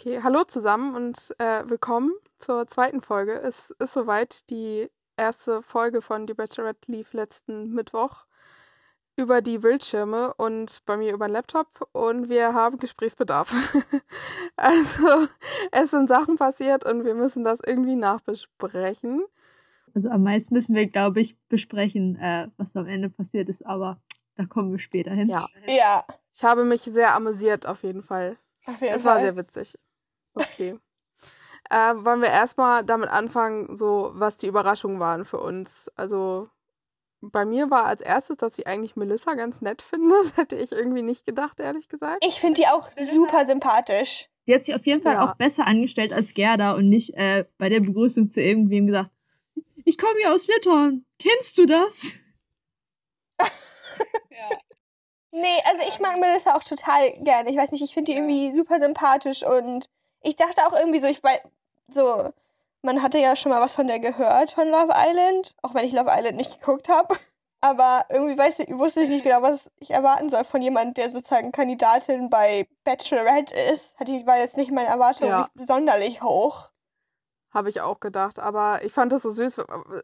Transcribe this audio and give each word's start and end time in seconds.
Okay, 0.00 0.18
hallo 0.22 0.44
zusammen 0.44 0.94
und 0.94 1.18
äh, 1.36 1.68
willkommen 1.68 2.10
zur 2.38 2.66
zweiten 2.66 3.02
Folge. 3.02 3.34
Es 3.34 3.68
ist 3.80 3.92
soweit. 3.92 4.48
Die 4.48 4.88
erste 5.18 5.60
Folge 5.60 6.00
von 6.00 6.26
Die 6.26 6.32
Bachelorette 6.32 6.90
lief 6.90 7.12
letzten 7.12 7.74
Mittwoch 7.74 8.24
über 9.16 9.42
die 9.42 9.58
Bildschirme 9.58 10.32
und 10.32 10.80
bei 10.86 10.96
mir 10.96 11.12
über 11.12 11.28
den 11.28 11.34
Laptop 11.34 11.86
und 11.92 12.30
wir 12.30 12.54
haben 12.54 12.78
Gesprächsbedarf. 12.78 13.52
also 14.56 15.28
es 15.70 15.90
sind 15.90 16.08
Sachen 16.08 16.36
passiert 16.36 16.86
und 16.86 17.04
wir 17.04 17.14
müssen 17.14 17.44
das 17.44 17.58
irgendwie 17.60 17.96
nachbesprechen. 17.96 19.22
Also 19.94 20.08
am 20.08 20.22
meisten 20.22 20.54
müssen 20.54 20.74
wir, 20.74 20.86
glaube 20.86 21.20
ich, 21.20 21.36
besprechen, 21.50 22.16
äh, 22.16 22.48
was 22.56 22.74
am 22.74 22.86
Ende 22.86 23.10
passiert 23.10 23.50
ist, 23.50 23.66
aber 23.66 24.00
da 24.36 24.46
kommen 24.46 24.72
wir 24.72 24.78
später 24.78 25.10
hin. 25.10 25.28
Ja. 25.28 25.46
Ja, 25.66 26.06
Ich 26.34 26.42
habe 26.42 26.64
mich 26.64 26.80
sehr 26.84 27.14
amüsiert 27.14 27.66
auf 27.66 27.82
jeden 27.82 28.02
Fall. 28.02 28.38
auf 28.64 28.80
jeden 28.80 28.94
Es 28.94 29.04
war 29.04 29.16
Fall. 29.16 29.24
sehr 29.24 29.36
witzig. 29.36 29.76
Okay. 30.34 30.78
äh, 31.70 31.94
wollen 31.96 32.20
wir 32.22 32.28
erstmal 32.30 32.84
damit 32.84 33.08
anfangen, 33.08 33.76
so 33.76 34.10
was 34.14 34.36
die 34.36 34.46
Überraschungen 34.46 35.00
waren 35.00 35.24
für 35.24 35.38
uns. 35.40 35.90
Also 35.96 36.48
bei 37.20 37.44
mir 37.44 37.70
war 37.70 37.84
als 37.84 38.00
erstes, 38.00 38.38
dass 38.38 38.58
ich 38.58 38.66
eigentlich 38.66 38.96
Melissa 38.96 39.34
ganz 39.34 39.60
nett 39.60 39.82
finde. 39.82 40.14
Das 40.22 40.36
hätte 40.36 40.56
ich 40.56 40.72
irgendwie 40.72 41.02
nicht 41.02 41.26
gedacht, 41.26 41.60
ehrlich 41.60 41.88
gesagt. 41.88 42.24
Ich 42.26 42.40
finde 42.40 42.60
die 42.60 42.66
auch 42.66 42.88
super 43.12 43.44
sympathisch. 43.46 44.28
Die 44.46 44.54
hat 44.54 44.64
sich 44.64 44.74
auf 44.74 44.86
jeden 44.86 45.02
Fall 45.02 45.14
Ja. 45.14 45.30
auch 45.30 45.36
besser 45.36 45.66
angestellt 45.66 46.12
als 46.12 46.34
Gerda 46.34 46.74
und 46.74 46.88
nicht 46.88 47.14
äh, 47.14 47.44
bei 47.58 47.68
der 47.68 47.80
Begrüßung 47.80 48.30
zu 48.30 48.40
irgendwem 48.40 48.86
gesagt, 48.86 49.10
ich 49.84 49.98
komme 49.98 50.18
hier 50.18 50.32
aus 50.32 50.46
Litauen. 50.48 51.04
Kennst 51.18 51.58
du 51.58 51.66
das? 51.66 52.12
Nee, 55.32 55.58
also 55.64 55.82
ich 55.88 56.00
mag 56.00 56.18
Melissa 56.18 56.56
auch 56.56 56.64
total 56.64 57.12
gerne. 57.22 57.50
Ich 57.50 57.56
weiß 57.56 57.70
nicht, 57.70 57.84
ich 57.84 57.94
finde 57.94 58.10
die 58.10 58.18
irgendwie 58.18 58.52
super 58.56 58.80
sympathisch 58.80 59.44
und 59.46 59.88
ich 60.22 60.36
dachte 60.36 60.66
auch 60.66 60.72
irgendwie 60.72 61.00
so, 61.00 61.06
ich 61.06 61.22
weiß, 61.22 61.40
so, 61.88 62.32
man 62.82 63.02
hatte 63.02 63.18
ja 63.18 63.36
schon 63.36 63.50
mal 63.50 63.60
was 63.60 63.74
von 63.74 63.86
der 63.86 63.98
gehört, 63.98 64.52
von 64.52 64.68
Love 64.68 64.92
Island, 64.94 65.54
auch 65.62 65.74
wenn 65.74 65.86
ich 65.86 65.92
Love 65.92 66.10
Island 66.10 66.36
nicht 66.36 66.60
geguckt 66.60 66.88
habe. 66.88 67.16
Aber 67.62 68.06
irgendwie 68.08 68.38
weiß 68.38 68.60
ich, 68.60 68.68
wusste 68.70 69.02
ich 69.02 69.10
nicht 69.10 69.22
genau, 69.24 69.42
was 69.42 69.70
ich 69.80 69.90
erwarten 69.90 70.30
soll 70.30 70.44
von 70.44 70.62
jemandem, 70.62 70.94
der 70.94 71.10
sozusagen 71.10 71.52
Kandidatin 71.52 72.30
bei 72.30 72.66
Bachelorette 72.84 73.54
ist. 73.54 73.98
Hatte 74.00 74.12
ich, 74.12 74.26
war 74.26 74.38
jetzt 74.38 74.56
nicht 74.56 74.70
meine 74.70 74.88
Erwartung 74.88 75.28
Ja. 75.28 75.50
nicht 75.56 75.68
sonderlich 75.68 76.22
hoch. 76.22 76.70
Habe 77.52 77.68
ich 77.68 77.82
auch 77.82 78.00
gedacht. 78.00 78.38
Aber 78.38 78.82
ich 78.82 78.92
fand 78.92 79.12
das 79.12 79.22
so 79.22 79.30
süß. 79.30 79.60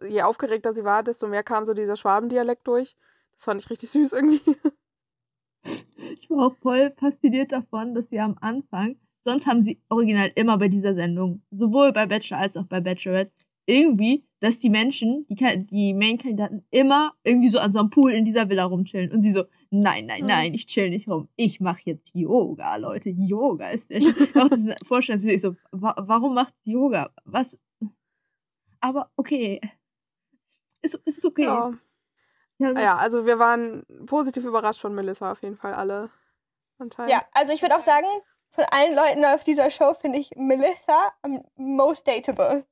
Je 0.06 0.22
aufgeregter 0.22 0.74
sie 0.74 0.84
war, 0.84 1.02
desto 1.02 1.28
mehr 1.28 1.42
kam 1.42 1.64
so 1.64 1.72
dieser 1.72 1.96
Schwabendialekt 1.96 2.66
durch. 2.66 2.94
Das 3.36 3.44
fand 3.44 3.62
ich 3.62 3.70
richtig 3.70 3.90
süß 3.90 4.12
irgendwie. 4.12 4.42
Ich 5.98 6.30
war 6.30 6.46
auch 6.46 6.56
voll 6.58 6.92
fasziniert 6.98 7.50
davon, 7.50 7.94
dass 7.94 8.08
sie 8.08 8.20
am 8.20 8.36
Anfang, 8.40 9.00
sonst 9.26 9.46
haben 9.46 9.60
sie 9.60 9.82
original 9.90 10.30
immer 10.36 10.56
bei 10.56 10.68
dieser 10.68 10.94
Sendung, 10.94 11.42
sowohl 11.50 11.92
bei 11.92 12.06
Bachelor 12.06 12.38
als 12.38 12.56
auch 12.56 12.64
bei 12.66 12.80
Bachelorette, 12.80 13.32
irgendwie, 13.66 14.24
dass 14.40 14.60
die 14.60 14.70
Menschen, 14.70 15.26
die, 15.28 15.66
die 15.66 15.92
Main-Kandidaten, 15.92 16.64
immer 16.70 17.12
irgendwie 17.24 17.48
so 17.48 17.58
an 17.58 17.72
so 17.72 17.80
einem 17.80 17.90
Pool 17.90 18.12
in 18.12 18.24
dieser 18.24 18.48
Villa 18.48 18.64
rumchillen. 18.64 19.10
Und 19.10 19.22
sie 19.22 19.32
so, 19.32 19.44
nein, 19.70 20.06
nein, 20.06 20.22
Mhm. 20.22 20.28
nein, 20.28 20.54
ich 20.54 20.66
chill 20.66 20.88
nicht 20.90 21.08
rum. 21.08 21.28
Ich 21.34 21.60
mache 21.60 21.80
jetzt 21.84 22.14
Yoga, 22.14 22.76
Leute. 22.76 23.10
Yoga 23.10 23.70
ist 23.70 23.90
der. 23.90 24.00
Auch 24.40 24.48
diese 24.50 24.76
Vorstellung, 24.86 25.20
ich 25.26 25.40
so, 25.42 25.56
wa 25.72 25.94
warum 25.98 26.34
macht 26.34 26.54
Yoga? 26.62 27.10
Was? 27.24 27.58
Aber 28.80 29.10
okay. 29.16 29.60
Ist, 30.82 30.94
ist 31.04 31.26
okay. 31.26 31.44
Ja. 31.44 31.72
Ja, 32.58 32.72
ja, 32.80 32.96
also 32.96 33.26
wir 33.26 33.38
waren 33.38 33.84
positiv 34.06 34.44
überrascht 34.44 34.80
von 34.80 34.94
Melissa 34.94 35.32
auf 35.32 35.42
jeden 35.42 35.56
Fall 35.56 35.74
alle. 35.74 36.08
Anscheinend. 36.78 37.10
Ja, 37.12 37.22
also 37.32 37.52
ich 37.52 37.60
würde 37.60 37.76
auch 37.76 37.84
sagen, 37.84 38.06
von 38.56 38.64
allen 38.70 38.94
Leuten 38.94 39.24
auf 39.24 39.44
dieser 39.44 39.70
Show 39.70 39.94
finde 39.94 40.18
ich 40.18 40.30
Melissa 40.34 41.12
am 41.22 41.44
most 41.56 42.08
dateable. 42.08 42.64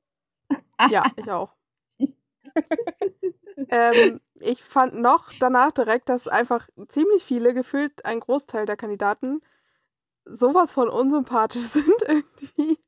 Ja, 0.91 1.05
ich 1.17 1.31
auch. 1.31 1.51
ähm, 3.69 4.21
ich 4.41 4.63
fand 4.63 4.95
noch 4.95 5.31
danach 5.39 5.73
direkt, 5.73 6.09
dass 6.09 6.27
einfach 6.27 6.69
ziemlich 6.89 7.23
viele, 7.23 7.55
gefühlt 7.55 8.05
ein 8.05 8.21
Großteil 8.21 8.67
der 8.67 8.77
Kandidaten, 8.77 9.41
sowas 10.25 10.73
von 10.73 10.89
unsympathisch 10.89 11.63
sind 11.69 12.03
irgendwie. 12.07 12.79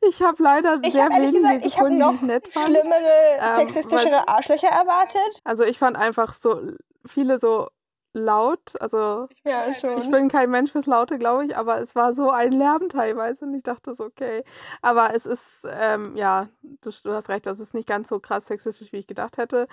Ich 0.00 0.22
habe 0.22 0.42
leider 0.42 0.80
Ich 0.82 0.92
sehr 0.92 1.10
ehrlich 1.10 1.32
wenige 1.32 1.40
gesagt, 1.40 1.66
ich 1.66 1.74
gefunden, 1.74 1.94
die 1.94 2.00
noch 2.00 2.14
ich 2.14 2.22
nett 2.22 2.48
fand. 2.52 2.66
schlimmere, 2.66 3.38
Ähm, 3.40 3.68
sexistischere 3.68 4.28
Arschlöcher 4.28 4.68
erwartet. 4.68 5.40
Also 5.44 5.62
ich 5.62 5.78
fand 5.78 5.96
einfach 5.96 6.34
so 6.34 6.60
viele 7.06 7.38
so 7.38 7.68
laut. 8.14 8.80
Also 8.80 9.28
Ja, 9.44 9.72
schon. 9.72 9.98
ich 9.98 10.10
bin 10.10 10.28
kein 10.28 10.50
Mensch 10.50 10.72
fürs 10.72 10.86
Laute, 10.86 11.18
glaube 11.18 11.46
ich, 11.46 11.56
aber 11.56 11.80
es 11.80 11.94
war 11.94 12.12
so 12.14 12.30
ein 12.30 12.52
Lärm 12.52 12.88
teilweise 12.88 13.44
und 13.44 13.54
ich 13.54 13.62
dachte 13.62 13.94
so, 13.94 14.04
okay. 14.04 14.44
Aber 14.82 15.14
es 15.14 15.26
ist, 15.26 15.66
ähm, 15.70 16.16
ja, 16.16 16.48
du, 16.82 16.90
du 17.02 17.12
hast 17.12 17.28
recht, 17.28 17.46
das 17.46 17.60
ist 17.60 17.74
nicht 17.74 17.88
ganz 17.88 18.08
so 18.08 18.18
krass 18.20 18.46
sexistisch, 18.46 18.92
wie 18.92 18.98
ich 18.98 19.06
gedacht 19.06 19.38
hätte. 19.38 19.66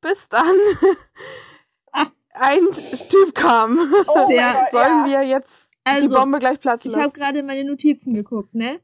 Bis 0.00 0.28
dann 0.28 0.56
Ah. 1.92 2.06
ein 2.34 2.66
Typ 3.10 3.34
kam. 3.34 3.78
oh 4.08 4.14
Gott, 4.14 4.26
Sollen 4.26 4.34
ja. 4.34 5.04
wir 5.06 5.22
jetzt 5.22 5.68
die 5.86 5.90
also, 6.04 6.16
Bombe 6.18 6.38
gleich 6.38 6.60
platzen 6.60 6.88
Ich 6.90 6.94
habe 6.96 7.06
lassen? 7.08 7.18
gerade 7.18 7.42
meine 7.42 7.64
Notizen 7.64 8.14
geguckt, 8.14 8.54
ne? 8.54 8.80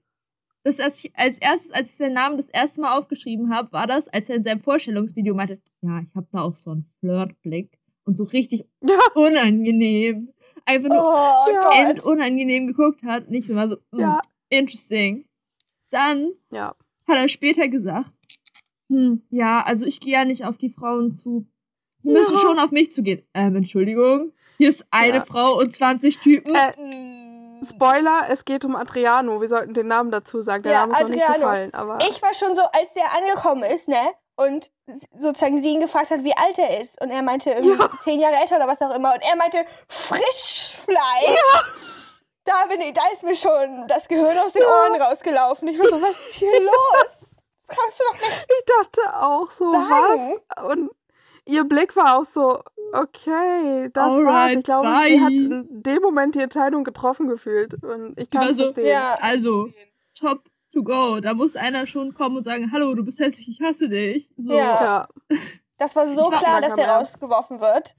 Das, 0.64 0.80
als, 0.80 1.02
ich, 1.02 1.16
als 1.16 1.38
erstes, 1.38 1.70
als 1.72 1.88
ich 1.90 1.96
seinen 1.96 2.12
Namen 2.14 2.36
das 2.36 2.48
erste 2.50 2.80
Mal 2.82 2.98
aufgeschrieben 2.98 3.54
habe, 3.54 3.72
war 3.72 3.86
das, 3.86 4.08
als 4.08 4.28
er 4.28 4.36
in 4.36 4.42
seinem 4.42 4.60
Vorstellungsvideo 4.60 5.32
meinte, 5.34 5.62
ja, 5.80 6.00
ich 6.00 6.14
habe 6.14 6.26
da 6.32 6.40
auch 6.42 6.54
so 6.56 6.72
einen 6.72 6.90
Flirtblick 7.00 7.77
und 8.08 8.16
so 8.16 8.24
richtig 8.24 8.64
Ja, 8.80 8.98
unangenehm, 9.14 10.32
einfach 10.64 10.88
nur 10.88 11.04
Oh 11.04 11.72
end 11.80 12.02
unangenehm 12.02 12.66
geguckt 12.66 13.02
hat. 13.04 13.28
Nicht 13.30 13.48
immer 13.50 13.68
so, 13.68 13.76
mm, 13.92 14.00
ja, 14.00 14.20
interesting. 14.48 15.26
Dann 15.90 16.32
ja. 16.50 16.74
hat 17.06 17.16
er 17.16 17.28
später 17.28 17.68
gesagt, 17.68 18.10
hm, 18.88 19.22
ja, 19.30 19.62
also 19.62 19.84
ich 19.84 20.00
gehe 20.00 20.14
ja 20.14 20.24
nicht 20.24 20.44
auf 20.46 20.56
die 20.56 20.70
Frauen 20.70 21.14
zu. 21.14 21.46
Die 22.02 22.08
müssen 22.08 22.34
Ja. 22.34 22.40
schon 22.40 22.58
auf 22.58 22.70
mich 22.70 22.90
zugehen. 22.92 23.22
Ähm, 23.34 23.56
Entschuldigung. 23.56 24.32
Hier 24.56 24.70
ist 24.70 24.86
eine 24.90 25.18
Ja. 25.18 25.24
Frau 25.24 25.58
und 25.58 25.70
20 25.72 26.18
Typen. 26.18 26.54
Äh, 26.54 26.72
Mm. 27.60 27.64
Spoiler, 27.64 28.26
es 28.30 28.44
geht 28.44 28.64
um 28.64 28.76
Adriano. 28.76 29.40
Wir 29.40 29.48
sollten 29.48 29.74
den 29.74 29.88
Namen 29.88 30.10
dazu 30.12 30.42
sagen. 30.42 30.62
Der 30.62 30.72
Ja, 30.72 30.80
Name 30.86 30.92
ist 30.92 31.00
noch 31.02 31.08
nicht 31.08 31.22
Adriano. 31.24 31.40
gefallen. 31.40 31.74
Aber 31.74 31.98
Ich 32.08 32.22
war 32.22 32.32
schon 32.32 32.54
so, 32.54 32.62
als 32.62 32.94
der 32.94 33.12
angekommen 33.16 33.64
ist, 33.64 33.88
ne? 33.88 33.96
Und 34.36 34.70
sozusagen 35.18 35.62
sie 35.62 35.68
ihn 35.74 35.80
gefragt 35.80 36.10
hat, 36.10 36.24
wie 36.24 36.36
alt 36.36 36.58
er 36.58 36.80
ist. 36.80 37.00
Und 37.00 37.10
er 37.10 37.22
meinte 37.22 37.50
irgendwie 37.50 37.78
Ja. 37.78 37.90
zehn 38.04 38.20
Jahre 38.20 38.36
älter 38.36 38.56
oder 38.56 38.66
was 38.68 38.80
auch 38.80 38.94
immer. 38.94 39.12
Und 39.14 39.22
er 39.22 39.36
meinte, 39.36 39.64
Frischfleisch. 39.88 41.40
Da, 42.44 42.64
bin 42.68 42.80
ich, 42.80 42.94
da 42.94 43.02
ist 43.12 43.22
mir 43.22 43.36
schon 43.36 43.86
das 43.88 44.08
Gehirn 44.08 44.38
aus 44.38 44.52
den 44.52 44.62
Ja. 44.62 44.68
Ohren 44.68 45.00
rausgelaufen. 45.00 45.68
Ich 45.68 45.78
war 45.78 45.86
so, 45.88 46.00
was 46.00 46.10
ist 46.12 46.34
hier 46.34 46.60
los? 46.62 47.18
Das 47.66 47.76
kannst 47.76 48.00
du 48.00 48.04
doch 48.04 48.14
nicht. 48.20 48.46
Ich 48.58 48.64
dachte 48.64 49.16
auch 49.22 49.50
so, 49.50 49.72
Sagen. 49.72 50.38
was? 50.56 50.64
Und 50.64 50.90
ihr 51.44 51.64
Blick 51.64 51.94
war 51.96 52.18
auch 52.18 52.24
so, 52.24 52.62
okay, 52.94 53.90
das 53.92 54.02
war's. 54.02 54.12
Alright, 54.22 54.58
Ich 54.60 54.64
glaube, 54.64 54.88
bye. 54.88 55.08
sie 55.08 55.20
hat 55.20 55.32
in 55.32 55.66
dem 55.82 56.00
Moment 56.02 56.34
die 56.34 56.40
Entscheidung 56.40 56.84
getroffen 56.84 57.28
gefühlt. 57.28 57.74
Und 57.84 58.18
ich 58.18 58.30
kann 58.30 58.48
es 58.48 58.56
so, 58.56 58.64
verstehen. 58.64 58.86
Ja. 58.86 59.18
Also, 59.20 59.68
top 60.18 60.40
to 60.72 60.82
go. 60.82 61.20
Da 61.20 61.34
muss 61.34 61.56
einer 61.56 61.86
schon 61.86 62.14
kommen 62.14 62.36
und 62.38 62.44
sagen, 62.44 62.70
hallo, 62.72 62.94
du 62.94 63.04
bist 63.04 63.20
hässlich, 63.20 63.48
ich 63.48 63.60
hasse 63.60 63.88
dich. 63.88 64.32
So. 64.36 64.52
Ja. 64.54 65.08
Das 65.78 65.94
war 65.96 66.06
so 66.08 66.30
war- 66.30 66.38
klar, 66.40 66.60
dass 66.60 66.74
der 66.74 66.88
rausgeworfen 66.88 67.60
wird. 67.60 67.94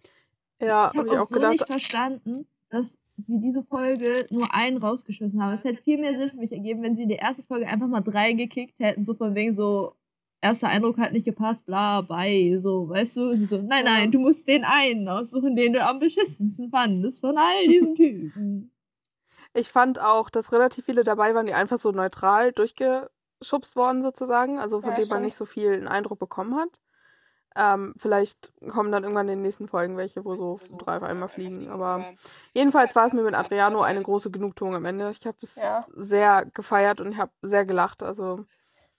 ja 0.62 0.90
Ich 0.92 0.98
habe 0.98 1.12
auch 1.12 1.18
auch 1.20 1.22
so 1.24 1.36
gedacht. 1.36 1.52
nicht 1.54 1.68
verstanden, 1.68 2.48
dass 2.70 2.98
sie 3.18 3.40
diese 3.40 3.64
Folge 3.64 4.28
nur 4.30 4.54
einen 4.54 4.78
rausgeschmissen 4.78 5.42
haben. 5.44 5.54
Es 5.54 5.64
hätte 5.64 5.82
viel 5.84 5.98
mehr 5.98 6.18
Sinn 6.18 6.30
für 6.32 6.38
mich 6.38 6.52
ergeben, 6.52 6.82
wenn 6.84 6.96
sie 6.96 7.04
in 7.04 7.10
der 7.10 7.20
ersten 7.22 7.44
Folge 7.46 7.68
einfach 7.68 7.88
mal 7.88 8.02
drei 8.02 8.34
gekickt 8.34 8.80
hätten, 8.80 9.06
so 9.06 9.14
von 9.14 9.36
wegen 9.36 9.54
so, 9.56 9.96
erster 10.42 10.70
Eindruck 10.70 10.98
hat 10.98 11.12
nicht 11.12 11.26
gepasst, 11.26 11.66
bla, 11.66 12.00
bye, 12.02 12.60
so, 12.60 12.88
weißt 12.88 13.18
du? 13.18 13.30
Und 13.32 13.40
sie 13.40 13.46
so, 13.46 13.62
nein, 13.62 13.84
nein, 13.84 14.12
du 14.12 14.20
musst 14.20 14.48
den 14.48 14.64
einen 14.64 15.08
aussuchen, 15.10 15.56
den 15.58 15.74
du 15.74 15.84
am 15.86 16.00
beschissensten 16.00 16.70
fandest 16.70 17.20
von 17.20 17.38
all 17.38 17.68
diesen 17.68 17.96
Typen. 17.96 18.72
Ich 19.54 19.70
fand 19.70 20.00
auch, 20.00 20.30
dass 20.30 20.52
relativ 20.52 20.86
viele 20.86 21.04
dabei 21.04 21.34
waren, 21.36 21.46
die 21.46 21.54
einfach 21.54 21.78
so 21.78 21.92
neutral 21.92 22.52
durchgeschubst 22.52 23.76
worden, 23.76 24.02
sozusagen. 24.04 24.60
Also 24.60 24.82
von 24.82 24.92
Ja, 24.92 24.96
denen 24.98 25.10
man 25.10 25.22
nicht 25.22 25.36
so 25.36 25.46
viel 25.46 25.74
einen 25.74 25.88
Eindruck 25.88 26.20
bekommen 26.20 26.56
hat. 26.56 26.80
Ähm, 27.56 27.94
vielleicht 27.98 28.54
kommen 28.70 28.92
dann 28.92 29.04
irgendwann 29.04 29.28
in 29.28 29.38
den 29.40 29.42
nächsten 29.42 29.68
Folgen 29.68 29.98
welche, 29.98 30.24
wo 30.24 30.36
so 30.36 30.60
drei 30.78 30.98
auf 30.98 31.04
einmal 31.04 31.30
fliegen. 31.30 31.70
Aber 31.70 32.06
jedenfalls 32.54 32.96
war 32.96 33.08
es 33.08 33.14
mir 33.14 33.24
mit 33.24 33.34
Adriano 33.34 33.82
eine 33.82 34.04
große 34.04 34.30
Genugtuung 34.30 34.76
am 34.76 34.86
Ende. 34.86 35.10
Ich 35.10 35.26
habe 35.26 35.38
es 35.42 35.56
Ja. 35.56 35.86
sehr 35.98 36.46
gefeiert 36.54 37.02
und 37.02 37.12
ich 37.12 37.18
habe 37.18 37.32
sehr 37.42 37.66
gelacht. 37.66 38.04
Also 38.04 38.46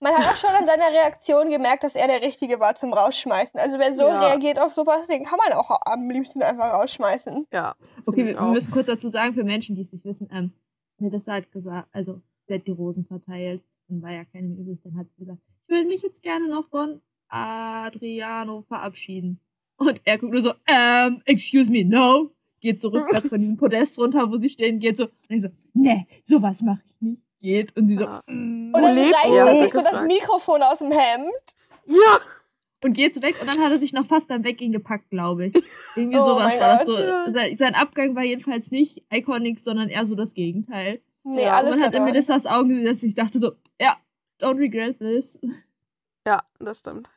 Man 0.02 0.14
hat 0.14 0.24
auch 0.32 0.36
schon 0.36 0.50
an 0.50 0.66
seiner 0.66 0.88
Reaktion 0.90 1.50
gemerkt, 1.50 1.84
dass 1.84 1.94
er 1.94 2.06
der 2.06 2.22
Richtige 2.22 2.58
war 2.58 2.74
zum 2.74 2.92
Rausschmeißen. 2.92 3.60
Also 3.60 3.78
wer 3.78 3.94
so 3.94 4.04
Ja. 4.04 4.28
reagiert 4.28 4.58
auf 4.58 4.72
sowas, 4.72 5.06
den 5.08 5.24
kann 5.24 5.38
man 5.38 5.52
auch 5.52 5.70
am 5.84 6.08
liebsten 6.10 6.42
einfach 6.42 6.72
rausschmeißen. 6.72 7.46
ja. 7.52 7.74
Okay, 8.06 8.24
wir, 8.26 8.42
auch. 8.42 8.50
müssen 8.50 8.72
kurz 8.72 8.86
dazu 8.86 9.08
sagen, 9.10 9.34
für 9.34 9.44
Menschen, 9.44 9.76
die 9.76 9.82
es 9.82 9.92
nicht 9.92 10.04
wissen, 10.06 10.28
ähm, 10.32 10.52
Melissa 10.98 11.34
hat 11.34 11.52
gesagt, 11.52 11.88
also, 11.92 12.20
sie 12.46 12.54
hat 12.54 12.66
die 12.66 12.72
Rosen 12.72 13.04
verteilt, 13.04 13.62
dann 13.88 14.02
war 14.02 14.10
ja 14.10 14.24
keine 14.24 14.48
mehr 14.48 14.58
übrig, 14.58 14.78
dann 14.84 14.96
hat 14.96 15.06
sie 15.16 15.24
gesagt, 15.24 15.38
ich 15.66 15.74
würde 15.74 15.86
mich 15.88 16.02
jetzt 16.02 16.22
gerne 16.22 16.48
noch 16.48 16.66
von 16.68 17.00
Adriano 17.28 18.62
verabschieden. 18.68 19.38
Und 19.76 20.00
er 20.04 20.18
guckt 20.18 20.32
nur 20.32 20.42
so, 20.42 20.52
ähm, 20.66 21.22
excuse 21.26 21.70
me, 21.70 21.84
no. 21.84 22.30
Geht 22.60 22.80
so 22.80 22.88
rückwärts 22.88 23.28
von 23.30 23.40
diesem 23.40 23.56
Podest 23.56 23.98
runter, 23.98 24.30
wo 24.30 24.36
sie 24.38 24.48
stehen, 24.50 24.78
geht 24.78 24.96
so, 24.96 25.04
und 25.04 25.10
ich 25.28 25.42
so, 25.42 25.48
nee, 25.74 26.06
sowas 26.22 26.62
mache 26.62 26.80
ich 26.86 27.00
nicht. 27.00 27.22
Geht 27.40 27.76
und 27.76 27.86
sie 27.88 27.96
so 27.96 28.04
Ja. 28.04 28.22
mm, 28.26 28.72
Und 28.74 28.82
dann 28.82 28.98
reißt 28.98 29.60
sich 29.62 29.72
so 29.72 29.82
das. 29.82 30.02
Mikrofon 30.02 30.62
aus 30.62 30.78
dem 30.78 30.92
Hemd. 30.92 31.32
Ja, 31.86 32.20
und 32.82 32.92
geht 32.94 33.14
so 33.14 33.22
weg 33.22 33.36
und 33.40 33.48
dann 33.48 33.62
hat 33.62 33.72
er 33.72 33.78
sich 33.78 33.92
noch 33.92 34.06
fast 34.06 34.28
beim 34.28 34.44
Weggehen 34.44 34.72
gepackt, 34.72 35.10
glaube 35.10 35.46
ich. 35.46 35.54
Irgendwie 35.96 36.18
Oh 36.18 36.22
sowas 36.22 36.58
war 36.58 36.78
das 36.78 36.86
so. 36.86 36.98
ja. 36.98 37.30
Sein, 37.32 37.56
sein 37.58 37.74
Abgang 37.74 38.14
war 38.16 38.22
jedenfalls 38.22 38.70
nicht 38.70 39.02
iconic, 39.12 39.58
sondern 39.60 39.88
eher 39.88 40.06
so 40.06 40.14
das 40.14 40.34
Gegenteil. 40.34 41.00
Nee, 41.24 41.44
Ja, 41.44 41.56
alles 41.56 41.72
Man 41.76 41.82
hat 41.82 41.94
in. 41.94 42.04
Melissas 42.04 42.46
Augen 42.46 42.68
gesehen, 42.70 42.86
dass 42.86 43.02
ich 43.02 43.14
dachte 43.14 43.38
so, 43.38 43.52
ja, 43.80 43.96
don't 44.40 44.58
regret 44.58 44.98
this. 44.98 45.38
ja, 46.26 46.42
das 46.58 46.78
stimmt. 46.78 47.08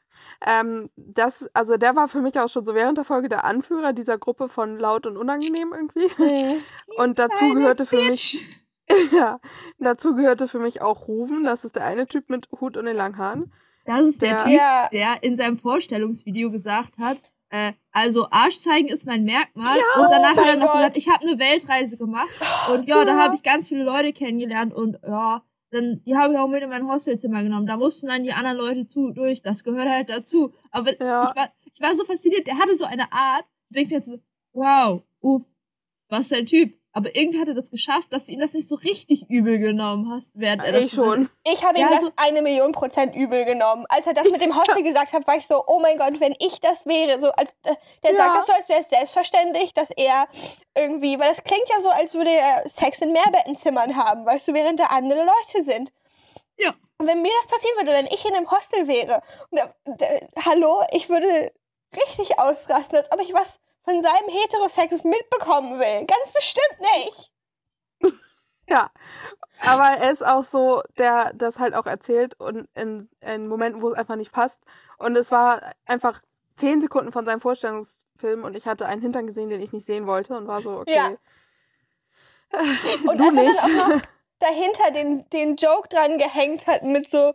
Ähm, 0.46 0.90
das, 0.98 1.46
also 1.54 1.78
der 1.78 1.96
war 1.96 2.08
für 2.08 2.22
mich 2.22 2.38
auch 2.40 2.50
schon 2.50 2.66
so 2.66 2.76
während 2.76 2.98
der 2.98 3.06
Folge 3.06 3.30
der 3.30 3.46
Anführer 3.46 3.94
dieser 3.94 4.18
Gruppe 4.18 4.50
von 4.50 4.78
laut 4.78 5.06
und 5.06 5.18
unangenehm 5.18 5.74
irgendwie. 5.74 6.08
Mhm. 6.22 6.60
Und 6.98 7.20
dazu 7.20 7.54
gehörte 7.54 7.86
für 7.86 7.98
mich, 8.02 8.34
Bitch. 8.40 8.63
ja, 9.12 9.40
dazu 9.80 10.16
gehörte 10.16 10.48
für 10.48 10.60
mich 10.60 10.82
auch 10.82 11.08
Ruven. 11.08 11.44
Das 11.44 11.64
ist 11.66 11.76
der 11.76 11.86
eine 11.86 12.08
Typ 12.08 12.30
mit 12.30 12.50
Hut 12.60 12.78
und 12.78 12.86
den 12.86 12.96
langen 12.96 13.18
Haaren. 13.18 13.52
Das 13.86 14.02
ist 14.06 14.22
der, 14.22 14.30
Der- 14.30 14.44
Typ, 14.46 14.54
Ja, 14.54 14.90
der 14.92 15.24
in 15.24 15.38
seinem 15.38 15.58
Vorstellungsvideo 15.58 16.52
gesagt 16.52 16.98
hat, 16.98 17.18
äh, 17.50 17.74
also 17.92 18.28
Arsch 18.32 18.60
zeigen 18.60 18.88
ist 18.88 19.06
mein 19.06 19.24
Merkmal. 19.24 19.78
Ja, 19.78 20.02
und 20.04 20.12
danach 20.12 20.34
oh 20.36 20.38
hat 20.42 20.48
er 20.48 20.56
noch 20.58 20.68
Gott. 20.68 20.74
gesagt, 20.76 20.98
ich 20.98 21.10
habe 21.10 21.22
eine 21.28 21.40
Weltreise 21.40 21.98
gemacht. 21.98 22.30
Und 22.72 22.88
ja, 22.88 23.06
da 23.06 23.16
Ja. 23.16 23.24
habe 23.24 23.36
ich 23.36 23.44
ganz 23.44 23.68
viele 23.68 23.84
Leute 23.84 24.12
kennengelernt 24.14 24.74
und 24.74 24.98
ja, 25.08 25.44
dann 25.72 26.02
die 26.06 26.16
habe 26.16 26.34
ich 26.34 26.40
auch 26.40 26.48
mit 26.48 26.62
in 26.64 26.70
mein 26.70 26.88
Hostelzimmer 26.88 27.44
genommen. 27.44 27.66
Da 27.68 27.78
mussten 27.78 28.08
dann 28.08 28.24
die 28.24 28.32
anderen 28.34 28.58
Leute 28.58 28.88
zu 28.88 29.12
durch. 29.12 29.42
Das 29.42 29.64
gehört 29.64 29.88
halt 29.90 30.10
dazu. 30.10 30.54
Aber 30.72 30.92
Ja. 31.02 31.24
ich, 31.30 31.36
war, 31.36 31.50
ich 31.66 31.82
war 31.82 31.96
so 31.96 32.06
fasziniert. 32.06 32.48
Der 32.48 32.58
hatte 32.58 32.76
so 32.76 32.86
eine 32.86 33.12
Art. 33.12 33.46
Du 33.70 33.76
denkst 33.76 33.92
jetzt 33.92 34.06
so, 34.08 34.18
wow, 34.54 35.02
uff, 35.20 35.44
was 36.10 36.30
für 36.30 36.36
ein 36.38 36.46
Typ. 36.46 36.74
Aber 36.96 37.16
irgendwie 37.16 37.40
hat 37.42 37.48
er 37.48 37.56
das 37.56 37.72
geschafft, 37.72 38.14
dass 38.14 38.26
du 38.26 38.32
ihm 38.34 38.40
das 38.40 38.54
nicht 38.54 38.68
so 38.68 38.76
richtig 38.76 39.28
übel 39.28 39.58
genommen 39.58 40.12
hast, 40.14 40.32
während 40.36 40.64
er 40.64 40.74
das 40.74 40.84
Ich 40.86 40.92
schon. 40.92 41.28
ich 41.44 41.64
habe 41.64 41.80
ihm 41.80 41.86
Ja, 41.86 41.90
das 41.90 42.04
so- 42.04 42.12
eine 42.18 42.44
Million 42.44 42.72
Prozent 42.72 43.16
übel 43.16 43.46
genommen. 43.46 43.86
Als 43.90 44.06
er 44.06 44.14
das 44.14 44.30
mit 44.30 44.42
dem 44.42 44.56
Hostel 44.60 44.84
gesagt 44.84 45.12
hat, 45.12 45.26
war 45.26 45.36
ich 45.36 45.48
so, 45.48 45.64
oh 45.66 45.80
mein 45.80 45.98
Gott, 45.98 46.20
wenn 46.20 46.36
ich 46.38 46.62
das 46.62 46.86
wäre. 46.86 47.20
So, 47.20 47.32
als, 47.32 47.50
äh, 47.64 47.74
der 48.04 48.12
Ja. 48.14 48.18
sagt 48.18 48.36
das 48.38 48.46
so, 48.46 48.54
als 48.54 48.70
wäre 48.70 48.80
es 48.82 48.90
selbstverständlich, 48.90 49.74
dass 49.74 49.90
er 49.98 50.28
irgendwie, 50.78 51.18
weil 51.20 51.30
das 51.30 51.44
klingt 51.44 51.68
ja 51.70 51.82
so, 51.82 51.90
als 51.90 52.14
würde 52.14 52.30
er 52.32 52.70
Sex 52.70 53.00
in 53.00 53.12
Mehrbettenzimmern 53.12 53.96
haben, 53.96 54.26
weißt 54.28 54.48
du, 54.50 54.54
während 54.54 54.80
da 54.80 54.86
andere 54.86 55.26
Leute 55.26 55.64
sind. 55.64 55.92
Ja. 56.58 56.76
Und 57.00 57.08
wenn 57.08 57.24
mir 57.24 57.32
das 57.42 57.48
passieren 57.48 57.76
würde, 57.78 57.92
wenn 57.98 58.06
ich 58.14 58.24
in 58.24 58.36
einem 58.36 58.52
Hostel 58.52 58.88
wäre, 58.88 59.24
und 59.50 59.58
der, 59.58 59.76
der, 59.88 60.28
hallo, 60.46 60.84
ich 60.92 61.10
würde 61.10 61.52
richtig 61.96 62.38
ausrasten, 62.38 62.98
als 63.00 63.12
ob 63.12 63.20
ich 63.20 63.34
was 63.34 63.60
von 63.84 64.02
seinem 64.02 64.30
Heterosex 64.30 65.04
mitbekommen 65.04 65.80
will. 65.80 66.06
Ganz 66.08 66.32
bestimmt 66.34 66.80
nicht. 66.80 67.32
Ja, 68.66 68.92
aber 69.60 69.98
er 69.98 70.10
ist 70.10 70.26
auch 70.26 70.46
so, 70.46 70.84
der 70.98 71.34
das 71.34 71.60
halt 71.60 71.74
auch 71.74 71.86
erzählt 71.86 72.40
und 72.40 72.70
in, 72.76 73.10
in 73.20 73.50
Momenten, 73.50 73.82
wo 73.82 73.90
es 73.90 73.98
einfach 73.98 74.16
nicht 74.16 74.32
passt. 74.32 74.58
Und 74.98 75.18
es 75.18 75.32
war 75.32 75.74
einfach 75.86 76.22
zehn 76.56 76.82
Sekunden 76.82 77.12
von 77.12 77.26
seinem 77.26 77.42
Vorstellungsfilm 77.42 78.46
und 78.46 78.56
ich 78.56 78.66
hatte 78.66 78.86
einen 78.86 79.02
Hintern 79.02 79.28
gesehen, 79.28 79.50
den 79.50 79.62
ich 79.62 79.74
nicht 79.74 79.86
sehen 79.86 80.08
wollte 80.08 80.38
und 80.38 80.48
war 80.48 80.62
so, 80.62 80.80
okay. 80.80 80.96
Ja. 80.96 81.10
Und 83.10 83.18
du 83.18 83.32
nicht. 83.32 83.60
dann 83.60 83.82
auch 83.82 83.88
noch 83.90 84.02
dahinter 84.40 84.92
den, 84.92 85.30
den 85.32 85.56
Joke 85.56 85.90
dran 85.90 86.18
gehängt 86.18 86.68
hat 86.68 86.84
mit 86.84 87.10
so, 87.12 87.34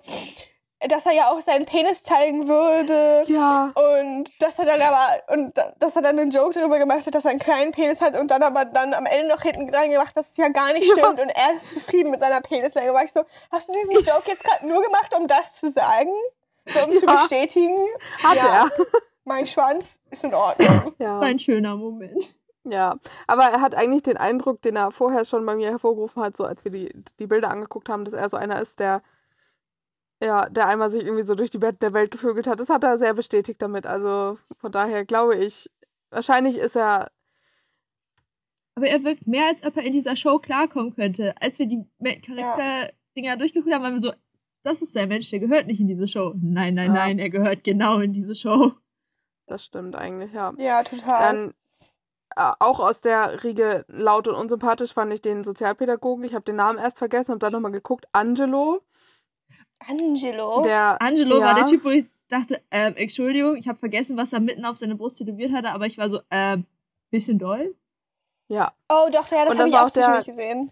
dass 0.86 1.06
er 1.06 1.12
ja 1.12 1.30
auch 1.30 1.40
seinen 1.40 1.66
Penis 1.66 2.02
zeigen 2.04 2.46
würde. 2.46 3.24
ja, 3.26 3.72
Und 3.74 4.30
dass 4.40 4.58
er 4.58 4.64
dann 4.66 4.80
aber, 4.80 5.32
und 5.34 5.56
da- 5.58 5.72
dass 5.78 5.96
er 5.96 6.02
dann 6.02 6.18
einen 6.18 6.30
Joke 6.30 6.54
darüber 6.54 6.78
gemacht 6.78 7.04
hat, 7.06 7.14
dass 7.14 7.24
er 7.24 7.32
einen 7.32 7.40
kleinen 7.40 7.72
Penis 7.72 8.00
hat 8.00 8.16
und 8.16 8.30
dann 8.30 8.42
aber 8.42 8.64
dann 8.64 8.94
am 8.94 9.06
Ende 9.06 9.28
noch 9.28 9.42
hinten 9.42 9.70
dran 9.72 9.90
gemacht, 9.90 10.16
dass 10.16 10.30
es 10.30 10.36
ja 10.36 10.48
gar 10.48 10.72
nicht 10.72 10.86
Ja. 10.86 10.94
stimmt 11.04 11.20
und 11.20 11.30
er 11.30 11.54
ist 11.56 11.74
zufrieden 11.74 12.10
mit 12.10 12.20
seiner 12.20 12.40
Penislänge. 12.40 12.92
War 12.94 13.04
ich 13.04 13.12
so, 13.12 13.22
hast 13.50 13.68
du 13.68 13.72
diesen 13.72 13.94
Joke 14.04 14.22
jetzt 14.26 14.44
gerade 14.44 14.66
nur 14.68 14.82
gemacht, 14.82 15.12
um 15.18 15.26
das 15.26 15.54
zu 15.56 15.70
sagen? 15.70 16.10
So, 16.66 16.84
um 16.84 16.98
zu 16.98 17.06
Ja. 17.06 17.12
bestätigen, 17.14 17.86
hatte 18.22 18.36
Ja. 18.36 18.64
er. 18.66 18.86
mein 19.24 19.46
Schwanz 19.46 19.86
ist 20.10 20.22
in 20.24 20.34
Ordnung. 20.34 20.94
Das 20.98 21.14
Ja. 21.16 21.20
war 21.20 21.26
ein 21.28 21.38
schöner 21.38 21.76
Moment. 21.76 22.34
Ja, 22.64 22.96
aber 23.26 23.44
er 23.44 23.60
hat 23.62 23.74
eigentlich 23.74 24.02
den 24.02 24.16
Eindruck, 24.18 24.60
den 24.62 24.76
er 24.76 24.90
vorher 24.90 25.24
schon 25.24 25.44
bei 25.46 25.56
mir 25.56 25.70
hervorgerufen 25.70 26.22
hat, 26.22 26.36
so 26.36 26.44
als 26.44 26.64
wir 26.64 26.70
die, 26.70 26.92
die 27.18 27.26
Bilder 27.26 27.50
angeguckt 27.50 27.88
haben, 27.88 28.04
dass 28.04 28.12
er 28.14 28.28
so 28.28 28.36
einer 28.36 28.60
ist, 28.60 28.78
der 28.78 29.02
ja, 30.20 30.48
der 30.48 30.66
einmal 30.66 30.90
sich 30.90 31.04
irgendwie 31.04 31.24
so 31.24 31.34
durch 31.34 31.50
die 31.50 31.58
Betten 31.58 31.78
der 31.80 31.92
Welt 31.92 32.10
gevögelt 32.10 32.46
hat. 32.46 32.58
Das 32.60 32.68
hat 32.68 32.82
er 32.84 32.98
sehr 32.98 33.14
bestätigt 33.14 33.62
damit. 33.62 33.86
Also 33.86 34.38
von 34.58 34.72
daher 34.72 35.04
glaube 35.04 35.36
ich, 35.36 35.70
wahrscheinlich 36.10 36.56
ist 36.58 36.76
er, 36.76 37.10
Aber 38.74 38.86
er 38.86 39.02
wirkt 39.04 39.26
mehr, 39.26 39.46
als 39.46 39.64
ob 39.64 39.76
er 39.76 39.82
in 39.84 39.92
dieser 39.92 40.16
Show 40.16 40.38
klarkommen 40.38 40.94
könnte. 40.94 41.34
Als 41.40 41.58
wir 41.58 41.66
die 41.66 41.84
Charakter-Dinger 42.02 43.36
durchgeguckt 43.36 43.72
haben, 43.74 43.82
waren 43.82 43.94
wir 43.94 44.00
so, 44.00 44.12
das 44.62 44.82
ist 44.82 44.94
der 44.94 45.06
Mensch, 45.06 45.30
der 45.30 45.38
gehört 45.40 45.66
nicht 45.66 45.80
in 45.80 45.88
diese 45.88 46.08
Show. 46.08 46.34
Nein, 46.40 46.74
nein, 46.74 46.94
Ja. 46.94 47.06
nein, 47.06 47.18
er 47.18 47.30
gehört 47.30 47.64
genau 47.64 47.98
in 48.00 48.12
diese 48.12 48.34
Show. 48.34 48.72
das 49.46 49.64
stimmt 49.64 49.96
eigentlich, 49.96 50.32
ja. 50.32 50.52
Ja, 50.58 50.82
total. 50.82 51.20
Dann 51.34 51.54
äh, 52.36 52.52
auch 52.60 52.80
aus 52.80 53.00
der 53.00 53.42
Riege 53.44 53.84
laut 53.88 54.28
und 54.28 54.34
unsympathisch 54.34 54.92
fand 54.92 55.12
ich 55.12 55.22
den 55.22 55.42
Sozialpädagogen. 55.44 56.24
Ich 56.24 56.34
habe 56.34 56.44
den 56.44 56.56
Namen 56.56 56.78
erst 56.78 56.98
vergessen, 56.98 57.30
habe 57.30 57.38
dann 57.40 57.52
nochmal 57.52 57.72
geguckt. 57.72 58.06
Angelo, 58.12 58.82
Angelo. 59.88 60.62
der 60.62 61.00
Angelo 61.00 61.38
ja, 61.38 61.44
war 61.46 61.54
der 61.54 61.66
Typ, 61.66 61.84
wo 61.84 61.88
ich 61.88 62.06
dachte, 62.28 62.60
ähm, 62.70 62.94
Entschuldigung, 62.96 63.56
ich 63.56 63.68
habe 63.68 63.78
vergessen, 63.78 64.16
was 64.16 64.32
er 64.32 64.40
mitten 64.40 64.64
auf 64.64 64.76
seine 64.76 64.96
Brust 64.96 65.18
tätowiert 65.18 65.52
hatte, 65.52 65.70
aber 65.70 65.86
ich 65.86 65.98
war 65.98 66.08
so, 66.08 66.20
ähm, 66.30 66.66
bisschen 67.10 67.38
doll. 67.38 67.74
Ja, 68.48 68.72
oh, 68.88 69.08
doch, 69.10 69.28
ja, 69.28 69.44
das 69.44 69.56
habe 69.56 69.56
das 69.56 69.66
ich 69.66 69.76
auch 69.76 69.90
der- 69.90 70.24
gesehen. 70.24 70.70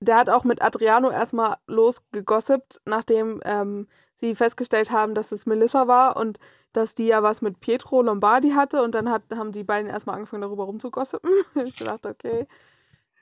der 0.00 0.16
hat 0.16 0.30
auch 0.30 0.44
mit 0.44 0.62
Adriano 0.62 1.10
erstmal 1.10 1.56
losgegossipt, 1.66 2.80
nachdem 2.84 3.40
ähm, 3.44 3.88
sie 4.20 4.34
festgestellt 4.34 4.90
haben, 4.90 5.14
dass 5.14 5.32
es 5.32 5.46
Melissa 5.46 5.86
war 5.88 6.16
und 6.16 6.38
dass 6.72 6.94
die 6.94 7.06
ja 7.06 7.22
was 7.22 7.42
mit 7.42 7.60
Pietro 7.60 8.02
Lombardi 8.02 8.50
hatte. 8.50 8.82
Und 8.82 8.94
dann 8.94 9.10
hat, 9.10 9.22
haben 9.34 9.52
die 9.52 9.64
beiden 9.64 9.90
erstmal 9.90 10.16
angefangen, 10.16 10.42
darüber 10.42 10.64
rumzugossipen. 10.64 11.30
ich 11.56 11.76
dachte, 11.76 12.10
okay. 12.10 12.46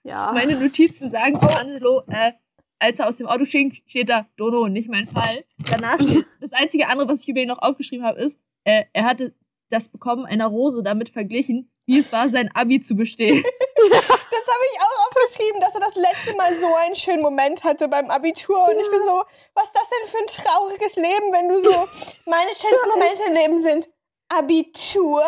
Ja. 0.03 0.33
Meine 0.33 0.59
Notizen 0.59 1.11
sagen 1.11 1.41
zu 1.41 1.49
Angelo, 1.49 2.03
äh, 2.09 2.33
als 2.79 2.99
er 2.99 3.09
aus 3.09 3.17
dem 3.17 3.27
Auto 3.27 3.45
steht, 3.45 3.83
steht 3.87 4.09
da, 4.09 4.27
Dono, 4.37 4.69
nicht 4.69 4.89
mein 4.89 5.09
Fall. 5.09 5.45
Danach 5.71 6.01
steht, 6.01 6.27
das 6.41 6.53
einzige 6.53 6.89
andere, 6.89 7.09
was 7.09 7.23
ich 7.23 7.29
über 7.29 7.41
ihn 7.41 7.49
noch 7.49 7.63
aufgeschrieben 7.63 8.07
habe, 8.07 8.21
ist, 8.21 8.39
äh, 8.65 8.85
er 8.93 9.05
hatte 9.05 9.35
das 9.71 9.89
Bekommen 9.89 10.25
einer 10.25 10.47
Rose 10.47 10.83
damit 10.83 11.11
verglichen, 11.11 11.71
wie 11.87 11.99
es 11.99 12.13
war, 12.13 12.29
sein 12.29 12.51
Abi 12.55 12.81
zu 12.81 12.95
bestehen. 12.97 13.43
Das 13.91 14.55
habe 14.55 14.65
ich 14.73 14.81
auch 14.81 15.07
aufgeschrieben, 15.07 15.61
dass 15.61 15.75
er 15.75 15.81
das 15.81 15.95
letzte 15.95 16.35
Mal 16.35 16.59
so 16.59 16.75
einen 16.75 16.95
schönen 16.95 17.23
Moment 17.23 17.65
hatte 17.65 17.87
beim 17.89 18.11
Abitur. 18.11 18.67
Und 18.69 18.81
ich 18.81 18.91
bin 18.91 19.05
so, 19.05 19.23
was 19.55 19.65
ist 19.65 19.75
das 19.75 19.89
denn 19.89 20.09
für 20.09 20.19
ein 20.19 20.45
trauriges 20.45 20.97
Leben, 20.97 21.33
wenn 21.33 21.49
du 21.49 21.63
so, 21.63 21.89
meine 22.25 22.51
schönsten 22.55 22.89
Momente 22.89 23.23
im 23.27 23.33
Leben 23.35 23.59
sind 23.59 23.89
Abitur 24.29 25.23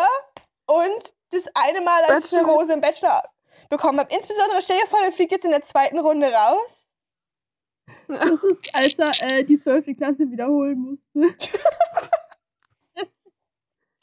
und 0.65 1.13
das 1.31 1.43
eine 1.53 1.81
Mal, 1.81 2.03
als 2.03 2.25
ich 2.25 2.33
eine 2.33 2.43
Bachelor. 2.43 2.59
Rose 2.59 2.73
im 2.73 2.81
Bachelor 2.81 3.23
bekommen 3.69 3.99
habe. 3.99 4.13
Insbesondere, 4.13 4.61
stell 4.61 4.79
dir 4.79 4.87
vor, 4.87 4.99
er 4.99 5.11
fliegt 5.11 5.31
jetzt 5.31 5.45
in 5.45 5.51
der 5.51 5.61
zweiten 5.61 5.99
Runde 5.99 6.31
raus. 6.31 6.80
Das 8.31 8.43
ist, 8.43 8.75
als 8.75 8.99
er 8.99 9.39
äh, 9.39 9.43
die 9.43 9.59
12. 9.59 9.97
Klasse 9.97 10.29
wiederholen 10.31 10.79
musste. 11.13 11.35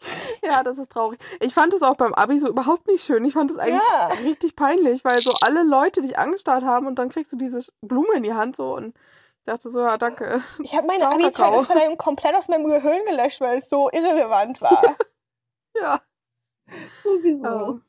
ja, 0.42 0.62
das 0.62 0.78
ist 0.78 0.90
traurig. 0.92 1.18
Ich 1.40 1.52
fand 1.52 1.74
es 1.74 1.82
auch 1.82 1.96
beim 1.96 2.14
Abi 2.14 2.38
so 2.38 2.48
überhaupt 2.48 2.86
nicht 2.86 3.04
schön. 3.04 3.24
Ich 3.24 3.34
fand 3.34 3.50
es 3.50 3.58
eigentlich 3.58 3.82
Ja. 4.00 4.08
richtig 4.24 4.56
peinlich, 4.56 5.04
weil 5.04 5.18
so 5.18 5.32
alle 5.42 5.62
Leute 5.64 6.00
dich 6.02 6.18
angestarrt 6.18 6.64
haben 6.64 6.86
und 6.86 6.98
dann 6.98 7.08
kriegst 7.08 7.32
du 7.32 7.36
diese 7.36 7.60
Blume 7.82 8.14
in 8.16 8.22
die 8.22 8.34
Hand 8.34 8.56
so 8.56 8.74
und 8.76 8.94
ich 9.40 9.44
dachte 9.44 9.70
so, 9.70 9.80
ja, 9.80 9.96
danke. 9.98 10.42
Ich 10.62 10.74
habe 10.74 10.86
meine. 10.86 11.08
Abi-Zeugnisverleihung 11.08 11.96
komplett 11.96 12.34
aus 12.34 12.48
meinem 12.48 12.66
Gehirn 12.66 13.00
gelöscht, 13.06 13.40
weil 13.40 13.58
es 13.58 13.68
so 13.68 13.88
irrelevant 13.90 14.60
war. 14.60 14.96
Ja. 15.80 16.02
Sowieso. 17.04 17.44
Oh, 17.46 17.80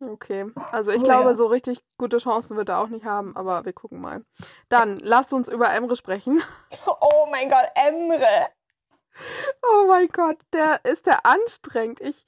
okay. 0.00 0.46
Also 0.72 0.90
ich 0.92 1.00
Oh, 1.00 1.04
glaube, 1.04 1.30
ja. 1.30 1.34
so 1.34 1.46
richtig 1.46 1.80
gute 1.98 2.18
Chancen 2.18 2.56
wird 2.56 2.68
er 2.68 2.78
auch 2.80 2.88
nicht 2.88 3.04
haben, 3.04 3.36
aber 3.36 3.64
wir 3.64 3.72
gucken 3.72 4.00
mal. 4.00 4.24
Dann 4.68 4.96
lasst 4.98 5.32
uns 5.32 5.48
über 5.48 5.70
Emre 5.70 5.96
sprechen. 5.96 6.42
oh 7.00 7.26
mein 7.30 7.48
Gott, 7.50 7.68
Emre. 7.74 8.48
Oh 9.62 9.86
mein 9.88 10.08
Gott, 10.08 10.38
der 10.52 10.84
ist 10.84 11.06
der 11.06 11.24
anstrengend. 11.24 12.00
Ich, 12.00 12.24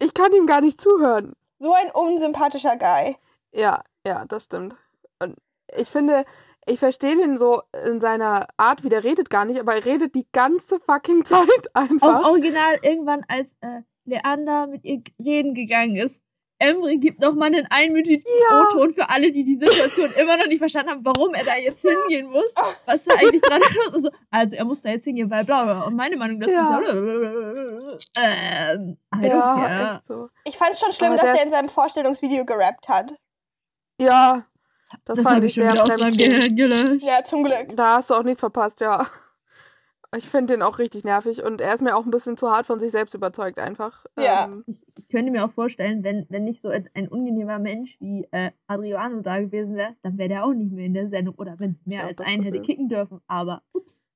ich 0.00 0.14
kann 0.14 0.32
ihm 0.32 0.46
gar 0.46 0.60
nicht 0.60 0.80
zuhören. 0.80 1.34
So 1.60 1.72
ein 1.72 1.90
unsympathischer 1.92 2.76
Guy. 2.76 3.16
Ja, 3.52 3.84
ja, 4.06 4.24
das 4.26 4.44
stimmt. 4.44 4.74
Und 5.20 5.36
ich 5.76 5.88
finde, 5.88 6.24
ich 6.66 6.80
verstehe 6.80 7.16
den 7.16 7.38
so 7.38 7.62
in 7.84 8.00
seiner 8.00 8.48
Art, 8.56 8.82
wie 8.82 8.88
der 8.88 9.04
redet 9.04 9.30
gar 9.30 9.44
nicht, 9.44 9.60
aber 9.60 9.74
er 9.76 9.84
redet 9.84 10.14
die 10.16 10.26
ganze 10.32 10.80
fucking 10.80 11.24
Zeit 11.24 11.46
Auch 11.74 11.80
einfach. 11.80 12.24
original 12.28 12.78
irgendwann, 12.82 13.24
als 13.28 13.46
äh, 13.60 13.82
Leander 14.04 14.66
mit 14.66 14.84
ihr 14.84 15.02
reden 15.24 15.54
gegangen 15.54 15.96
ist. 15.96 16.20
Emre 16.58 16.96
gibt 16.98 17.20
nochmal 17.20 17.48
einen 17.48 17.66
einmütigen 17.68 18.24
Ja. 18.50 18.60
O-Ton 18.62 18.94
für 18.94 19.10
alle, 19.10 19.32
die 19.32 19.44
die 19.44 19.56
Situation 19.56 20.10
immer 20.18 20.36
noch 20.36 20.46
nicht 20.46 20.58
verstanden 20.58 20.90
haben, 20.90 21.04
warum 21.04 21.34
er 21.34 21.44
da 21.44 21.56
jetzt 21.56 21.82
hingehen 21.82 22.30
muss. 22.30 22.54
Was 22.86 23.04
da 23.04 23.14
eigentlich 23.16 23.42
gerade 23.42 23.60
los 23.76 23.86
ist. 23.88 23.94
Also, 23.94 24.10
also, 24.30 24.56
er 24.56 24.64
muss 24.64 24.80
da 24.80 24.90
jetzt 24.90 25.04
hingehen, 25.04 25.28
weil 25.30 25.44
bla 25.44 25.64
bla. 25.64 25.82
Und 25.82 25.96
meine 25.96 26.16
Meinung 26.16 26.38
dazu 26.40 26.52
Ja. 26.58 26.78
ist, 26.78 28.12
ähm, 28.16 28.96
I 29.14 29.18
don't 29.26 29.40
care. 29.40 30.02
so. 30.06 30.28
Ich 30.44 30.56
fand 30.56 30.72
es 30.72 30.80
schon 30.80 30.92
schlimm, 30.92 31.08
Aber 31.12 31.16
dass 31.16 31.24
der- 31.26 31.34
der 31.34 31.42
in 31.44 31.50
seinem 31.50 31.68
Vorstellungsvideo 31.68 32.44
gerappt 32.44 32.88
hat. 32.88 33.12
Ja, 33.98 34.44
Das, 35.04 35.16
Das 35.16 35.24
fand 35.24 35.36
habe 35.36 35.46
ich 35.46 35.56
ich 35.56 35.62
schon 35.62 35.62
sehr 35.62 35.72
wieder 35.72 35.82
aus 35.82 35.88
meinem 36.00 36.14
fremdschämend. 36.14 36.56
Gehirn 36.56 36.70
gelöscht. 36.70 37.04
Ja, 37.04 37.24
zum 37.24 37.42
Glück. 37.42 37.74
Da 37.76 37.96
hast 37.96 38.10
du 38.10 38.14
auch 38.14 38.22
nichts 38.22 38.40
verpasst, 38.40 38.80
ja. 38.80 39.08
Ich 40.16 40.28
finde 40.28 40.54
den 40.54 40.62
auch 40.62 40.78
richtig 40.78 41.04
nervig 41.04 41.42
und 41.42 41.60
er 41.60 41.74
ist 41.74 41.82
mir 41.82 41.96
auch 41.96 42.04
ein 42.04 42.10
bisschen 42.10 42.36
zu 42.36 42.50
hart 42.50 42.66
von 42.66 42.80
sich 42.80 42.90
selbst 42.90 43.14
überzeugt 43.14 43.58
einfach. 43.58 44.04
Ja. 44.18 44.46
Ähm, 44.46 44.64
Ich, 44.66 44.82
ich 44.96 45.08
könnte 45.08 45.30
mir 45.30 45.44
auch 45.44 45.52
vorstellen, 45.52 46.02
wenn, 46.04 46.26
wenn 46.28 46.44
nicht 46.44 46.62
so 46.62 46.68
ein, 46.68 46.88
ein 46.94 47.08
unangenehmer 47.08 47.58
Mensch 47.58 47.96
wie 48.00 48.26
äh, 48.30 48.50
Adriano 48.66 49.20
da 49.22 49.40
gewesen 49.40 49.74
wäre, 49.76 49.96
dann 50.02 50.18
wäre 50.18 50.28
der 50.28 50.44
auch 50.44 50.52
nicht 50.52 50.72
mehr 50.72 50.86
in 50.86 50.94
der 50.94 51.08
Sendung. 51.08 51.34
Oder 51.36 51.58
wenn 51.58 51.72
es 51.72 51.86
mehr 51.86 52.02
Ja, 52.02 52.06
als 52.08 52.20
einen 52.20 52.42
hätte 52.42 52.60
kicken 52.62 52.88
dürfen. 52.88 53.20
Aber 53.26 53.62
ups. 53.72 54.06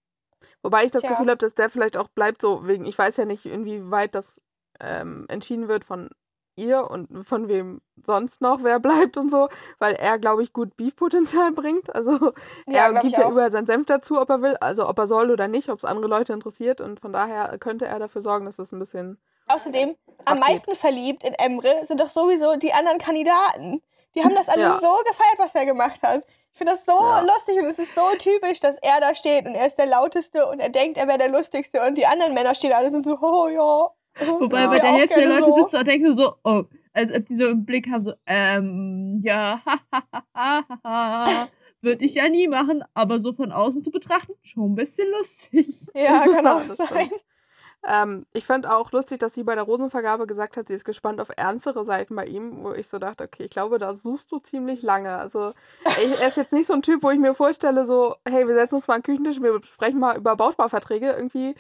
Wobei 0.63 0.85
ich 0.85 0.91
das 0.91 1.03
Tja. 1.03 1.11
Gefühl 1.11 1.29
habe, 1.31 1.39
dass 1.39 1.55
der 1.55 1.71
vielleicht 1.71 1.97
auch 1.97 2.09
bleibt 2.09 2.43
so 2.43 2.67
wegen, 2.67 2.85
ich 2.85 2.97
weiß 2.97 3.17
ja 3.17 3.25
nicht, 3.25 3.47
inwieweit 3.47 4.15
das 4.15 4.41
ähm, 4.81 5.27
entschieden 5.29 5.69
wird 5.69 5.85
von 5.85 6.11
ihr 6.59 6.91
und 6.91 7.25
von 7.27 7.49
wem 7.49 7.81
sonst 8.05 8.41
noch 8.41 8.63
wer 8.63 8.79
bleibt 8.81 9.17
und 9.17 9.31
so, 9.31 9.49
weil 9.79 9.95
er, 9.95 10.19
glaube 10.19 10.43
ich, 10.43 10.53
gut 10.53 10.77
Beef-Potenzial 10.77 11.53
bringt. 11.53 11.95
Also 11.95 12.33
Ja, 12.67 12.87
er 12.89 12.93
gibt 12.95 13.17
ja 13.17 13.31
überall 13.31 13.51
seinen 13.51 13.67
Senf 13.67 13.87
dazu, 13.87 14.21
ob 14.21 14.29
er 14.31 14.43
will, 14.43 14.57
also 14.61 14.89
ob 14.89 14.99
er 14.99 15.07
soll 15.07 15.31
oder 15.31 15.49
nicht, 15.49 15.69
ob 15.71 15.79
es 15.79 15.85
andere 15.85 16.07
Leute 16.09 16.33
interessiert 16.33 16.81
und 16.81 17.01
von 17.01 17.13
daher 17.13 17.57
könnte 17.59 17.87
er 17.87 17.99
dafür 17.99 18.21
sorgen, 18.23 18.47
dass 18.47 18.59
es 18.59 18.73
ein 18.73 18.79
bisschen 18.79 19.19
Außerdem, 19.47 19.97
am 20.25 20.39
Abgeht. 20.39 20.41
meisten 20.41 20.75
verliebt 20.75 21.25
in 21.25 21.33
Emre 21.35 21.87
sind 21.87 22.01
doch 22.01 22.11
sowieso 22.11 22.57
die 22.57 22.73
anderen 22.75 22.99
Kandidaten. 22.99 23.83
Die 24.15 24.23
haben 24.23 24.35
das 24.35 24.49
alle 24.49 24.63
Ja. 24.63 24.79
so 24.81 24.97
gefeiert, 25.07 25.39
was 25.39 25.55
er 25.55 25.65
gemacht 25.65 26.03
hat. 26.03 26.25
Ich 26.53 26.59
finde 26.59 26.73
das 26.75 26.85
so 26.85 26.93
Ja. 27.03 27.21
lustig 27.21 27.59
und 27.59 27.67
es 27.67 27.79
ist 27.79 27.95
so 27.95 28.17
typisch, 28.19 28.59
dass 28.61 28.77
er 28.79 29.01
da 29.01 29.15
steht 29.15 29.47
und 29.47 29.55
er 29.55 29.67
ist 29.67 29.79
der 29.79 29.87
Lauteste 29.87 30.47
und 30.49 30.59
er 30.61 30.69
denkt, 30.71 30.99
er 30.99 31.07
wäre 31.07 31.19
der 31.19 31.29
Lustigste 31.29 31.81
und 31.87 31.95
die 31.95 32.07
anderen 32.07 32.35
Männer 32.35 32.55
stehen 32.55 32.73
alle 32.73 32.89
und 32.89 32.95
sind 32.95 33.07
so, 33.07 33.17
oh 33.21 33.49
ja. 33.49 33.91
Wobei 34.41 34.63
Ja. 34.63 34.67
bei 34.69 34.79
der 34.81 34.93
Hälfte 34.93 35.21
der 35.21 35.29
Leute 35.29 35.47
so. 35.47 35.55
sitzt 35.57 35.75
du 35.75 35.79
und 35.79 35.87
denkst 35.89 36.07
du 36.07 36.13
so, 36.15 36.35
oh, 36.45 36.65
als 36.93 37.13
ob 37.15 37.27
die 37.27 37.37
so 37.37 37.47
im 37.47 37.65
Blick 37.65 37.89
haben, 37.91 38.05
so, 38.05 38.13
ähm, 38.27 39.21
ja, 39.25 39.61
würde 41.81 42.05
ich 42.05 42.15
ja 42.15 42.29
nie 42.29 42.49
machen, 42.49 42.83
aber 42.95 43.21
so 43.21 43.33
von 43.33 43.53
außen 43.53 43.83
zu 43.83 43.91
betrachten, 43.91 44.33
schon 44.43 44.73
ein 44.73 44.75
bisschen 44.75 45.09
lustig. 45.13 45.87
Ja, 45.95 46.25
kann 46.27 46.47
auch 46.47 46.63
Das 46.67 46.77
sein. 46.89 47.11
Ähm, 47.87 48.27
ich 48.33 48.45
fand 48.45 48.67
auch 48.67 48.91
lustig, 48.93 49.21
dass 49.21 49.35
sie 49.35 49.45
bei 49.45 49.55
der 49.55 49.65
Rosenvergabe 49.65 50.27
gesagt 50.27 50.57
hat, 50.57 50.69
sie 50.69 50.75
ist 50.75 50.85
gespannt 50.85 51.21
auf 51.21 51.29
ernstere 51.37 51.85
Seiten 51.85 52.17
bei 52.17 52.27
ihm, 52.27 52.65
wo 52.65 52.73
ich 52.73 52.89
so 52.89 52.99
dachte, 52.99 53.25
okay, 53.25 53.45
ich 53.45 53.51
glaube, 53.51 53.79
da 53.79 53.95
suchst 53.95 54.33
du 54.33 54.39
ziemlich 54.41 54.83
lange. 54.83 55.17
Also 55.17 55.53
ich, 55.85 56.21
er 56.21 56.29
ist 56.29 56.37
jetzt 56.37 56.53
nicht 56.53 56.67
so 56.67 56.73
ein 56.73 56.83
Typ, 56.83 57.03
wo 57.03 57.11
ich 57.11 57.19
mir 57.19 57.35
vorstelle, 57.35 57.87
so, 57.87 58.17
hey, 58.27 58.47
wir 58.49 58.55
setzen 58.55 58.77
uns 58.77 58.89
mal 58.89 58.95
an 58.95 59.03
den 59.03 59.07
Küchentisch, 59.07 59.41
wir 59.41 59.61
sprechen 59.65 60.01
mal 60.01 60.17
über 60.17 60.35
Bausparverträge. 60.35 61.13
Irgendwie 61.13 61.55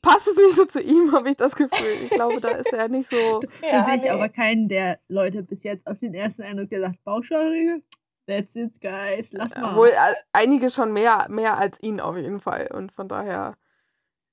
passt 0.00 0.26
es 0.26 0.36
nicht 0.36 0.56
so 0.56 0.64
zu 0.64 0.80
ihm, 0.80 1.12
habe 1.16 1.30
ich 1.30 1.36
das 1.36 1.54
Gefühl. 1.54 1.96
Ich 2.02 2.10
glaube, 2.10 2.40
da 2.40 2.48
ist 2.48 2.72
er 2.72 2.88
nicht 2.88 3.10
so. 3.10 3.40
da 3.62 3.68
Ja, 3.68 3.84
sehe 3.84 3.96
ich 3.96 4.02
nee. 4.04 4.10
aber 4.10 4.30
keinen 4.30 4.68
der 4.68 5.00
Leute 5.08 5.42
bis 5.42 5.62
jetzt 5.64 5.86
auf 5.86 5.98
den 5.98 6.14
ersten 6.14 6.42
Eindruck 6.42 6.70
gesagt, 6.70 7.04
Bauschaurige, 7.04 7.82
that's 8.26 8.56
it, 8.56 8.80
guys, 8.80 9.32
lass 9.32 9.54
mal. 9.56 9.72
Obwohl 9.72 9.88
äh, 9.88 10.14
einige 10.32 10.70
schon 10.70 10.92
mehr, 10.92 11.26
mehr 11.28 11.58
als 11.58 11.80
ihn 11.82 12.00
auf 12.00 12.16
jeden 12.16 12.40
Fall. 12.40 12.68
Und 12.72 12.92
von 12.92 13.08
daher, 13.08 13.54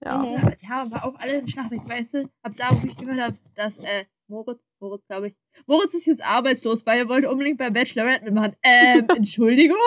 ja. 0.03 0.18
Mhm. 0.18 0.53
Ja, 0.62 0.82
aber 0.82 1.06
auch 1.06 1.15
alle 1.20 1.39
in 1.39 1.48
Schlacht, 1.48 1.72
weißt 1.72 2.13
du, 2.15 2.29
ab 2.44 2.53
da, 2.56 2.70
wo 2.72 2.88
ich 2.88 2.98
gehört 2.98 3.20
habe, 3.20 3.38
dass, 3.56 3.79
äh, 3.79 4.06
Moritz, 4.27 4.62
Moritz, 4.79 5.06
glaube 5.08 5.29
ich, 5.29 5.36
Moritz 5.65 5.94
ist 5.94 6.06
jetzt 6.06 6.24
arbeitslos, 6.24 6.86
weil 6.86 7.00
er 7.00 7.10
wollte 7.10 7.29
unbedingt 7.29 7.58
bei 7.58 7.70
Bachelorette 7.70 8.25
mitmachen. 8.25 8.56
Ähm, 8.63 9.08
Entschuldigung? 9.15 9.77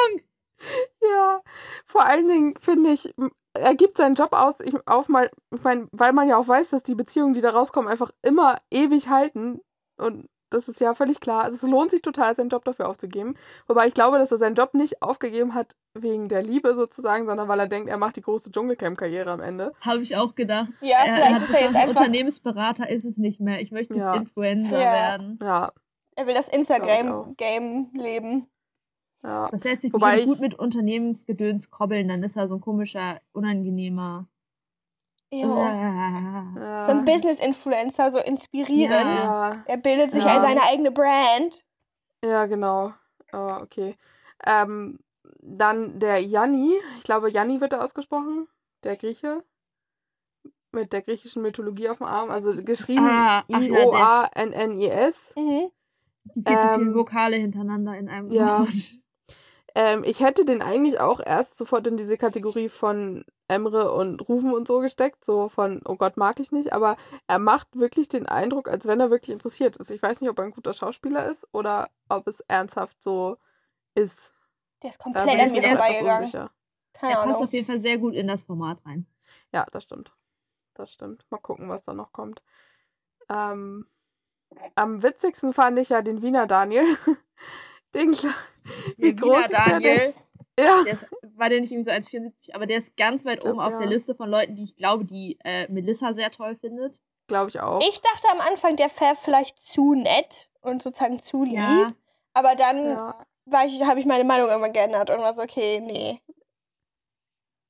Ja, 1.01 1.43
vor 1.87 2.05
allen 2.05 2.29
Dingen 2.29 2.55
finde 2.61 2.93
ich, 2.93 3.13
er 3.55 3.75
gibt 3.75 3.99
seinen 3.99 4.15
Job 4.15 4.33
aus, 4.33 4.57
ich, 4.61 4.75
auf 4.87 5.09
mal, 5.09 5.31
ich 5.55 5.63
meine, 5.63 5.89
weil 5.93 6.13
man 6.13 6.29
ja 6.29 6.37
auch 6.37 6.49
weiß, 6.49 6.71
dass 6.71 6.83
die 6.83 6.95
Beziehungen, 6.95 7.35
die 7.35 7.41
da 7.41 7.51
rauskommen, 7.51 7.91
einfach 7.91 8.11
immer 8.23 8.61
ewig 8.71 9.09
halten. 9.09 9.61
Und 9.97 10.29
das 10.53 10.69
ist 10.69 10.81
ja 10.81 10.95
völlig 10.95 11.21
klar. 11.21 11.45
Also 11.45 11.57
es 11.57 11.63
lohnt 11.71 11.91
sich 11.91 12.03
total, 12.03 12.35
seinen 12.37 12.49
Job 12.51 12.65
dafür 12.65 12.89
aufzugeben. 12.89 13.37
Wobei 13.67 13.87
ich 13.89 13.95
glaube, 13.95 14.19
dass 14.19 14.31
er 14.31 14.39
seinen 14.39 14.55
Job 14.55 14.75
nicht 14.75 15.03
aufgegeben 15.03 15.55
hat 15.55 15.75
wegen 15.95 16.29
der 16.29 16.43
Liebe 16.43 16.75
sozusagen, 16.75 17.27
sondern 17.27 17.49
weil 17.49 17.59
er 17.61 17.67
denkt, 17.69 17.89
er 17.89 17.99
macht 17.99 18.17
die 18.17 18.23
große 18.23 18.51
Dschungelcamp-Karriere 18.53 19.31
am 19.31 19.41
Ende. 19.41 19.73
Habe 19.81 20.03
ich 20.03 20.17
auch 20.17 20.35
gedacht. 20.35 20.69
Ja, 20.81 20.99
er, 21.05 21.07
er 21.07 21.17
vielleicht 21.17 21.35
hat 21.35 21.43
ist 21.43 21.55
er 21.77 21.81
jetzt 21.81 21.89
Unternehmensberater 21.91 22.89
ist 22.89 23.05
es 23.05 23.17
nicht 23.17 23.41
mehr. 23.41 23.61
Ich 23.61 23.73
möchte 23.73 23.95
jetzt 23.95 24.05
Ja. 24.05 24.15
Influencer 24.15 24.73
Ja. 24.79 24.93
werden. 24.93 25.39
Ja, 25.43 25.73
er 26.17 26.27
will 26.27 26.35
das 26.35 26.49
Instagram-Game 26.49 27.91
leben. 27.95 28.47
ja. 29.23 29.49
Das 29.51 29.65
lässt 29.65 29.83
sich 29.83 29.93
Wobei 29.93 30.25
gut 30.25 30.41
mit 30.41 30.59
Unternehmensgedöns 30.59 31.71
koppeln, 31.71 32.09
dann 32.09 32.23
ist 32.23 32.37
er 32.37 32.49
so 32.49 32.57
ein 32.57 32.61
komischer, 32.61 33.21
unangenehmer. 33.33 34.27
Ja. 35.33 36.85
So 36.85 36.91
ein 36.93 37.05
Business-Influencer, 37.05 38.11
so 38.11 38.19
inspirierend. 38.19 38.91
Ja. 38.91 39.53
Ja, 39.55 39.63
Er 39.67 39.77
bildet 39.79 40.11
sich 40.13 40.25
Ja. 40.25 40.43
seine 40.43 40.63
eigene 40.63 40.91
Brand. 40.91 41.65
ja, 42.25 42.47
genau. 42.47 42.93
Aber 43.31 43.63
okay. 43.63 43.97
Ähm, 44.45 44.99
dann 45.41 45.99
der 45.99 46.19
Janni, 46.23 46.75
ich 46.99 47.05
glaube, 47.05 47.31
Janni 47.31 47.61
wird 47.61 47.73
da 47.73 47.81
ausgesprochen, 47.81 48.47
der 48.85 48.97
Grieche. 48.97 49.43
Mit 50.73 50.93
der 50.93 51.03
griechischen 51.03 51.43
Mythologie 51.43 51.89
auf 51.89 51.99
dem 51.99 52.07
Arm, 52.07 52.31
also 52.31 52.55
geschrieben 52.65 53.07
Ah, 53.07 53.45
ja, 53.49 53.61
I-O-A-N-N-I-S. 53.61 55.33
Mhm. 55.37 55.71
Die 56.35 56.45
viel 56.51 56.59
zu 56.59 56.67
Ähm, 56.69 56.81
viele 56.81 56.95
Vokale 56.95 57.37
hintereinander 57.37 57.97
in 57.97 58.09
einem 58.09 58.31
ja. 58.31 58.61
Wort. 58.61 58.95
Ähm, 59.75 60.05
ich 60.05 60.21
hätte 60.21 60.45
den 60.45 60.61
eigentlich 60.63 61.01
auch 61.01 61.21
erst 61.21 61.57
sofort 61.57 61.87
in 61.87 61.97
diese 61.97 62.19
Kategorie 62.19 62.69
von 62.69 63.25
Emre 63.49 63.93
und 63.93 64.21
Rufen 64.29 64.53
und 64.53 64.69
so 64.69 64.81
gesteckt, 64.81 65.25
so 65.25 65.49
von, 65.49 65.81
oh 65.87 65.97
Gott, 65.97 66.17
mag 66.17 66.41
ich 66.41 66.53
nicht, 66.53 66.73
aber 66.73 66.97
er 67.27 67.39
macht 67.39 67.69
wirklich 67.79 68.09
den 68.09 68.27
Eindruck, 68.27 68.69
als 68.69 68.87
wenn 68.87 69.01
er 69.01 69.11
wirklich 69.11 69.31
interessiert 69.33 69.77
ist. 69.79 69.91
Ich 69.91 70.03
weiß 70.03 70.21
nicht, 70.21 70.31
ob 70.31 70.39
er 70.39 70.45
ein 70.45 70.51
guter 70.53 70.73
Schauspieler 70.75 71.27
ist 71.31 71.47
oder 71.53 71.91
ob 72.09 72.27
es 72.29 72.41
ernsthaft 72.41 73.03
so 73.03 73.39
ist. 73.95 74.33
Der 74.83 74.91
ist 74.91 74.99
komplett 74.99 75.27
bin 75.27 75.41
an 75.41 75.47
ich 75.47 75.53
mir 75.53 75.63
vorbeigegangen. 75.63 76.19
unsicher. 76.25 76.51
Keine 76.93 77.13
Er 77.13 77.17
passt 77.23 77.37
Ahnung. 77.37 77.45
auf 77.49 77.53
jeden 77.53 77.67
Fall 77.67 77.81
sehr 77.81 77.99
gut 77.99 78.15
in 78.15 78.27
das 78.29 78.45
Format 78.45 78.79
rein. 78.85 79.07
Ja, 79.53 79.67
das 79.73 79.85
stimmt. 79.85 80.13
Das 80.75 80.93
stimmt. 80.93 81.25
Mal 81.31 81.39
gucken, 81.39 81.69
was 81.69 81.83
da 81.85 81.95
noch 81.95 82.13
kommt. 82.13 82.43
Ähm, 83.29 83.87
am 84.75 85.03
witzigsten 85.03 85.53
fand 85.53 85.79
ich 85.79 85.89
ja 85.91 86.03
den 86.03 86.21
Wiener 86.23 86.47
Daniel. 86.47 86.85
den, 87.95 88.13
Kle- 88.13 88.35
wie 88.97 89.13
Der 89.15 89.23
groß 89.23 89.41
ist 89.47 89.51
der 89.53 89.65
Daniel, 89.67 89.99
denn? 89.99 90.15
Ja. 90.67 90.83
der 90.85 90.93
ist, 90.93 91.07
war 91.37 91.49
der 91.49 91.61
nicht 91.61 91.73
irgendwie 91.73 91.91
so 91.91 91.97
1,74, 91.97 92.55
aber 92.55 92.67
der 92.67 92.79
ist 92.79 92.97
ganz 92.97 93.25
weit 93.25 93.41
glaub, 93.41 93.53
oben 93.55 93.61
auf 93.61 93.73
ja. 93.73 93.79
der 93.79 93.87
Liste 93.89 94.15
von 94.15 94.29
Leuten, 94.29 94.55
die 94.55 94.65
ich 94.65 94.77
glaube, 94.77 95.05
die 95.05 95.39
äh, 95.45 95.67
Melissa 95.73 96.13
sehr 96.13 96.31
toll 96.31 96.57
findet. 96.57 97.01
Glaube 97.29 97.49
ich 97.51 97.61
auch. 97.61 97.81
Ich 97.81 98.01
dachte 98.01 98.29
am 98.31 98.41
Anfang, 98.41 98.77
der 98.77 98.91
wäre 99.01 99.17
vielleicht 99.17 99.59
zu 99.63 99.95
nett 99.95 100.51
und 100.61 100.83
sozusagen 100.83 101.23
zu 101.23 101.45
lieb. 101.45 101.55
Ja, 101.55 101.93
Aber 102.35 102.55
dann 102.55 102.85
Ja, 102.85 103.25
habe 103.87 104.01
ich 104.01 104.07
meine 104.07 104.25
Meinung 104.25 104.49
irgendwann 104.49 104.73
geändert 104.75 105.09
und 105.09 105.19
war 105.21 105.33
so, 105.35 105.41
okay, 105.43 105.81
nee. 105.81 106.21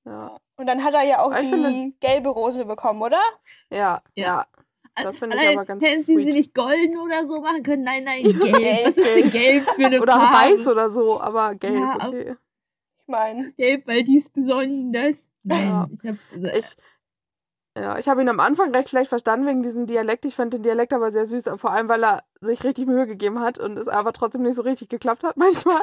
ja, 0.04 0.36
Und 0.56 0.66
dann 0.66 0.82
hat 0.82 0.94
er 0.94 1.02
ja 1.02 1.20
auch 1.20 1.26
Aber 1.26 1.38
ich 1.40 1.44
die 1.44 1.50
finde- 1.50 1.92
gelbe 2.00 2.30
Rose 2.30 2.64
bekommen, 2.64 3.02
oder? 3.02 3.20
ja, 3.70 4.02
Ja. 4.16 4.46
Das 4.94 5.18
finde 5.18 5.36
ich 5.36 5.48
aber 5.48 5.64
ganz 5.64 5.82
Hätten 5.82 6.04
sie 6.04 6.16
sie 6.16 6.22
sweet. 6.24 6.34
nicht 6.34 6.54
golden 6.54 6.98
oder 6.98 7.24
so 7.26 7.40
machen 7.40 7.62
können? 7.62 7.82
Nein, 7.82 8.04
nein, 8.04 8.22
gelb. 8.40 8.86
Was 8.86 8.98
ist 8.98 9.06
denn 9.06 9.30
gelb 9.30 9.64
für 9.70 9.86
eine 9.86 10.00
Oder 10.02 10.12
Farbe? 10.12 10.36
weiß 10.58 10.68
oder 10.68 10.90
so, 10.90 11.20
aber 11.20 11.54
gelb, 11.54 11.74
Ja, 11.80 12.08
okay. 12.08 12.36
Ich 13.04 13.08
meine, 13.08 13.52
Gelb, 13.52 13.86
weil 13.86 14.04
die 14.04 14.18
ist 14.18 14.32
besonders. 14.32 15.28
Nein, 15.42 15.66
Ja. 15.66 15.88
ich 16.02 16.08
habe 16.08 16.18
also, 16.32 16.48
Ich, 16.56 16.76
ja, 17.76 17.98
ich 17.98 18.06
habe 18.08 18.20
ihn 18.20 18.28
am 18.28 18.38
Anfang 18.38 18.70
recht 18.74 18.90
schlecht 18.90 19.08
verstanden 19.08 19.46
wegen 19.46 19.62
diesem 19.62 19.86
Dialekt. 19.86 20.24
Ich 20.26 20.34
fand 20.34 20.52
den 20.52 20.62
Dialekt 20.62 20.92
aber 20.92 21.10
sehr 21.10 21.24
süß, 21.26 21.44
vor 21.56 21.70
allem 21.72 21.88
weil 21.88 22.04
er 22.04 22.22
sich 22.40 22.62
richtig 22.64 22.86
Mühe 22.86 23.06
gegeben 23.06 23.40
hat 23.40 23.58
und 23.58 23.78
es 23.78 23.88
aber 23.88 24.12
trotzdem 24.12 24.42
nicht 24.42 24.56
so 24.56 24.62
richtig 24.62 24.88
geklappt 24.90 25.24
hat 25.24 25.36
manchmal. 25.38 25.80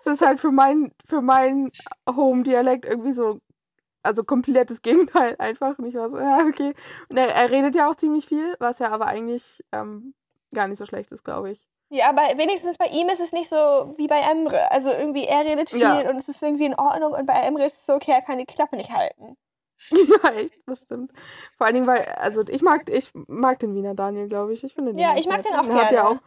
es 0.00 0.06
ist 0.06 0.20
halt 0.22 0.38
für 0.38 0.50
meinen 0.52 0.92
für 1.06 1.22
meinen 1.22 1.70
Home-Dialekt 2.08 2.84
irgendwie 2.84 3.12
so, 3.14 3.40
also 4.02 4.24
komplettes 4.24 4.82
Gegenteil 4.82 5.36
einfach. 5.38 5.78
Und 5.78 5.86
ich 5.86 5.94
war 5.94 6.10
so, 6.10 6.18
ja, 6.20 6.40
okay. 6.46 6.74
Und 7.08 7.16
er, 7.16 7.28
er 7.34 7.50
redet 7.50 7.74
ja 7.74 7.88
auch 7.90 7.96
ziemlich 7.96 8.26
viel, 8.26 8.56
was 8.58 8.78
ja 8.78 8.90
aber 8.90 9.06
eigentlich 9.06 9.64
ähm, 9.72 10.14
gar 10.54 10.68
nicht 10.68 10.78
so 10.78 10.86
schlecht 10.86 11.10
ist, 11.12 11.24
glaube 11.24 11.50
ich. 11.52 11.68
ja, 11.90 12.08
aber 12.08 12.22
wenigstens 12.36 12.76
bei 12.78 12.86
ihm 12.86 13.08
ist 13.08 13.20
es 13.20 13.32
nicht 13.32 13.48
so 13.50 13.56
wie 13.96 14.06
bei 14.08 14.20
Emre. 14.20 14.70
Also 14.70 14.90
irgendwie, 14.90 15.24
er 15.24 15.44
redet 15.44 15.70
viel 15.70 15.80
Ja. 15.80 16.08
und 16.08 16.16
es 16.18 16.28
ist 16.28 16.42
irgendwie 16.42 16.66
in 16.66 16.74
Ordnung 16.74 17.12
und 17.12 17.26
bei 17.26 17.34
Emre 17.34 17.64
ist 17.66 17.78
es 17.78 17.86
so, 17.86 17.94
okay, 17.94 18.12
er 18.12 18.22
kann 18.22 18.38
die 18.38 18.46
Klappe 18.46 18.76
nicht 18.76 18.90
halten. 18.90 19.36
ja, 19.90 20.30
echt, 20.32 20.54
das 20.66 20.82
stimmt. 20.82 21.10
Vor 21.56 21.66
allen 21.66 21.74
Dingen, 21.74 21.86
weil, 21.86 22.04
also 22.18 22.42
ich 22.46 22.60
mag, 22.62 22.88
ich 22.90 23.10
mag 23.28 23.58
den 23.60 23.74
Wiener 23.74 23.94
Daniel, 23.94 24.28
glaube 24.28 24.52
ich. 24.52 24.62
Ich 24.62 24.74
finde 24.74 24.92
den 24.92 24.98
Ja, 24.98 25.16
ich 25.16 25.26
mag 25.26 25.42
den 25.42 25.54
auch 25.54 25.66
er 25.66 25.74
hat 25.74 25.92
ja 25.92 26.02
gerne. 26.02 26.08
auch, 26.08 26.22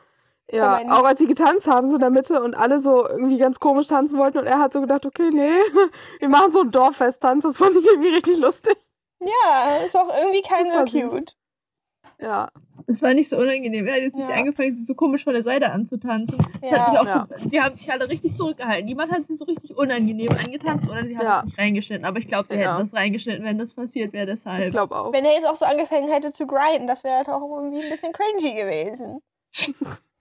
ja, 0.52 0.72
meinen- 0.72 0.92
auch 0.92 1.04
als 1.04 1.20
sie 1.20 1.28
getanzt 1.28 1.68
haben, 1.68 1.88
so 1.88 1.96
in 1.96 2.02
der 2.02 2.10
Mitte 2.10 2.42
und 2.44 2.56
alle 2.56 2.80
so 2.82 3.08
irgendwie 3.08 3.38
ganz 3.38 3.60
komisch 3.60 3.88
tanzen 3.88 4.18
wollten 4.18 4.38
und 4.40 4.46
er 4.46 4.60
hat 4.60 4.74
so 4.74 4.82
gedacht, 4.82 5.06
okay, 5.06 5.30
nee, 5.32 5.52
wir 6.20 6.30
machen 6.30 6.52
so 6.52 6.62
einen 6.62 6.72
Dorffest-Tanz, 6.72 7.44
das 7.44 7.58
fand 7.58 7.76
ich 7.76 7.86
irgendwie 7.86 8.10
richtig 8.10 8.40
lustig. 8.40 8.78
Ja, 9.20 9.78
ist 9.86 9.96
auch 9.96 10.10
irgendwie 10.18 10.42
kein 10.42 10.70
so 10.70 10.76
war 10.76 10.88
süß. 10.88 11.10
cute. 11.10 11.36
Ja, 12.20 12.50
es 12.88 13.02
war 13.02 13.14
nicht 13.14 13.28
so 13.28 13.38
unangenehm. 13.38 13.86
Er 13.88 13.96
hat 13.96 14.02
jetzt 14.02 14.16
nicht 14.16 14.30
Ja. 14.30 14.36
angefangen, 14.36 14.78
sie 14.78 14.84
so 14.86 14.96
komisch 14.96 15.24
von 15.26 15.34
der 15.34 15.44
Seite 15.44 15.72
anzutanzen. 15.72 16.38
Ja, 16.62 16.88
auch 17.02 17.06
Ja. 17.06 17.28
Die 17.46 17.60
haben 17.62 17.74
sich 17.74 17.92
alle 17.92 18.08
richtig 18.10 18.36
zurückgehalten. 18.38 18.86
Niemand 18.86 19.12
hat 19.12 19.24
sie 19.28 19.36
so 19.36 19.44
richtig 19.46 19.76
unangenehm 19.76 20.30
angetanzt 20.32 20.88
oder 20.90 21.04
sie 21.06 21.18
haben 21.18 21.26
Ja. 21.26 21.40
es 21.40 21.46
nicht 21.46 21.58
reingeschnitten. 21.60 22.06
Aber 22.06 22.20
ich 22.20 22.28
glaube, 22.28 22.48
sie 22.48 22.56
Ja. 22.56 22.78
hätten 22.78 22.90
das 22.90 22.94
reingeschnitten, 22.98 23.44
wenn 23.44 23.58
das 23.58 23.74
passiert 23.74 24.14
wäre. 24.14 24.26
ich 24.32 24.44
Deshalb. 24.44 24.72
glaube 24.72 24.96
auch. 24.96 25.12
wenn 25.12 25.26
er 25.26 25.34
jetzt 25.34 25.48
auch 25.48 25.56
so 25.58 25.66
angefangen 25.66 26.10
hätte 26.10 26.32
zu 26.32 26.46
grinden, 26.48 26.88
das 26.88 27.04
wäre 27.04 27.18
halt 27.18 27.30
auch 27.30 27.42
irgendwie 27.58 27.84
ein 27.84 27.90
bisschen 27.90 28.14
cringy 28.14 28.54
gewesen. 28.54 29.20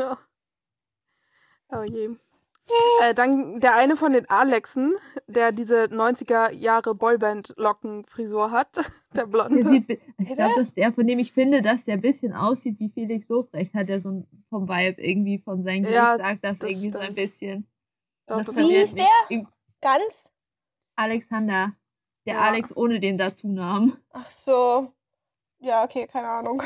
oh 1.70 1.82
je. 1.88 2.10
Äh, 3.02 3.14
dann 3.14 3.58
der 3.58 3.74
eine 3.74 3.96
von 3.96 4.12
den 4.12 4.30
Alexen, 4.30 4.94
der 5.26 5.50
diese 5.50 5.84
90er 5.86 6.52
Jahre 6.52 6.94
Boyband-Lockenfrisur 6.94 8.52
hat, 8.52 8.68
der 9.14 9.26
Blonde. 9.26 9.56
Der 9.62 9.66
sieht, 9.66 9.90
ich 9.90 10.28
glaube, 10.34 10.54
das 10.56 10.68
ist 10.68 10.76
der, 10.76 10.92
von 10.92 11.04
dem 11.06 11.18
ich 11.18 11.32
finde, 11.32 11.62
dass 11.62 11.84
der 11.84 11.94
ein 11.94 12.00
bisschen 12.00 12.32
aussieht 12.32 12.78
wie 12.78 12.90
Felix 12.90 13.28
Lobrecht, 13.28 13.74
hat 13.74 13.88
er 13.90 14.00
so 14.00 14.10
ein, 14.10 14.26
vom 14.50 14.68
Vibe 14.68 15.02
irgendwie 15.02 15.38
von 15.38 15.64
seinem 15.64 15.82
Gesicht, 15.82 15.96
Ja, 15.96 16.16
sagt 16.18 16.44
das, 16.44 16.58
das 16.60 16.70
irgendwie 16.70 16.92
so 16.92 16.98
ein 16.98 17.04
stimmt. 17.06 17.16
bisschen. 17.16 17.66
Doch, 18.26 18.36
Und 18.36 18.48
das 18.48 18.56
Wie 18.56 18.66
mich. 18.66 18.94
der? 18.94 19.06
Irg- 19.30 19.46
Ganz? 19.80 20.24
Alexander. 20.94 21.72
Der 22.26 22.34
Ja. 22.34 22.40
Alex 22.42 22.76
ohne 22.76 23.00
den 23.00 23.18
Dazunamen. 23.18 23.96
Ach 24.12 24.30
so. 24.46 24.92
Ja, 25.62 25.84
okay, 25.84 26.06
keine 26.10 26.26
Ahnung. 26.28 26.62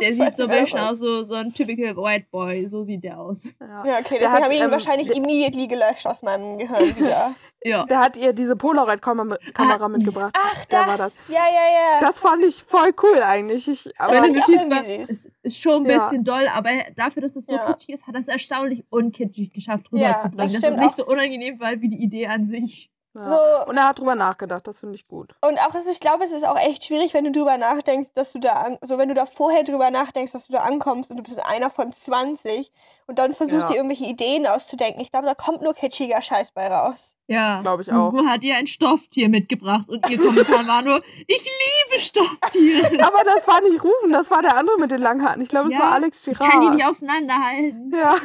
Der 0.00 0.14
sieht 0.14 0.36
so 0.36 0.44
ein 0.44 0.48
bisschen 0.50 0.78
das 0.78 0.92
aus, 0.92 0.98
so, 1.00 1.24
so 1.24 1.34
ein 1.34 1.52
typical 1.52 1.96
White 1.96 2.26
Boy. 2.30 2.68
So 2.68 2.82
sieht 2.84 3.02
der 3.02 3.18
aus. 3.18 3.52
Ja. 3.60 3.84
Ja, 3.84 3.98
okay, 3.98 4.18
deswegen 4.20 4.32
hat, 4.32 4.42
habe 4.44 4.54
ich 4.54 4.60
ihn 4.60 4.64
ähm, 4.66 4.70
wahrscheinlich 4.70 5.08
der- 5.08 5.16
immediately 5.16 5.66
gelöscht 5.66 6.06
aus 6.06 6.22
meinem 6.22 6.56
Gehirn 6.58 6.96
wieder. 6.96 7.34
Ja. 7.64 7.84
Der 7.86 7.98
hat 8.00 8.16
ihr 8.16 8.32
diese 8.32 8.56
Polaroid-Kamera 8.56 9.88
mitgebracht. 9.88 10.34
Ach, 10.36 10.64
der 10.66 10.78
das. 10.80 10.88
war 10.88 10.96
das. 10.98 11.12
Ja, 11.28 11.34
ja, 11.48 11.94
ja. 11.94 12.00
Das 12.00 12.18
fand 12.20 12.44
ich 12.44 12.56
voll 12.62 12.92
cool 13.02 13.22
eigentlich. 13.22 13.68
Ich, 13.68 13.92
aber 14.00 14.20
Meine 14.20 14.38
Notiz 14.38 14.68
war, 14.68 14.84
es 14.86 15.30
ist 15.42 15.60
schon 15.60 15.84
ein 15.84 15.90
Ja. 15.90 15.98
bisschen 15.98 16.24
doll, 16.24 16.46
aber 16.52 16.70
dafür, 16.96 17.22
dass 17.22 17.36
es 17.36 17.46
so 17.46 17.54
Ja. 17.54 17.72
kitschig 17.72 17.90
ist, 17.94 18.06
hat 18.08 18.14
er 18.14 18.20
es 18.20 18.28
erstaunlich 18.28 18.84
unkitschig 18.90 19.52
geschafft, 19.52 19.86
Ja, 19.92 20.08
rüberzubringen. 20.08 20.36
das 20.38 20.52
dass 20.52 20.58
stimmt 20.60 20.76
es 20.76 20.82
nicht 20.82 20.92
auch. 20.92 20.96
so 20.96 21.06
unangenehm 21.06 21.60
war 21.60 21.80
wie 21.80 21.88
die 21.88 22.02
Idee 22.02 22.26
an 22.26 22.46
sich. 22.48 22.90
Ja. 23.14 23.26
So, 23.64 23.70
Und 23.70 23.76
er 23.76 23.88
hat 23.88 23.98
drüber 23.98 24.14
nachgedacht, 24.14 24.66
das 24.66 24.80
finde 24.80 24.94
ich 24.94 25.06
gut. 25.06 25.34
und 25.46 25.58
auch, 25.58 25.74
ich 25.90 26.00
glaube, 26.00 26.24
es 26.24 26.32
ist 26.32 26.46
auch 26.46 26.58
echt 26.58 26.84
schwierig, 26.84 27.12
wenn 27.14 27.24
du 27.24 27.32
drüber 27.32 27.58
nachdenkst, 27.58 28.10
dass 28.14 28.32
du 28.32 28.38
da, 28.38 28.52
an, 28.52 28.78
so 28.82 28.98
wenn 28.98 29.08
du 29.08 29.14
da 29.14 29.26
vorher 29.26 29.64
drüber 29.64 29.90
nachdenkst, 29.90 30.32
dass 30.32 30.46
du 30.46 30.52
da 30.54 30.60
ankommst 30.60 31.10
und 31.10 31.16
du 31.18 31.22
bist 31.22 31.38
einer 31.44 31.70
von 31.70 31.92
20 31.92 32.72
und 33.06 33.18
dann 33.18 33.34
versuchst 33.34 33.64
Ja. 33.64 33.68
dir 33.68 33.76
irgendwelche 33.76 34.04
Ideen 34.06 34.46
auszudenken. 34.46 35.00
Ich 35.02 35.10
glaube, 35.10 35.26
da 35.26 35.34
kommt 35.34 35.62
nur 35.62 35.74
kitschiger 35.74 36.22
Scheiß 36.22 36.52
bei 36.52 36.68
raus. 36.68 37.14
Ja. 37.28 37.60
Glaub 37.62 37.80
ich 37.80 37.90
auch. 37.92 38.12
Wo 38.12 38.26
hat 38.26 38.42
ihr 38.42 38.56
ein 38.56 38.66
Stofftier 38.66 39.28
mitgebracht? 39.28 39.88
Und 39.88 40.08
ihr 40.10 40.18
Kommentar 40.18 40.66
war 40.66 40.82
nur, 40.82 41.02
ich 41.26 41.48
liebe 41.88 42.00
Stofftiere. 42.02 42.86
Aber 43.06 43.22
das 43.24 43.46
war 43.46 43.60
nicht 43.62 43.82
Rufen, 43.82 44.12
das 44.12 44.30
war 44.30 44.42
der 44.42 44.56
andere 44.56 44.78
mit 44.78 44.90
den 44.90 45.00
langen 45.00 45.24
Haaren. 45.26 45.40
Ich 45.40 45.48
glaube, 45.48 45.68
es 45.68 45.74
Ja, 45.74 45.80
war 45.80 45.92
Alex 45.92 46.26
Ich 46.26 46.36
Girard. 46.38 46.52
kann 46.52 46.60
die 46.62 46.68
nicht 46.76 46.84
auseinanderhalten. 46.86 47.92
Ja. 47.94 48.16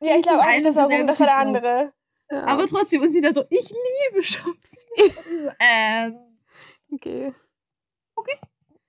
Ja, 0.00 0.16
ich 0.16 0.22
glaube 0.22 0.38
das 0.62 0.76
war, 0.76 0.84
und 0.84 0.90
derselbe 0.90 1.06
das 1.06 1.20
war 1.20 1.26
der 1.26 1.36
andere. 1.36 1.92
Ja. 2.30 2.44
Aber 2.44 2.66
trotzdem, 2.66 3.02
und 3.02 3.12
sie 3.12 3.20
dann 3.20 3.34
so, 3.34 3.44
ich 3.50 3.70
liebe 3.70 4.22
Stofftiere. 4.22 5.56
ähm, 5.60 6.18
okay. 6.92 7.34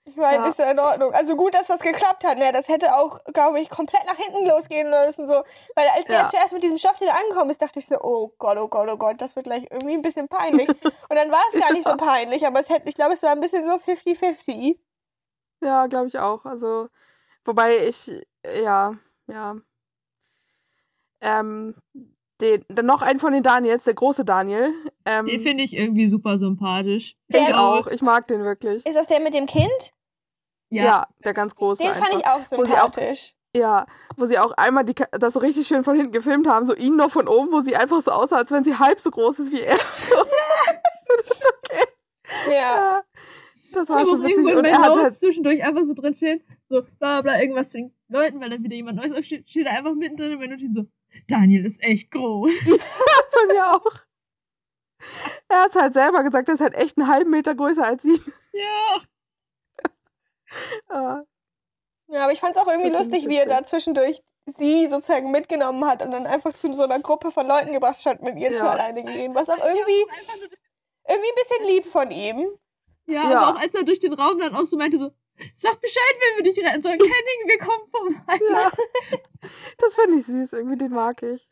Ich 0.07 0.15
meine, 0.17 0.45
Ja. 0.45 0.49
ist 0.51 0.59
ja 0.59 0.69
in 0.71 0.79
Ordnung. 0.79 1.13
Also 1.13 1.35
gut, 1.35 1.55
dass 1.55 1.65
das 1.67 1.79
geklappt 1.79 2.23
hat. 2.23 2.37
Ne? 2.37 2.51
Das 2.53 2.67
hätte 2.67 2.95
auch, 2.95 3.19
glaube 3.33 3.59
ich, 3.59 3.69
komplett 3.71 4.05
nach 4.05 4.15
hinten 4.15 4.47
losgehen 4.47 4.89
müssen. 4.89 5.27
So. 5.27 5.43
Weil 5.73 5.87
als 5.95 6.05
der 6.05 6.15
Ja. 6.19 6.29
zuerst 6.29 6.53
mit 6.53 6.61
diesem 6.63 6.77
Stoff 6.77 7.01
wieder 7.01 7.17
angekommen 7.17 7.49
ist, 7.49 7.61
dachte 7.61 7.79
ich 7.79 7.87
so, 7.87 7.99
oh 7.99 8.31
Gott, 8.37 8.57
oh 8.57 8.67
Gott, 8.67 8.87
oh 8.89 8.97
Gott, 8.97 9.19
das 9.19 9.35
wird 9.35 9.47
gleich 9.47 9.65
irgendwie 9.71 9.95
ein 9.95 10.03
bisschen 10.03 10.27
peinlich. 10.29 10.69
Und 11.09 11.15
dann 11.15 11.31
war 11.31 11.41
es 11.51 11.59
gar 11.59 11.73
nicht 11.73 11.87
so 11.87 11.97
peinlich, 11.97 12.45
aber 12.45 12.59
es 12.59 12.69
hätte, 12.69 12.87
ich 12.87 12.95
glaube, 12.95 13.15
es 13.15 13.23
war 13.23 13.31
ein 13.31 13.39
bisschen 13.41 13.65
so 13.65 13.71
50-50. 13.71 14.79
Ja, 15.61 15.87
glaube 15.87 16.07
ich 16.07 16.19
auch. 16.19 16.45
Also, 16.45 16.87
wobei 17.43 17.87
ich, 17.87 18.09
ja, 18.45 18.93
ja. 19.27 19.55
Ähm, 21.19 21.75
den, 22.41 22.65
dann 22.67 22.85
noch 22.85 23.01
einen 23.01 23.19
von 23.19 23.31
den 23.33 23.43
Daniels, 23.43 23.83
der 23.85 23.93
große 23.93 24.25
Daniel. 24.25 24.73
Ähm, 25.05 25.25
den 25.27 25.41
finde 25.41 25.63
ich 25.63 25.73
irgendwie 25.73 26.09
super 26.09 26.37
sympathisch. 26.37 27.15
ich 27.27 27.35
Der- 27.35 27.59
auch. 27.59 27.87
Ich 27.87 28.01
mag 28.01 28.27
den 28.27 28.43
wirklich. 28.43 28.85
Ist 28.85 28.95
das 28.95 29.07
der 29.07 29.19
mit 29.21 29.33
dem 29.33 29.45
Kind? 29.45 29.71
Ja, 30.69 31.07
der 31.23 31.33
ganz 31.33 31.55
große. 31.55 31.81
Den 31.83 31.93
fand 31.93 32.13
einfach. 32.13 32.19
ich 32.19 32.25
auch 32.27 32.39
Wo 32.59 32.65
sie 32.65 32.71
auch- 32.73 32.83
sympathisch. 32.93 33.33
Ja, 33.55 33.85
wo 34.17 34.25
sie 34.25 34.37
auch 34.37 34.51
einmal 34.57 34.83
die, 34.83 34.95
das 35.11 35.33
so 35.33 35.39
richtig 35.39 35.65
schön 35.65 35.83
von 35.85 35.95
hinten 35.95 36.11
gefilmt 36.11 36.45
haben, 36.45 36.65
so 36.65 36.75
ihn 36.75 36.97
noch 36.97 37.09
von 37.11 37.29
oben, 37.29 37.53
wo 37.53 37.61
sie 37.61 37.77
einfach 37.77 38.01
so 38.01 38.11
aussah, 38.11 38.35
als 38.35 38.51
wenn 38.51 38.65
sie 38.65 38.77
halb 38.77 38.99
so 38.99 39.09
groß 39.11 39.39
ist 39.39 39.51
wie 39.53 39.61
er. 39.61 39.77
So. 40.09 40.15
Ich 40.15 40.17
so, 41.07 41.13
das 41.17 41.37
ist 41.37 41.53
okay. 41.63 41.83
Ja. 42.47 42.53
Ja, 42.53 43.03
das 43.73 43.83
Ich 43.83 43.89
war 43.89 44.01
auch 44.01 44.05
schon 44.05 44.23
irgendwo 44.25 44.49
witzig. 44.49 44.51
in 44.51 44.57
Und 44.57 44.65
er 44.65 44.71
meinen 44.73 44.81
hat 44.83 44.89
Notes 44.89 45.03
halt, 45.03 45.13
zwischendurch 45.13 45.63
einfach 45.63 45.83
so 45.83 45.93
drin 45.93 46.15
stehen, 46.15 46.41
so 46.67 46.81
bla 46.99 47.21
bla 47.21 47.39
irgendwas 47.39 47.69
zu 47.69 47.77
den 47.77 47.93
Leuten, 48.09 48.41
weil 48.41 48.49
dann 48.49 48.61
wieder 48.63 48.75
jemand 48.75 48.97
Neues 48.97 49.13
aufsteht, 49.17 49.49
steht 49.49 49.67
da 49.67 49.71
einfach 49.71 49.93
mittendrin 49.93 50.31
in 50.33 50.39
meinen 50.39 50.51
Notizen 50.51 50.73
so, 50.73 50.85
Daniel 51.27 51.65
ist 51.65 51.81
echt 51.83 52.11
groß. 52.11 52.53
bei 52.65 53.53
mir 53.53 53.75
auch. 53.75 53.85
Er 55.49 55.61
hat 55.63 55.75
halt 55.75 55.93
selber 55.93 56.23
gesagt, 56.23 56.47
er 56.49 56.55
ist 56.55 56.61
halt 56.61 56.73
echt 56.73 56.97
einen 56.97 57.07
halben 57.07 57.29
Meter 57.29 57.53
größer 57.55 57.83
als 57.85 58.01
sie. 58.03 58.19
ja. 58.53 59.01
Ja, 60.89 61.23
ja, 62.07 62.23
aber 62.23 62.31
ich 62.31 62.39
fand 62.39 62.55
es 62.55 62.61
auch 62.61 62.67
irgendwie 62.67 62.89
ich 62.89 62.93
lustig, 62.97 63.27
wie 63.27 63.37
er 63.37 63.45
da 63.45 63.63
zwischendurch 63.63 64.23
sie 64.57 64.87
sozusagen 64.89 65.31
mitgenommen 65.31 65.85
hat 65.85 66.01
und 66.03 66.11
dann 66.11 66.27
einfach 66.27 66.53
zu 66.53 66.71
so 66.73 66.83
einer 66.83 66.99
Gruppe 66.99 67.31
von 67.31 67.47
Leuten 67.47 67.73
gebracht 67.73 67.99
statt 67.99 68.21
mit 68.21 68.37
ihr 68.37 68.49
zu 68.51 68.63
Ja. 68.63 68.69
alleine 68.71 69.03
gehen. 69.03 69.33
Was 69.35 69.49
auch 69.49 69.57
irgendwie, 69.57 70.05
irgendwie 71.07 71.29
ein 71.29 71.35
bisschen 71.35 71.65
lieb 71.67 71.85
von 71.87 72.11
ihm. 72.11 72.47
Ja, 73.07 73.29
Ja. 73.29 73.37
aber 73.39 73.47
auch 73.55 73.59
als 73.61 73.73
er 73.75 73.83
durch 73.83 73.99
den 73.99 74.13
Raum 74.13 74.39
dann 74.39 74.55
auch 74.55 74.65
so 74.65 74.77
meinte, 74.77 74.97
so, 74.97 75.11
sag 75.53 75.79
Bescheid, 75.81 76.15
wenn 76.19 76.43
wir 76.45 76.51
dich 76.51 76.63
retten 76.65 76.81
sollen. 76.81 76.97
Kenning, 76.99 77.13
wir 77.45 77.57
kommen 77.57 77.87
vorbei. 77.91 78.39
ja. 78.51 78.71
Das 79.77 79.95
finde 79.95 80.17
ich 80.19 80.25
süß, 80.25 80.53
irgendwie, 80.53 80.77
den 80.77 80.91
mag 80.91 81.21
ich. 81.23 81.47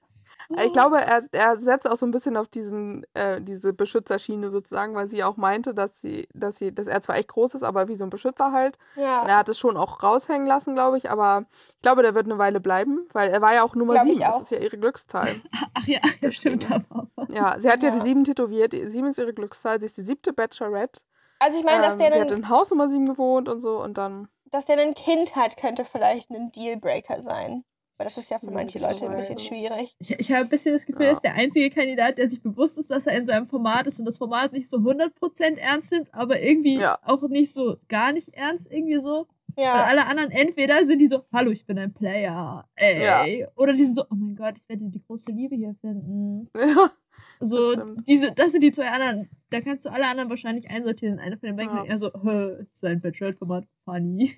Ich 0.62 0.74
glaube, 0.74 1.00
er, 1.02 1.24
er 1.32 1.58
setzt 1.58 1.90
auch 1.90 1.96
so 1.96 2.06
ein 2.06 2.12
bisschen 2.12 2.36
auf 2.38 2.48
diesen, 2.48 3.06
äh, 3.14 3.42
diese 3.42 3.74
Beschützerschiene 3.74 4.52
sozusagen, 4.52 4.94
weil 4.94 5.08
sie 5.08 5.24
auch 5.24 5.38
meinte, 5.38 5.74
dass 5.74 6.00
sie, 6.02 6.28
dass 6.34 6.58
sie, 6.58 6.76
dass 6.76 6.86
er 6.86 7.02
zwar 7.02 7.16
echt 7.16 7.30
groß 7.30 7.56
ist, 7.56 7.64
aber 7.64 7.88
wie 7.88 7.96
so 7.96 8.04
ein 8.04 8.10
Beschützer 8.10 8.52
halt. 8.52 8.78
Ja. 8.96 9.24
er 9.26 9.38
hat 9.38 9.50
es 9.50 9.58
schon 9.58 9.78
auch 9.78 10.04
raushängen 10.04 10.46
lassen, 10.46 10.76
glaube 10.76 10.98
ich, 10.98 11.10
aber 11.10 11.46
ich 11.78 11.82
glaube, 11.82 12.04
der 12.04 12.14
wird 12.14 12.26
eine 12.26 12.38
Weile 12.38 12.60
bleiben, 12.60 13.08
weil 13.14 13.32
er 13.32 13.42
war 13.42 13.54
ja 13.54 13.64
auch 13.64 13.74
Nummer 13.74 13.94
Glaub 13.94 14.06
sieben. 14.08 14.24
auch. 14.24 14.40
Das 14.40 14.42
ist 14.44 14.52
ja 14.52 14.60
ihre 14.60 14.78
Glückszahl. 14.78 15.42
Ach 15.74 15.88
ja, 15.88 16.00
ja 16.22 16.32
stimmt, 16.32 16.66
da 16.70 16.84
war 16.90 17.08
was. 17.16 17.30
Ja, 17.34 17.56
sie 17.60 17.70
hat 17.70 17.82
ja, 17.82 17.90
Ja. 17.90 17.96
die 17.96 18.02
sieben 18.02 18.24
tätowiert. 18.26 18.74
Sieben 18.74 19.08
ist 19.08 19.18
ihre 19.18 19.34
Glückszahl. 19.34 19.80
Sie 19.80 19.86
ist 19.88 19.98
die 19.98 20.04
siebte 20.04 20.34
Bachelorette. 20.34 21.00
Also 21.40 21.60
ich 21.60 21.66
meine, 21.66 21.82
dass 21.82 21.94
Ähm, 21.94 22.00
der 22.00 22.14
sie 22.14 22.20
hat 22.22 22.30
dann 22.32 22.38
in 22.40 22.50
Haus 22.50 22.70
Nummer 22.70 22.90
sieben 22.90 23.06
gewohnt 23.06 23.50
und 23.50 23.62
so 23.62 23.82
und 23.82 23.98
dann. 23.98 24.28
dass 24.46 24.66
der 24.66 24.78
ein 24.78 24.94
Kind 24.94 25.36
hat, 25.36 25.58
könnte 25.58 25.84
vielleicht 25.86 26.30
ein 26.32 26.52
Dealbreaker 26.52 27.22
sein. 27.22 27.64
Weil 27.98 28.06
das 28.06 28.18
ist 28.18 28.30
ja 28.32 28.40
für 28.40 28.48
Hm, 28.48 28.54
manche 28.56 28.80
Leute 28.80 29.06
ein 29.10 29.16
bisschen 29.16 29.38
schwierig. 29.40 29.96
Ich, 30.00 30.12
ich 30.12 30.32
habe 30.32 30.42
ein 30.42 30.50
bisschen 30.50 30.74
das 30.74 30.86
Gefühl, 30.86 31.06
Ja. 31.06 31.12
ist 31.12 31.22
der 31.24 31.36
einzige 31.36 31.70
Kandidat, 31.70 32.18
der 32.18 32.28
sich 32.28 32.42
bewusst 32.42 32.78
ist, 32.80 32.90
dass 32.90 33.06
er 33.06 33.16
in 33.16 33.26
so 33.26 33.32
einem 33.32 33.48
Format 33.48 33.86
ist 33.88 34.00
und 34.00 34.06
das 34.06 34.18
Format 34.18 34.52
nicht 34.52 34.68
so 34.68 34.78
100% 34.78 35.58
ernst 35.58 35.92
nimmt, 35.92 36.12
aber 36.14 36.40
irgendwie 36.42 36.80
Ja. 36.80 36.98
auch 37.04 37.22
nicht 37.30 37.54
so 37.54 37.78
gar 37.90 38.12
nicht 38.12 38.30
ernst, 38.34 38.66
irgendwie 38.72 39.00
so. 39.00 39.28
Weil 39.56 39.64
Ja. 39.66 39.84
alle 39.84 40.08
anderen 40.08 40.32
entweder 40.32 40.84
sind 40.86 40.98
die 41.00 41.08
so, 41.08 41.22
hallo, 41.32 41.52
ich 41.52 41.66
bin 41.68 41.78
ein 41.78 41.94
Player, 41.94 42.68
ey. 42.76 43.46
Oder 43.56 43.74
die 43.74 43.86
sind 43.86 43.96
so, 43.96 44.04
oh 44.10 44.16
mein 44.16 44.36
Gott, 44.36 44.56
ich 44.58 44.68
werde 44.68 44.86
die 44.90 45.04
große 45.04 45.32
Liebe 45.32 45.56
hier 45.56 45.76
finden. 45.80 46.50
Ja, 46.58 46.90
So, 47.46 47.76
Das 47.76 47.90
diese, 48.08 48.32
das 48.32 48.52
sind 48.52 48.62
die 48.62 48.72
zwei 48.72 48.88
anderen. 48.90 49.30
Da 49.50 49.62
kannst 49.62 49.86
du 49.86 49.90
alle 49.92 50.06
anderen 50.08 50.30
wahrscheinlich 50.30 50.70
einsortieren. 50.70 51.20
Einer 51.20 51.38
von 51.38 51.48
den 51.48 51.56
beiden 51.56 51.76
Ja. 51.76 51.86
eher 51.86 52.00
so, 52.00 52.12
"Hä, 52.24 52.58
es 52.62 52.68
ist 52.74 52.84
ein 52.86 53.02
Bachelor-Format, 53.02 53.66
funny. 53.86 54.36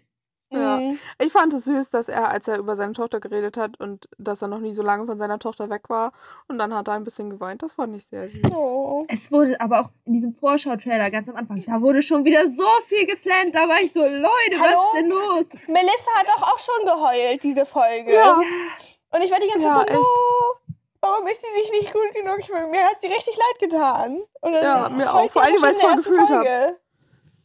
Ja. 0.52 0.80
Ich 1.20 1.32
fand 1.34 1.54
es 1.54 1.66
süß, 1.66 1.90
dass 1.90 2.08
er, 2.08 2.30
als 2.30 2.48
er 2.48 2.60
über 2.60 2.76
seine 2.76 2.94
Tochter 2.94 3.20
geredet 3.20 3.58
hat 3.58 3.78
und 3.80 4.08
dass 4.20 4.42
er 4.44 4.48
noch 4.48 4.60
nie 4.60 4.74
so 4.74 4.84
lange 4.84 5.06
von 5.06 5.18
seiner 5.18 5.40
Tochter 5.40 5.70
weg 5.70 5.90
war 5.90 6.14
und 6.48 6.60
dann 6.60 6.74
hat 6.74 6.88
er 6.88 6.94
ein 6.94 7.04
bisschen 7.04 7.30
geweint. 7.32 7.64
Das 7.64 7.74
fand 7.74 7.96
ich 7.96 8.06
sehr 8.06 8.30
süß. 8.30 8.52
Oh. 8.56 9.06
Es 9.10 9.32
wurde 9.32 9.60
aber 9.60 9.82
auch 9.82 9.90
in 10.06 10.14
diesem 10.14 10.34
Vorschau-Trailer 10.36 11.10
ganz 11.12 11.28
am 11.28 11.36
Anfang, 11.36 11.64
da 11.66 11.82
wurde 11.82 12.02
schon 12.04 12.24
wieder 12.26 12.48
so 12.48 12.64
viel 12.88 13.06
geflennt. 13.08 13.54
Da 13.56 13.68
war 13.68 13.82
ich 13.82 13.92
so, 13.92 14.02
Leute, 14.02 14.60
was 14.60 14.62
Hallo? 14.72 14.82
ist 14.94 15.00
denn 15.02 15.10
los? 15.10 15.50
Melissa 15.68 16.12
hat 16.16 16.28
doch 16.28 16.44
auch 16.44 16.60
schon 16.60 16.86
geheult, 16.86 17.44
diese 17.44 17.66
Folge. 17.66 18.14
Ja, 18.14 18.38
Und 18.38 19.22
ich 19.24 19.32
war 19.32 19.40
die 19.40 19.48
ganze 19.48 19.66
Ja, 19.66 19.78
Zeit 19.80 19.88
so, 19.90 19.94
echt. 19.96 20.04
no, 20.04 20.65
warum 21.06 21.28
ist 21.28 21.42
sie 21.42 21.62
sich 21.62 21.72
nicht 21.82 21.94
gut 21.94 22.14
genug? 22.14 22.38
Ich 22.40 22.50
meine, 22.50 22.68
mir 22.68 22.84
hat 22.84 23.00
sie 23.02 23.08
richtig 23.08 23.36
leid 23.38 23.60
getan. 23.70 24.22
Und 24.42 24.52
dann 24.54 24.64
Ja, 24.64 24.90
mir 24.90 25.14
auch. 25.14 25.24
sie 25.24 25.30
Vor 25.30 25.44
allem, 25.44 25.62
weil 25.62 25.72
ich's 25.72 25.82
schon 25.82 25.90
voll 25.90 25.98
gefühlt 25.98 26.20
ersten 26.20 26.36
hab. 26.36 26.46
Folge. 26.46 26.80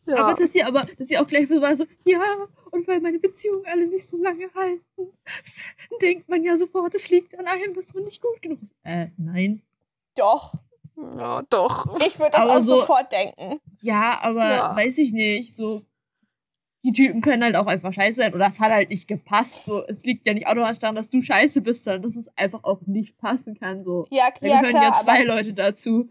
ja. 0.06 0.16
Aber 0.16 0.34
dass 0.34 0.52
sie 0.52 0.62
aber, 0.62 0.86
dass 0.98 1.08
sie 1.08 1.18
auch 1.18 1.26
gleich 1.26 1.48
so 1.48 1.60
war 1.60 1.76
so, 1.76 1.84
ja, 2.04 2.20
und 2.70 2.86
weil 2.88 3.00
meine 3.00 3.18
Beziehungen 3.18 3.64
alle 3.66 3.86
nicht 3.86 4.06
so 4.06 4.16
lange 4.16 4.48
halten, 4.54 5.12
denkt 6.00 6.28
man 6.28 6.42
ja 6.44 6.56
sofort, 6.56 6.94
es 6.94 7.10
liegt 7.10 7.38
an 7.38 7.46
einem, 7.46 7.74
dass 7.74 7.92
man 7.94 8.04
nicht 8.04 8.22
gut 8.22 8.40
genug 8.42 8.62
ist. 8.62 8.74
Äh, 8.84 9.08
nein. 9.18 9.62
Doch, 10.16 10.54
ja, 10.96 11.42
doch. 11.50 11.98
ich 12.00 12.18
würde 12.18 12.38
auch 12.42 12.56
so- 12.60 12.80
sofort 12.80 13.10
denken. 13.12 13.60
Ja, 13.80 14.18
aber 14.22 14.50
Ja. 14.50 14.76
weiß 14.76 14.98
ich 14.98 15.12
nicht, 15.12 15.54
so. 15.56 15.82
Die 16.82 16.92
Typen 16.92 17.20
können 17.20 17.44
halt 17.44 17.56
auch 17.56 17.66
einfach 17.66 17.92
scheiße 17.92 18.20
sein 18.22 18.34
oder 18.34 18.46
es 18.48 18.58
hat 18.58 18.70
halt 18.72 18.88
nicht 18.88 19.06
gepasst. 19.06 19.64
So, 19.66 19.84
es 19.86 20.02
liegt 20.04 20.26
ja 20.26 20.32
nicht 20.32 20.46
automatisch 20.46 20.78
daran, 20.78 20.96
dass 20.96 21.10
du 21.10 21.20
scheiße 21.20 21.60
bist, 21.60 21.84
sondern 21.84 22.02
dass 22.02 22.16
es 22.16 22.30
einfach 22.38 22.64
auch 22.64 22.80
nicht 22.86 23.18
passen 23.18 23.58
kann. 23.58 23.84
So. 23.84 24.06
Ja, 24.10 24.28
Da 24.40 24.46
ja 24.46 24.60
gehören 24.60 24.78
klar, 24.78 24.82
ja 24.84 24.94
zwei 24.94 25.24
Leute 25.24 25.52
dazu. 25.52 26.08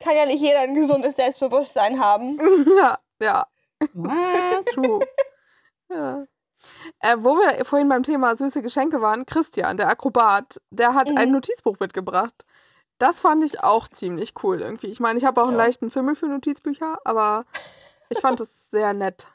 kann 0.00 0.16
ja 0.16 0.26
nicht 0.26 0.40
jeder 0.42 0.60
ein 0.60 0.74
gesundes 0.74 1.14
Selbstbewusstsein 1.14 2.00
haben. 2.00 2.36
ja, 2.78 2.98
ja, 3.20 3.46
Was? 3.92 4.64
true. 4.74 5.06
ja. 5.90 6.24
Äh, 7.00 7.16
wo 7.18 7.34
wir 7.36 7.64
vorhin 7.64 7.88
beim 7.88 8.02
Thema 8.04 8.36
süße 8.36 8.62
Geschenke 8.62 9.00
waren, 9.00 9.26
Christian, 9.26 9.76
der 9.76 9.88
Akrobat, 9.88 10.60
der 10.70 10.94
hat 10.94 11.08
ein 11.16 11.28
Mhm. 11.28 11.34
Notizbuch 11.34 11.78
mitgebracht. 11.80 12.44
Das 12.98 13.18
fand 13.20 13.42
ich 13.44 13.62
auch 13.64 13.88
ziemlich 13.88 14.34
cool 14.42 14.60
irgendwie. 14.60 14.86
Ich 14.88 15.00
meine, 15.00 15.18
ich 15.18 15.24
habe 15.24 15.40
auch 15.42 15.48
einen 15.48 15.56
Ja. 15.58 15.64
leichten 15.64 15.90
Fimmel 15.90 16.14
für 16.14 16.26
Notizbücher, 16.26 16.98
aber 17.04 17.44
ich 18.10 18.18
fand 18.20 18.40
es 18.40 18.70
sehr 18.70 18.92
nett. 18.94 19.26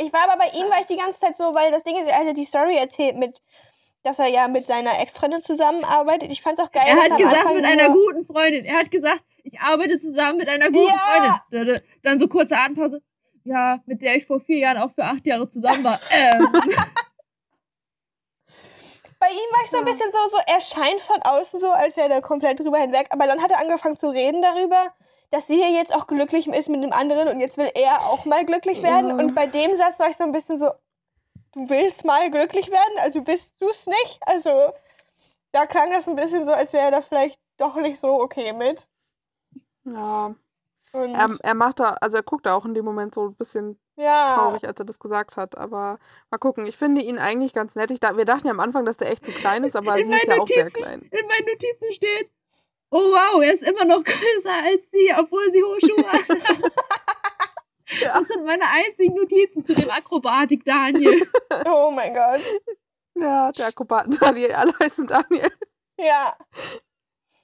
Ich 0.00 0.12
war 0.12 0.28
aber 0.28 0.38
bei 0.38 0.50
ihm, 0.58 0.68
war 0.70 0.80
ich 0.80 0.86
die 0.86 0.96
ganze 0.96 1.20
Zeit 1.20 1.36
so, 1.36 1.54
weil 1.54 1.70
das 1.70 1.82
Ding 1.82 1.96
ist, 1.98 2.08
er 2.08 2.26
hat 2.26 2.36
die 2.36 2.44
Story 2.44 2.76
erzählt 2.76 3.16
mit, 3.16 3.42
dass 4.02 4.18
er 4.18 4.28
ja 4.28 4.48
mit 4.48 4.66
seiner 4.66 4.98
Ex-Freundin 5.00 5.42
zusammenarbeitet. 5.42 6.30
Ich 6.30 6.40
fand's 6.42 6.60
auch 6.60 6.72
geil. 6.72 6.84
Er 6.86 6.96
hat 6.96 7.16
gesagt, 7.18 7.36
Anfang 7.36 7.56
mit 7.56 7.64
einer 7.66 7.90
guten 7.90 8.24
Freundin. 8.26 8.64
Er 8.64 8.78
hat 8.78 8.90
gesagt, 8.90 9.22
ich 9.44 9.60
arbeite 9.60 9.98
zusammen 9.98 10.38
mit 10.38 10.48
einer 10.48 10.70
guten 10.70 10.92
Ja. 10.92 11.44
Freundin. 11.50 11.80
Dann 12.02 12.18
so 12.18 12.28
kurze 12.28 12.56
Atempause. 12.56 13.02
Ja, 13.44 13.80
mit 13.86 14.02
der 14.02 14.16
ich 14.16 14.26
vor 14.26 14.40
vier 14.40 14.58
Jahren 14.58 14.78
auch 14.78 14.92
für 14.92 15.04
acht 15.04 15.26
Jahre 15.26 15.48
zusammen 15.48 15.84
war. 15.84 15.98
Ähm, 16.10 16.48
Bei 19.18 19.28
ihm 19.28 19.50
war 19.52 19.64
ich 19.64 19.70
so 19.70 19.76
ein 19.76 19.84
bisschen 19.84 20.10
so, 20.12 20.30
so, 20.30 20.38
er 20.46 20.60
scheint 20.62 21.02
von 21.02 21.20
außen 21.20 21.60
so, 21.60 21.70
als 21.70 21.94
wäre 21.98 22.08
er 22.10 22.22
komplett 22.22 22.58
drüber 22.58 22.78
hinweg. 22.78 23.08
Aber 23.10 23.26
dann 23.26 23.42
hat 23.42 23.50
er 23.50 23.58
angefangen 23.58 23.98
zu 23.98 24.08
reden 24.08 24.40
darüber, 24.40 24.94
dass 25.30 25.46
sie 25.46 25.56
hier 25.56 25.70
jetzt 25.70 25.94
auch 25.94 26.06
glücklich 26.06 26.46
ist 26.48 26.68
mit 26.68 26.82
dem 26.82 26.92
anderen 26.92 27.28
und 27.28 27.40
jetzt 27.40 27.56
will 27.56 27.70
er 27.74 28.00
auch 28.06 28.24
mal 28.24 28.44
glücklich 28.44 28.82
werden. 28.82 29.10
Ja. 29.10 29.14
Und 29.16 29.34
bei 29.34 29.46
dem 29.46 29.74
Satz 29.76 29.98
war 29.98 30.10
ich 30.10 30.16
so 30.16 30.24
ein 30.24 30.32
bisschen 30.32 30.58
so, 30.58 30.70
du 31.52 31.68
willst 31.68 32.04
mal 32.04 32.30
glücklich 32.30 32.70
werden, 32.70 32.98
also 32.98 33.22
bist 33.22 33.52
du 33.60 33.68
es 33.68 33.86
nicht? 33.86 34.20
Also 34.26 34.72
da 35.52 35.66
klang 35.66 35.90
das 35.90 36.08
ein 36.08 36.16
bisschen 36.16 36.44
so, 36.46 36.52
als 36.52 36.72
wäre 36.72 36.86
er 36.86 36.90
da 36.90 37.00
vielleicht 37.00 37.38
doch 37.58 37.76
nicht 37.76 38.00
so 38.00 38.20
okay 38.20 38.52
mit. 38.52 38.86
Ja. 39.84 40.34
Und 40.92 41.14
Er, 41.14 41.28
er 41.42 41.54
macht 41.54 41.78
da, 41.78 41.90
also 42.00 42.16
er 42.16 42.22
guckt 42.24 42.46
da 42.46 42.54
auch 42.54 42.64
in 42.64 42.74
dem 42.74 42.84
Moment 42.84 43.14
so 43.14 43.26
ein 43.28 43.34
bisschen 43.36 43.78
ja, 43.96 44.34
traurig, 44.34 44.66
als 44.66 44.78
er 44.78 44.84
das 44.84 44.98
gesagt 44.98 45.36
hat. 45.36 45.56
Aber 45.56 45.98
mal 46.30 46.38
gucken. 46.38 46.66
Ich 46.66 46.76
finde 46.76 47.00
ihn 47.00 47.18
eigentlich 47.18 47.52
ganz 47.52 47.76
nett. 47.76 47.90
Ich 47.92 48.00
da, 48.00 48.16
wir 48.16 48.24
dachten 48.24 48.46
ja 48.46 48.52
am 48.52 48.60
Anfang, 48.60 48.84
dass 48.84 48.96
der 48.96 49.10
echt 49.10 49.24
zu 49.24 49.30
klein 49.30 49.62
ist, 49.62 49.76
aber 49.76 49.94
sie 50.02 50.12
ist 50.12 50.26
ja 50.26 50.36
auch 50.38 50.46
sehr 50.48 50.64
Notizen. 50.64 50.82
klein. 50.82 51.02
in 51.02 51.26
meinen 51.28 51.46
Notizen 51.46 51.92
steht, 51.92 52.30
oh 52.90 52.98
wow, 52.98 53.42
er 53.42 53.52
ist 53.52 53.62
immer 53.62 53.84
noch 53.84 54.02
größer 54.04 54.52
als 54.52 54.82
sie, 54.90 55.12
obwohl 55.16 55.50
sie 55.50 55.62
hohe 55.62 55.80
Schuhe 55.80 56.12
hat. 56.12 56.24
Ja. 58.00 58.20
Das 58.20 58.28
sind 58.28 58.46
meine 58.46 58.62
einzigen 58.68 59.16
Notizen 59.16 59.64
zu 59.64 59.74
dem 59.74 59.90
Akrobatik, 59.90 60.64
Daniel. 60.64 61.28
oh 61.66 61.90
mein 61.90 62.14
Gott. 62.14 62.40
Ja, 63.16 63.50
der 63.50 63.66
Akrobaten 63.66 64.16
Daniel, 64.16 64.52
alle 64.52 64.72
heißen 64.80 65.08
Daniel. 65.08 65.50
Ja, 65.98 66.36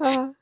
Ja. 0.00 0.32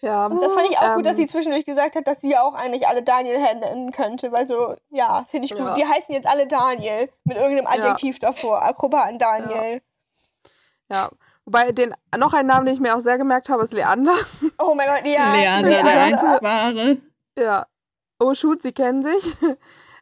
Ja. 0.00 0.28
das 0.30 0.54
fand 0.54 0.70
ich 0.70 0.78
auch 0.78 0.94
gut, 0.94 1.04
dass 1.04 1.16
sie 1.16 1.24
ähm, 1.24 1.28
zwischendurch 1.28 1.66
gesagt 1.66 1.94
hat, 1.94 2.06
dass 2.06 2.22
sie 2.22 2.30
ja 2.30 2.42
auch 2.42 2.54
eigentlich 2.54 2.88
alle 2.88 3.02
Daniel 3.02 3.38
nennen 3.38 3.92
könnte. 3.92 4.32
Weil 4.32 4.46
so, 4.46 4.74
ja, 4.88 5.26
finde 5.30 5.44
ich 5.44 5.50
gut. 5.50 5.60
Ja. 5.60 5.74
Die 5.74 5.84
heißen 5.84 6.14
jetzt 6.14 6.26
alle 6.26 6.46
Daniel 6.46 7.10
mit 7.24 7.36
irgendeinem 7.36 7.66
Adjektiv 7.66 8.18
davor. 8.18 8.62
Akrobaten 8.62 9.18
Daniel. 9.18 9.82
Ja. 10.90 11.10
Wobei, 11.52 11.72
den, 11.72 11.94
noch 12.16 12.32
ein 12.32 12.46
Name, 12.46 12.66
den 12.66 12.74
ich 12.74 12.80
mir 12.80 12.94
auch 12.96 13.00
sehr 13.00 13.18
gemerkt 13.18 13.48
habe, 13.48 13.64
ist 13.64 13.72
Leander. 13.72 14.14
Oh 14.58 14.72
mein 14.76 14.86
Gott, 14.88 15.04
ja. 15.04 15.34
Leander, 15.34 15.70
Ja. 15.70 15.82
der 15.82 16.00
einzig 16.02 16.42
wahre. 16.42 16.98
Ja. 17.36 17.66
Oh, 18.20 18.34
shoot, 18.34 18.62
sie 18.62 18.70
kennen 18.72 19.02
sich. 19.02 19.36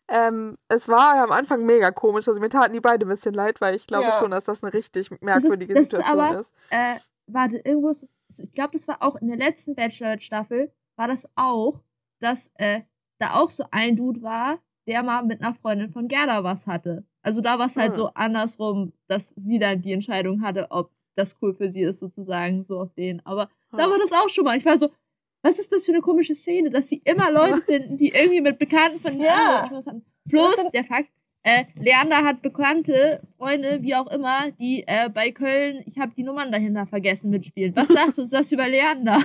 ähm, 0.09 0.59
es 0.69 0.89
war 0.89 1.15
am 1.23 1.33
Anfang 1.33 1.65
mega 1.65 1.91
komisch. 1.91 2.29
Also 2.29 2.39
mir 2.41 2.51
taten 2.51 2.75
die 2.75 2.81
beide 2.81 3.07
ein 3.07 3.09
bisschen 3.09 3.33
leid, 3.33 3.61
weil 3.63 3.75
ich 3.75 3.87
glaube 3.87 4.05
Ja. 4.05 4.19
schon, 4.19 4.31
dass 4.31 4.45
das 4.45 4.63
eine 4.63 4.75
richtig 4.75 5.11
merkwürdige 5.23 5.73
das 5.73 5.85
ist 5.85 5.91
Situation 5.91 6.21
aber- 6.21 6.41
ist. 6.41 6.53
Äh, 6.71 6.97
warte, 7.27 7.57
irgendwo 7.65 7.89
ist, 7.89 8.11
ich 8.29 8.53
glaube, 8.53 8.73
das 8.73 8.87
war 8.87 9.03
auch 9.03 9.17
in 9.17 9.29
der 9.29 9.39
letzten 9.39 9.75
Bachelor-Staffel, 9.75 10.71
war 10.97 11.09
das 11.09 11.27
auch, 11.35 11.81
dass 12.21 12.51
äh, 12.57 12.83
da 13.21 13.35
auch 13.41 13.49
so 13.51 13.65
ein 13.71 13.97
Dude 13.97 14.21
war, 14.23 14.59
der 14.87 15.03
mal 15.03 15.25
mit 15.25 15.41
einer 15.43 15.55
Freundin 15.55 15.93
von 15.93 16.09
Gerda 16.09 16.45
was 16.45 16.67
hatte. 16.67 17.05
Also 17.23 17.41
da 17.41 17.59
war 17.59 17.67
es 17.69 17.77
halt 17.77 17.93
Hm. 17.93 17.95
so 17.95 18.07
andersrum, 18.15 18.93
dass 19.09 19.31
sie 19.31 19.59
dann 19.59 19.81
die 19.83 19.93
Entscheidung 19.93 20.43
hatte, 20.43 20.67
ob 20.71 20.91
das 21.19 21.37
cool 21.43 21.55
für 21.55 21.71
sie 21.71 21.83
ist, 21.83 21.99
sozusagen, 22.01 22.65
so 22.65 22.81
auf 22.81 22.95
den. 22.95 23.21
Aber 23.27 23.51
da 23.73 23.79
Ja. 23.85 23.91
war 23.91 23.99
das 23.99 24.13
auch 24.13 24.29
schon 24.31 24.45
mal. 24.45 24.57
Ich 24.57 24.65
war 24.65 24.79
so, 24.79 24.89
was 25.43 25.59
ist 25.59 25.73
das 25.73 25.85
für 25.87 25.93
eine 25.93 26.01
komische 26.01 26.35
Szene, 26.35 26.71
dass 26.71 26.89
sie 26.89 27.03
immer 27.05 27.31
Leute 27.31 27.61
finden, 27.67 27.97
die 27.99 28.09
irgendwie 28.11 28.41
mit 28.41 28.59
Bekannten 28.59 29.01
von 29.01 29.21
Ja. 29.21 29.69
was 29.71 29.87
hatten. 29.87 30.05
Plus 30.29 30.55
der 30.75 30.85
Fakt, 30.85 31.09
äh, 31.43 31.65
Leander 31.77 32.25
hat 32.25 32.43
Bekannte, 32.43 33.23
Freunde, 33.39 33.83
wie 33.83 33.95
auch 33.95 34.09
immer, 34.09 34.51
die 34.53 34.85
äh, 34.87 35.09
bei 35.09 35.31
Köln, 35.31 35.83
ich 35.87 35.99
habe 35.99 36.13
die 36.17 36.23
Nummern 36.23 36.53
dahinter 36.53 36.87
vergessen, 36.87 37.31
mitspielen. 37.31 37.75
Was 37.77 37.89
sagt 37.89 38.19
uns 38.19 38.31
das 38.31 38.51
über 38.53 38.69
Leander? 38.69 39.23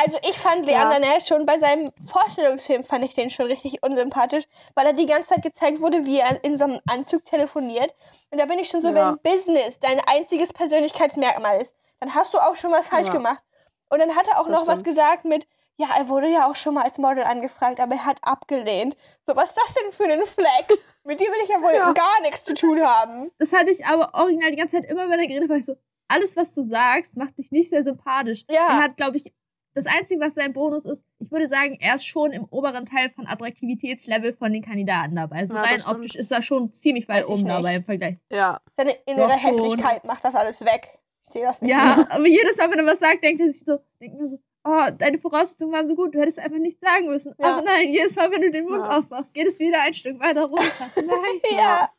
Also 0.00 0.16
ich 0.22 0.38
fand 0.38 0.64
Leander 0.64 1.00
Nash 1.00 1.26
schon 1.26 1.44
bei 1.44 1.58
seinem 1.58 1.92
Vorstellungsfilm 2.06 2.84
fand 2.84 3.04
ich 3.04 3.14
den 3.14 3.30
schon 3.30 3.46
richtig 3.46 3.82
unsympathisch, 3.82 4.44
weil 4.76 4.86
er 4.86 4.92
die 4.92 5.06
ganze 5.06 5.30
Zeit 5.30 5.42
gezeigt 5.42 5.80
wurde, 5.80 6.06
wie 6.06 6.18
er 6.20 6.42
in 6.44 6.56
so 6.56 6.64
einem 6.64 6.80
Anzug 6.86 7.24
telefoniert. 7.24 7.92
Und 8.30 8.38
da 8.40 8.44
bin 8.46 8.58
ich 8.60 8.68
schon 8.68 8.80
so, 8.82 8.90
Ja. 8.90 8.94
wenn 8.94 9.18
Business 9.34 9.78
dein 9.80 10.00
einziges 10.06 10.52
Persönlichkeitsmerkmal 10.52 11.60
ist, 11.60 11.74
dann 12.00 12.14
hast 12.14 12.32
du 12.32 12.38
auch 12.38 12.54
schon 12.54 12.70
was 12.70 12.86
falsch 12.86 13.08
Ja. 13.08 13.12
gemacht. 13.14 13.42
Und 13.90 13.98
dann 13.98 14.14
hat 14.14 14.28
er 14.28 14.38
auch 14.40 14.46
Das 14.46 14.60
noch 14.60 14.66
was 14.68 14.74
stimmt. 14.80 14.84
gesagt 14.84 15.24
mit, 15.24 15.48
ja, 15.78 15.88
er 15.96 16.08
wurde 16.08 16.28
ja 16.28 16.48
auch 16.48 16.56
schon 16.56 16.74
mal 16.74 16.84
als 16.84 16.98
Model 16.98 17.24
angefragt, 17.24 17.80
aber 17.80 17.94
er 17.94 18.04
hat 18.04 18.18
abgelehnt. 18.22 18.96
So, 19.26 19.34
was 19.34 19.48
ist 19.50 19.56
das 19.58 19.74
denn 19.74 19.92
für 19.92 20.04
ein 20.04 20.26
Fleck? 20.26 20.78
Mit 21.04 21.18
dir 21.20 21.26
will 21.26 21.42
ich 21.42 21.48
ja 21.48 21.60
wohl 21.62 21.72
Ja. 21.74 21.92
gar 21.92 22.20
nichts 22.22 22.44
zu 22.44 22.54
tun 22.54 22.80
haben. 22.82 23.30
Das 23.38 23.52
hatte 23.52 23.70
ich 23.70 23.84
aber 23.86 24.10
original 24.14 24.50
die 24.50 24.56
ganze 24.56 24.76
Zeit 24.76 24.90
immer, 24.90 25.08
wenn 25.08 25.18
er 25.18 25.26
geredet 25.26 25.44
hat, 25.44 25.50
war 25.50 25.56
ich 25.56 25.66
so, 25.66 25.74
alles, 26.08 26.36
was 26.36 26.54
du 26.54 26.62
sagst, 26.62 27.16
macht 27.16 27.36
dich 27.38 27.50
nicht 27.50 27.70
sehr 27.70 27.82
sympathisch. 27.84 28.44
Ja. 28.48 28.66
Er 28.68 28.78
hat, 28.78 28.96
glaube 28.96 29.16
ich, 29.16 29.32
das 29.78 29.86
Einzige, 29.86 30.20
was 30.20 30.34
sein 30.34 30.52
Bonus 30.52 30.84
ist, 30.84 31.04
ich 31.18 31.30
würde 31.30 31.48
sagen, 31.48 31.76
er 31.80 31.94
ist 31.94 32.06
schon 32.06 32.32
im 32.32 32.44
oberen 32.50 32.86
Teil 32.86 33.10
von 33.10 33.26
Attraktivitätslevel 33.26 34.32
von 34.34 34.52
den 34.52 34.62
Kandidaten 34.62 35.16
dabei. 35.16 35.36
Also 35.40 35.54
Ja, 35.56 35.62
rein 35.62 35.82
optisch 35.86 36.14
ist 36.16 36.32
er 36.32 36.42
schon 36.42 36.72
ziemlich 36.72 37.08
weit 37.08 37.26
oben 37.26 37.42
nicht. 37.42 37.48
dabei 37.50 37.76
im 37.76 37.84
Vergleich. 37.84 38.16
Ja. 38.30 38.60
Seine 38.76 38.92
innere 39.06 39.28
Doch 39.28 39.38
schon. 39.38 39.54
Hässlichkeit 39.54 40.04
macht 40.04 40.24
das 40.24 40.34
alles 40.34 40.60
weg. 40.60 40.98
Ich 41.26 41.32
sehe 41.32 41.42
das 41.44 41.60
nicht. 41.60 41.70
Ja, 41.70 42.06
aber 42.08 42.26
jedes 42.26 42.56
Mal, 42.58 42.70
wenn 42.70 42.78
er 42.78 42.86
was 42.86 43.00
sagt, 43.00 43.22
denkt 43.22 43.40
er 43.40 43.52
sich 43.52 43.64
so, 43.64 43.78
denkt 44.00 44.18
mir 44.20 44.28
so, 44.28 44.38
oh, 44.64 44.90
deine 44.98 45.18
Voraussetzungen 45.18 45.72
waren 45.72 45.88
so 45.88 45.94
gut, 45.94 46.14
du 46.14 46.20
hättest 46.20 46.38
einfach 46.38 46.58
nichts 46.58 46.80
sagen 46.80 47.06
müssen. 47.06 47.34
Ja. 47.38 47.56
Aber 47.58 47.62
nein, 47.62 47.88
jedes 47.92 48.16
Mal, 48.16 48.30
wenn 48.30 48.40
du 48.42 48.50
den 48.50 48.64
Mund 48.64 48.84
Ja. 48.84 48.98
aufmachst, 48.98 49.34
geht 49.34 49.46
es 49.46 49.58
wieder 49.58 49.80
ein 49.82 49.94
Stück 49.94 50.18
weiter 50.20 50.44
runter. 50.44 50.64
Nein. 50.96 51.56
Ja. 51.56 51.90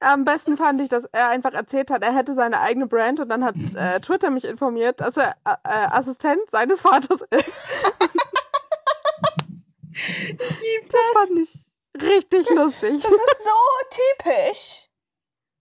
Am 0.00 0.24
besten 0.24 0.56
fand 0.56 0.80
ich, 0.80 0.88
dass 0.88 1.04
er 1.12 1.28
einfach 1.28 1.52
erzählt 1.54 1.90
hat, 1.90 2.02
er 2.02 2.14
hätte 2.14 2.34
seine 2.34 2.60
eigene 2.60 2.86
Brand 2.86 3.18
und 3.20 3.28
dann 3.28 3.44
hat 3.44 3.56
äh, 3.74 4.00
Twitter 4.00 4.30
mich 4.30 4.44
informiert, 4.44 5.00
dass 5.00 5.16
er 5.16 5.36
äh, 5.44 5.52
äh, 5.64 5.86
Assistent 5.90 6.40
seines 6.50 6.80
Vaters 6.80 7.22
ist. 7.30 7.50
Ich 10.38 10.60
lieb 10.60 10.90
Das 10.90 11.00
das. 11.14 11.26
fand 11.28 11.38
ich 11.38 12.02
richtig 12.02 12.50
lustig. 12.50 13.02
Das 13.02 13.10
ist 13.10 13.44
so 13.44 14.00
typisch. 14.20 14.88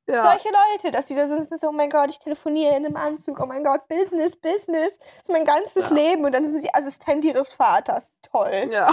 Ja. 0.07 0.31
Solche 0.31 0.49
Leute, 0.49 0.91
dass 0.91 1.05
die 1.07 1.15
da 1.15 1.27
so 1.27 1.37
sind, 1.37 1.59
so, 1.59 1.69
oh 1.69 1.71
mein 1.71 1.89
Gott, 1.89 2.09
ich 2.09 2.19
telefoniere 2.19 2.75
in 2.75 2.85
einem 2.85 2.97
Anzug, 2.97 3.39
oh 3.39 3.45
mein 3.45 3.63
Gott, 3.63 3.87
Business, 3.87 4.35
Business, 4.35 4.91
das 4.99 5.23
ist 5.23 5.29
mein 5.29 5.45
ganzes 5.45 5.89
Ja. 5.89 5.95
Leben 5.95 6.25
und 6.25 6.31
dann 6.33 6.51
sind 6.51 6.61
sie 6.61 6.73
Assistent 6.73 7.25
ihres 7.25 7.53
Vaters. 7.53 8.11
Toll. 8.21 8.69
Ja. 8.71 8.91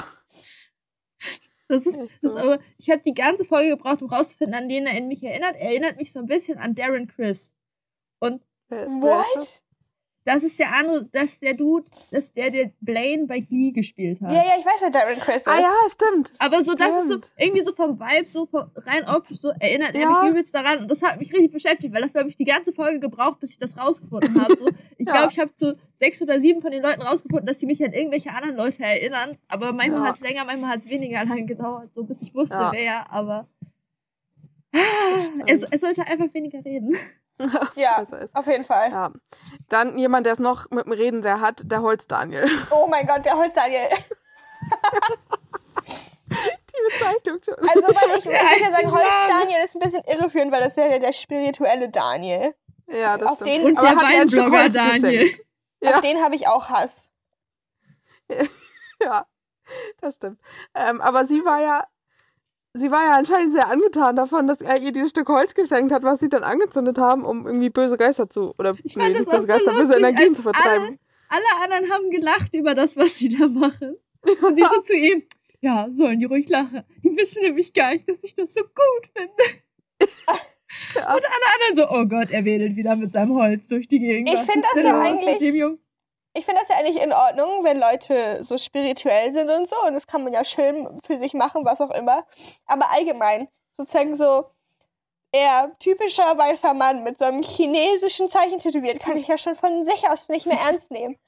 Das 1.73 1.87
ist, 1.87 2.03
das 2.21 2.35
so. 2.35 2.39
aber, 2.39 2.59
ich 2.77 2.91
habe 2.91 3.01
die 3.01 3.15
ganze 3.15 3.45
Folge 3.45 3.71
gebraucht, 3.71 4.03
um 4.03 4.11
rauszufinden, 4.11 4.55
an 4.55 4.69
wen 4.69 4.85
er 4.85 4.99
in 4.99 5.09
mich 5.09 5.25
erinnert. 5.25 5.57
Er 5.57 5.71
erinnert 5.71 5.97
mich 5.97 6.13
so 6.13 6.19
ein 6.19 6.27
bisschen 6.27 6.59
an 6.59 6.75
Darren 6.75 7.09
Chris. 7.09 7.55
Und 8.21 8.43
ist? 8.69 8.89
What? 9.01 9.62
Das 10.25 10.43
ist 10.45 10.59
der 10.59 10.75
andere, 10.75 11.09
das 11.13 11.25
ist 11.25 11.43
der 11.43 11.55
Dude, 11.55 11.85
das 12.11 12.27
ist 12.27 12.37
der, 12.37 12.51
der 12.51 12.71
Blaine 12.81 13.27
bei 13.27 13.41
Glee 13.41 13.73
gespielt 13.73 14.21
hat. 14.21 14.31
Ja, 14.31 14.39
ja, 14.45 14.53
ich 14.59 14.65
weiß, 14.65 14.81
wer 14.81 14.91
Darren 14.91 15.19
Chris 15.21 15.37
ist. 15.37 15.49
Ah 15.49 15.59
ja, 15.61 15.73
stimmt. 15.91 16.33
Aber 16.39 16.63
so, 16.63 16.75
das 16.75 16.97
ist 16.99 17.09
so, 17.09 17.15
Stimmt. 17.19 17.33
irgendwie 17.39 17.63
so 17.63 17.73
vom 17.73 17.99
Vibe, 17.99 18.29
so 18.29 18.47
vom, 18.47 18.71
rein 18.77 19.05
optisch, 19.09 19.39
so 19.39 19.51
erinnert 19.59 19.95
er 19.95 20.03
Ja. 20.03 20.23
mich 20.23 20.31
übelst 20.31 20.55
daran. 20.55 20.79
Und 20.81 20.89
das 20.91 21.03
hat 21.03 21.19
mich 21.19 21.33
richtig 21.33 21.51
beschäftigt, 21.53 21.93
weil 21.95 22.03
dafür 22.03 22.21
habe 22.21 22.31
ich 22.31 22.37
die 22.37 22.45
ganze 22.45 22.73
Folge 22.73 23.01
gebraucht, 23.01 23.41
bis 23.41 23.51
ich 23.53 23.59
das 23.59 23.77
rausgefunden 23.77 24.41
habe. 24.41 24.57
So, 24.57 24.69
ich 24.99 25.07
Ja. 25.07 25.13
glaube, 25.13 25.33
ich 25.33 25.39
habe 25.41 25.55
zu 25.57 25.77
sechs 25.95 26.23
oder 26.23 26.41
sieben 26.41 26.61
von 26.63 26.71
den 26.71 26.83
Leuten 26.83 27.03
rausgefunden, 27.03 27.47
dass 27.47 27.59
sie 27.61 27.67
mich 27.67 27.83
an 27.85 27.93
irgendwelche 27.93 28.31
anderen 28.33 28.57
Leute 28.57 28.83
erinnern. 28.83 29.37
Aber 29.49 29.73
manchmal 29.73 30.01
Ja. 30.03 30.07
hat 30.09 30.15
es 30.17 30.21
länger, 30.21 30.45
manchmal 30.45 30.71
hat 30.71 30.81
es 30.81 30.89
weniger 30.89 31.25
lang 31.25 31.47
gedauert, 31.47 31.93
so 31.95 32.05
bis 32.05 32.23
ich 32.23 32.35
wusste, 32.35 32.57
Ja. 32.57 32.73
wer, 32.73 33.11
aber. 33.13 33.49
Er, 35.47 35.57
so- 35.59 35.67
er 35.71 35.79
sollte 35.79 36.07
einfach 36.07 36.33
weniger 36.33 36.65
reden. 36.65 36.97
Ja, 37.75 38.05
auf 38.35 38.47
jeden 38.47 38.65
Fall. 38.65 38.91
Ja. 38.91 39.11
Dann 39.69 39.99
jemand, 39.99 40.27
der 40.27 40.35
es 40.35 40.39
noch 40.39 40.71
mit 40.71 40.85
dem 40.87 40.93
Reden 40.93 41.23
sehr 41.23 41.41
hat, 41.41 41.63
der 41.65 41.83
Holz 41.83 42.07
Daniel. 42.07 42.49
Oh 42.71 42.87
mein 42.89 43.07
Gott, 43.07 43.25
der 43.25 43.37
Holzdaniel. 43.37 43.89
Die 46.31 46.89
Bezeichnung 46.89 47.39
schon. 47.45 47.55
Also, 47.69 47.89
weil 47.89 48.19
ich, 48.19 48.25
ich 48.25 48.31
ja 48.33 48.39
sagen, 48.41 48.65
einzige 48.75 48.91
Holz 48.93 49.05
Name. 49.05 49.29
Daniel 49.41 49.65
ist 49.65 49.75
ein 49.77 49.81
bisschen 49.81 50.05
irreführend, 50.05 50.53
weil 50.53 50.61
das 50.61 50.77
ist 50.77 50.91
ja 50.91 50.99
der 50.99 51.13
spirituelle 51.13 51.91
Daniel. 51.91 52.55
ja, 52.87 53.19
das 53.19 53.29
auf 53.29 53.35
stimmt. 53.37 53.51
den- 53.51 53.65
Und 53.67 53.75
der 53.83 53.97
Weinblogger 53.97 54.69
Daniel. 54.71 55.31
Ja. 55.81 55.97
Auf 55.97 56.01
den 56.01 56.23
habe 56.23 56.35
ich 56.35 56.49
auch 56.49 56.71
Hass. 56.71 56.97
Ja, 59.03 59.27
das 60.01 60.15
stimmt. 60.15 60.41
Ähm, 60.75 61.01
aber 61.01 61.27
sie 61.27 61.45
war 61.45 61.61
ja, 61.61 61.87
sie 62.75 62.91
war 62.91 63.05
ja 63.05 63.13
anscheinend 63.13 63.53
sehr 63.53 63.69
angetan 63.69 64.17
davon, 64.17 64.47
dass 64.47 64.61
er 64.61 64.81
ihr 64.81 64.93
dieses 64.93 65.11
Stück 65.11 65.29
Holz 65.29 65.55
geschenkt 65.55 65.93
hat, 65.93 66.03
was 66.03 66.21
sie 66.21 66.29
dann 66.29 66.43
angezündet 66.43 66.99
haben, 66.99 67.25
um 67.25 67.47
irgendwie 67.47 67.71
böse 67.71 67.97
Geister 67.97 68.29
zu, 68.29 68.55
oder 68.59 68.75
Ich 68.83 68.95
fand 68.95 69.17
das 69.17 69.27
böse 69.27 69.43
so 69.43 69.53
Geister, 69.53 69.71
böse 69.71 69.81
lustig, 69.81 69.97
Energien 69.99 70.29
als 70.29 70.37
zu 70.37 70.43
vertreiben. 70.43 70.99
Alle 71.29 71.63
anderen 71.63 71.93
haben 71.93 72.11
gelacht 72.11 72.55
über 72.55 72.75
das, 72.75 72.97
was 72.97 73.19
sie 73.19 73.29
da 73.29 73.49
machen. 73.49 73.97
Und 74.43 74.57
sie 74.57 74.63
so 74.63 74.81
zu 74.83 74.95
ihm, 74.95 75.23
ja, 75.61 75.89
sollen 75.91 76.19
die 76.21 76.27
ruhig 76.27 76.49
lachen. 76.49 76.85
Die 77.03 77.17
wissen 77.17 77.43
nämlich 77.43 77.73
gar 77.73 77.93
nicht, 77.93 78.09
dass 78.09 78.23
ich 78.23 78.35
das 78.35 78.55
so 78.55 78.63
gut 78.63 79.11
finde. 79.15 80.13
Ja. 80.95 81.03
Und 81.03 81.23
alle 81.23 81.27
anderen 81.55 81.77
so, 81.77 81.91
oh 81.91 82.07
Gott, 82.07 82.31
er 82.31 82.47
wedelt 82.47 82.77
wieder 82.77 82.97
mit 82.97 83.13
seinem 83.13 83.35
Holz 83.35 83.69
durch 83.69 83.89
die 83.89 83.99
Gegend. 83.99 84.31
Ich 84.31 84.35
Was 84.35 84.47
find 84.47 84.65
ist 84.65 84.75
das 84.75 84.85
ja 84.85 85.01
eigentlich-? 85.01 85.79
Ich 86.35 86.47
finde 86.47 86.61
das 86.61 86.69
ja 86.69 86.77
eigentlich 86.77 87.03
in 87.03 87.13
Ordnung, 87.13 87.63
wenn 87.65 87.79
Leute 87.79 88.45
so 88.49 88.57
spirituell 88.57 89.33
sind 89.33 89.51
und 89.51 89.69
so. 89.69 89.77
Und 89.87 89.95
das 89.95 90.07
kann 90.07 90.25
man 90.25 90.33
ja 90.33 90.45
schön 90.45 91.01
für 91.07 91.19
sich 91.19 91.35
machen, 91.35 91.65
was 91.65 91.81
auch 91.81 91.91
immer. 91.91 92.25
Aber 92.67 92.91
allgemein, 92.91 93.49
sozusagen 93.77 94.17
so, 94.17 94.47
er, 95.33 95.73
typischer 95.79 96.37
weißer 96.37 96.75
Mann 96.75 97.03
mit 97.03 97.19
so 97.19 97.25
einem 97.25 97.43
chinesischen 97.43 98.29
Zeichen 98.29 98.59
tätowiert, 98.59 99.01
kann 99.01 99.17
ich 99.17 99.29
ja 99.29 99.39
schon 99.39 99.57
von 99.57 99.85
sich 99.85 100.09
aus 100.09 100.29
nicht 100.29 100.47
mehr 100.47 100.59
ernst 100.59 100.91
nehmen. 100.91 101.19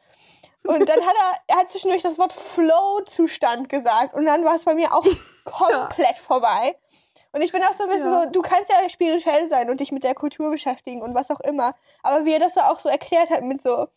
Und 0.66 0.88
dann 0.88 1.00
hat 1.00 1.14
er, 1.18 1.40
er 1.48 1.56
hat 1.58 1.70
zwischendurch 1.70 2.02
das 2.02 2.18
Wort 2.18 2.32
Flow-Zustand 2.32 3.68
gesagt 3.68 4.14
und 4.14 4.24
dann 4.24 4.44
war 4.44 4.54
es 4.54 4.64
bei 4.64 4.74
mir 4.74 4.94
auch 4.94 5.04
komplett 5.44 6.16
vorbei. 6.16 6.76
Und 7.32 7.42
ich 7.42 7.52
bin 7.52 7.62
auch 7.62 7.74
so 7.74 7.82
ein 7.82 7.90
bisschen 7.90 8.10
Ja. 8.10 8.22
so, 8.22 8.30
du 8.30 8.42
kannst 8.42 8.70
ja 8.70 8.88
spirituell 8.88 9.48
sein 9.48 9.68
und 9.68 9.80
dich 9.80 9.90
mit 9.90 10.04
der 10.04 10.14
Kultur 10.14 10.50
beschäftigen 10.50 11.02
und 11.02 11.14
was 11.14 11.30
auch 11.30 11.40
immer. 11.40 11.74
Aber 12.02 12.24
wie 12.24 12.32
er 12.32 12.38
das 12.38 12.54
so 12.54 12.60
auch 12.60 12.78
so 12.78 12.88
erklärt 12.88 13.28
hat 13.28 13.42
mit 13.42 13.60
so 13.62 13.88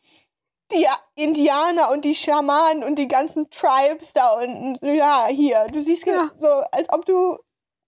die 0.72 0.86
Indianer 1.16 1.92
und 1.92 2.04
die 2.04 2.16
Schamanen 2.16 2.84
und 2.84 2.96
die 2.96 3.08
ganzen 3.08 3.50
Tribes 3.50 4.14
da 4.14 4.34
unten. 4.34 4.78
Ja, 4.96 5.28
hier, 5.30 5.68
du 5.72 5.82
siehst 5.82 6.06
Ja. 6.06 6.32
so, 6.38 6.48
als 6.72 6.90
ob 6.92 7.06
du 7.06 7.38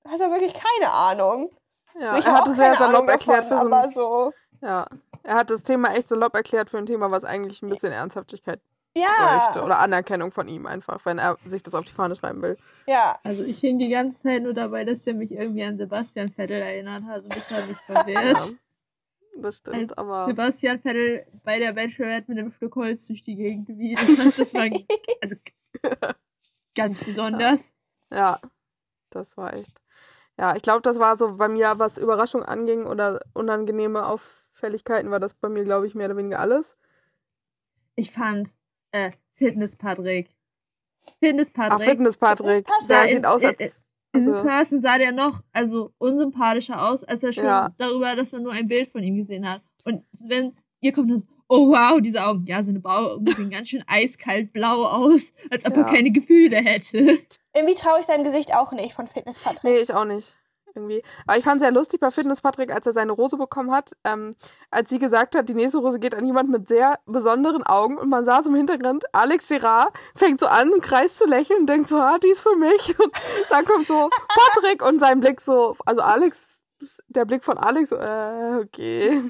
hast 0.08 0.20
ja 0.20 0.32
wirklich 0.32 0.54
keine 0.54 0.92
Ahnung. 0.92 1.52
Ja, 2.00 2.18
ich 2.18 2.26
er 2.26 2.32
habe 2.32 2.38
hat 2.40 2.48
es 2.50 2.56
sehr 2.58 2.76
salopp 2.76 2.96
Ahnung 2.96 3.10
erklärt 3.10 3.44
davon, 3.44 3.58
für 3.58 3.70
so 3.70 3.76
aber 3.76 3.84
ein, 3.84 3.92
so, 3.92 4.34
Ja, 4.62 4.88
er 5.24 5.36
hat 5.36 5.50
das 5.50 5.64
Thema 5.64 5.94
echt 5.94 6.08
salopp 6.10 6.34
erklärt 6.34 6.70
für 6.70 6.78
ein 6.78 6.86
Thema, 6.86 7.12
was 7.12 7.24
eigentlich 7.26 7.62
ein 7.62 7.70
bisschen 7.70 7.92
Ernsthaftigkeit 7.92 8.62
ja, 8.96 9.08
bräuchte. 9.18 9.64
Oder 9.64 9.80
Anerkennung 9.80 10.32
von 10.32 10.48
ihm 10.48 10.66
einfach, 10.66 11.06
wenn 11.06 11.18
er 11.20 11.38
sich 11.46 11.62
das 11.64 11.74
auf 11.74 11.86
die 11.86 11.94
Fahne 11.94 12.16
schreiben 12.16 12.42
will. 12.42 12.58
ja. 12.88 13.20
Also 13.24 13.44
ich 13.44 13.60
hing 13.60 13.78
die 13.80 13.90
ganze 13.90 14.22
Zeit 14.22 14.44
nur 14.44 14.54
dabei, 14.54 14.86
dass 14.86 15.06
er 15.06 15.14
mich 15.14 15.32
irgendwie 15.32 15.64
an 15.64 15.78
Sebastian 15.78 16.30
Vettel 16.30 16.62
erinnert 16.62 17.04
hat 17.04 17.24
und 17.24 17.36
das 17.36 17.50
hat 17.50 17.68
mich 17.68 17.78
Ja, 17.88 17.96
verwirrt. 17.96 18.52
Das 19.42 19.58
stimmt, 19.58 19.98
aber 19.98 20.26
Sebastian 20.28 20.80
Vettel 20.80 21.26
bei 21.44 21.60
der 21.60 21.74
Bachelorette 21.74 22.30
mit 22.30 22.40
einem 22.40 22.52
Stück 22.52 22.76
Holz 22.76 23.08
durch 23.08 23.24
die 23.24 23.36
Gegend 23.36 23.68
gewiesen. 23.68 24.34
Das 24.38 24.54
war 24.54 24.64
also 25.22 25.36
ganz 26.76 27.00
besonders. 27.04 27.72
ja, 28.12 28.40
das 29.10 29.36
war 29.38 29.54
echt. 29.54 29.82
Ja, 30.38 30.56
ich 30.56 30.62
glaube, 30.62 30.82
das 30.82 31.00
war 31.00 31.18
so 31.18 31.36
bei 31.36 31.50
mir, 31.50 31.78
was 31.80 31.98
Überraschung 31.98 32.44
anging 32.44 32.86
oder 32.86 33.22
unangenehme 33.34 34.06
Auffälligkeiten, 34.06 35.12
war 35.12 35.20
das 35.20 35.34
bei 35.34 35.50
mir, 35.50 35.66
glaube 35.66 35.86
ich, 35.88 35.96
mehr 35.96 36.06
oder 36.06 36.18
weniger 36.18 36.40
alles. 36.40 36.76
Ich 37.96 38.12
fand 38.12 38.56
äh, 38.92 39.12
Fitness 39.36 39.76
Patrick. 39.76 40.30
Fitness 41.20 41.52
Ach, 41.58 41.70
Patrick. 41.70 41.90
Fitness 41.90 42.18
Patrick. 42.18 42.66
Fitness 42.68 42.88
Der 42.88 42.96
Patrick. 42.96 43.12
sieht 43.12 43.26
aus 43.26 43.44
als. 43.44 43.79
Also, 44.12 44.32
Person 44.42 44.80
sah 44.82 44.98
der 44.98 45.12
noch 45.12 45.42
also 45.54 45.92
unsympathischer 45.98 46.90
aus, 46.90 47.04
als 47.04 47.24
er 47.24 47.34
schon 47.34 47.44
Ja. 47.46 47.70
darüber, 47.78 48.16
dass 48.16 48.32
man 48.32 48.44
nur 48.44 48.52
ein 48.54 48.68
Bild 48.68 48.90
von 48.90 49.04
ihm 49.04 49.16
gesehen 49.18 49.48
hat. 49.50 49.62
Und 49.86 50.04
wenn 50.20 50.54
ihr 50.82 50.94
kommt 50.94 51.12
dann 51.12 51.20
so, 51.20 51.28
oh 51.48 51.70
wow, 51.70 52.00
diese 52.02 52.26
Augen, 52.26 52.46
ja, 52.46 52.62
seine 52.64 52.82
Augen 52.84 53.26
sehen 53.36 53.50
ganz 53.50 53.70
schön 53.70 53.84
eiskalt 53.88 54.52
blau 54.54 54.84
aus, 54.86 55.34
als 55.50 55.66
ob 55.66 55.76
Ja. 55.76 55.84
er 55.84 55.92
keine 55.94 56.12
Gefühle 56.12 56.58
hätte. 56.58 57.20
Irgendwie 57.54 57.76
traue 57.76 58.00
ich 58.00 58.06
seinem 58.06 58.24
Gesicht 58.24 58.54
auch 58.56 58.72
nicht 58.72 58.94
von 58.94 59.08
Fitness 59.08 59.38
Patrick. 59.44 59.64
Nee, 59.64 59.78
ich 59.80 59.94
auch 59.94 60.06
nicht. 60.06 60.28
Irgendwie. 60.80 61.04
Aber 61.28 61.38
ich 61.38 61.44
fand 61.44 61.62
sehr 61.62 61.72
lustig 61.72 62.00
bei 62.00 62.10
Fitness 62.10 62.42
Patrick, 62.42 62.72
als 62.74 62.86
er 62.86 62.94
seine 62.94 63.12
Rose 63.12 63.38
bekommen 63.38 63.72
hat, 63.72 63.92
ähm, 64.04 64.34
als 64.72 64.90
sie 64.90 64.98
gesagt 65.00 65.36
hat, 65.36 65.50
die 65.50 65.54
nächste 65.54 65.80
Rose 65.80 66.00
geht 66.00 66.16
an 66.16 66.26
jemand 66.26 66.50
mit 66.50 66.68
sehr 66.68 67.00
besonderen 67.06 67.64
Augen 67.64 67.98
und 67.98 68.10
man 68.10 68.26
sah 68.26 68.42
so 68.42 68.50
im 68.50 68.56
Hintergrund, 68.56 69.04
Alex 69.14 69.48
Girard 69.50 69.94
fängt 70.16 70.40
so 70.40 70.48
an, 70.48 70.72
im 70.72 70.82
Kreis 70.82 71.16
zu 71.18 71.26
lächeln 71.26 71.62
und 71.62 71.68
denkt 71.68 71.90
so, 71.90 71.98
ah, 71.98 72.18
die 72.18 72.30
ist 72.30 72.42
für 72.42 72.56
mich. 72.56 72.98
Und 73.00 73.14
dann 73.50 73.66
kommt 73.66 73.86
so 73.86 74.10
Patrick 74.28 74.82
und 74.84 75.00
sein 75.00 75.20
Blick 75.20 75.42
so, 75.42 75.76
also 75.86 76.02
Alex, 76.02 76.38
der 77.08 77.26
Blick 77.26 77.44
von 77.44 77.58
Alex, 77.58 77.90
so, 77.90 77.96
äh, 77.98 78.62
okay. 78.64 79.24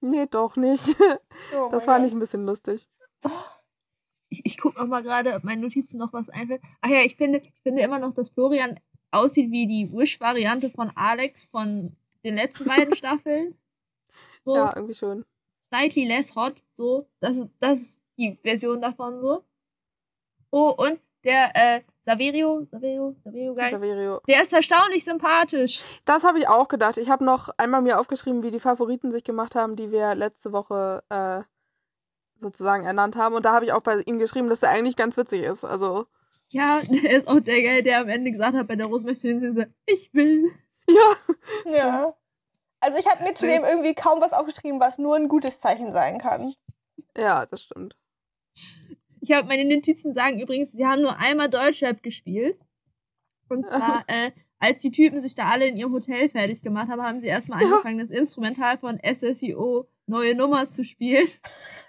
Nee, 0.00 0.26
doch 0.30 0.56
nicht. 0.56 0.96
Oh 1.54 1.68
Das 1.70 1.84
Gott. 1.86 2.00
nicht 2.00 2.12
ein 2.12 2.18
bisschen 2.20 2.46
lustig. 2.46 2.88
Ich, 4.28 4.42
ich 4.44 4.58
gucke 4.58 4.78
noch 4.80 4.86
mal 4.88 5.02
gerade, 5.02 5.34
ob 5.34 5.44
meinen 5.44 5.60
Notizen 5.60 5.98
noch 5.98 6.12
was 6.12 6.28
einfällt. 6.30 6.62
Ach 6.80 6.88
ja, 6.88 7.00
ich 7.04 7.16
finde, 7.16 7.38
ich 7.40 7.62
finde 7.62 7.82
immer 7.82 7.98
noch, 7.98 8.14
dass 8.14 8.30
Florian 8.30 8.78
aussieht 9.14 9.50
wie 9.50 9.66
die 9.66 9.92
Wish-Variante 9.92 10.70
von 10.70 10.90
Alex 10.94 11.44
von 11.44 11.94
den 12.24 12.34
letzten 12.34 12.64
beiden 12.64 12.94
Staffeln. 12.96 13.56
So, 14.44 14.56
Ja, 14.56 14.72
irgendwie 14.74 14.94
schon. 14.94 15.24
slightly 15.70 16.06
less 16.06 16.34
hot, 16.36 16.54
so. 16.72 17.06
Das, 17.20 17.36
ist- 17.36 17.48
das 17.60 17.80
ist 17.80 18.00
die 18.18 18.38
Version 18.42 18.80
davon 18.80 19.20
so. 19.20 19.44
Oh, 20.50 20.74
und 20.76 21.00
der 21.24 21.50
äh, 21.54 21.80
Saverio, 22.02 22.66
Saverio, 22.70 23.16
Saverio 23.24 23.54
Guy, 23.54 23.70
Saverio. 23.70 24.20
der 24.28 24.42
ist 24.42 24.52
erstaunlich 24.52 25.02
sympathisch. 25.04 25.82
Das 26.04 26.22
habe 26.22 26.38
ich 26.38 26.46
auch 26.48 26.68
gedacht. 26.68 26.98
Ich 26.98 27.08
habe 27.08 27.24
noch 27.24 27.48
einmal 27.56 27.80
mir 27.80 27.98
aufgeschrieben, 27.98 28.42
wie 28.42 28.50
die 28.50 28.60
Favoriten 28.60 29.10
sich 29.10 29.24
gemacht 29.24 29.54
haben, 29.54 29.74
die 29.74 29.90
wir 29.90 30.14
letzte 30.14 30.52
Woche 30.52 31.02
äh, 31.08 31.42
sozusagen 32.42 32.84
ernannt 32.84 33.16
haben. 33.16 33.34
Und 33.34 33.44
da 33.46 33.54
habe 33.54 33.64
ich 33.64 33.72
auch 33.72 33.80
bei 33.80 34.00
ihm 34.02 34.18
geschrieben, 34.18 34.50
dass 34.50 34.62
er 34.62 34.68
eigentlich 34.70 34.96
ganz 34.96 35.16
witzig 35.16 35.42
ist. 35.42 35.64
Also, 35.64 36.06
Ja, 36.50 36.82
der 36.82 37.10
ist 37.16 37.26
auch 37.28 37.40
der 37.40 37.60
Guy, 37.62 37.82
der 37.82 38.00
am 38.00 38.08
Ende 38.08 38.30
gesagt 38.30 38.54
hat 38.56 38.68
bei 38.68 38.76
der 38.76 38.86
Rose 38.86 39.04
möchte 39.04 39.28
ich 39.86 40.12
will. 40.14 40.52
ja. 40.88 41.72
Ja. 41.72 42.14
Also 42.80 42.98
ich 42.98 43.06
habe 43.06 43.24
mir 43.24 43.34
zudem 43.34 43.64
irgendwie 43.64 43.94
kaum 43.94 44.20
was 44.20 44.32
aufgeschrieben, 44.34 44.78
was 44.78 44.98
nur 44.98 45.16
ein 45.16 45.28
gutes 45.28 45.58
Zeichen 45.58 45.92
sein 45.94 46.18
kann. 46.18 46.52
Ja, 47.16 47.46
das 47.46 47.62
stimmt. 47.62 47.96
Ich 49.20 49.32
habe 49.32 49.48
meine 49.48 49.64
Notizen 49.64 50.12
sagen 50.12 50.38
übrigens, 50.40 50.72
sie 50.72 50.86
haben 50.86 51.00
nur 51.00 51.18
einmal 51.18 51.48
Deutschrap 51.48 52.02
gespielt. 52.02 52.58
Und 53.48 53.66
zwar, 53.68 54.04
äh, 54.06 54.32
als 54.58 54.80
die 54.80 54.90
Typen 54.90 55.20
sich 55.22 55.34
da 55.34 55.46
alle 55.46 55.66
in 55.66 55.76
ihrem 55.78 55.92
Hotel 55.92 56.28
fertig 56.28 56.60
gemacht 56.62 56.90
haben, 56.90 57.02
haben 57.02 57.20
sie 57.20 57.26
erstmal 57.26 57.62
Ja. 57.62 57.68
angefangen, 57.68 57.98
das 57.98 58.10
Instrumental 58.10 58.76
von 58.78 59.00
SSIO 59.02 59.88
neue 60.06 60.34
Nummer 60.34 60.68
zu 60.68 60.84
spielen, 60.84 61.28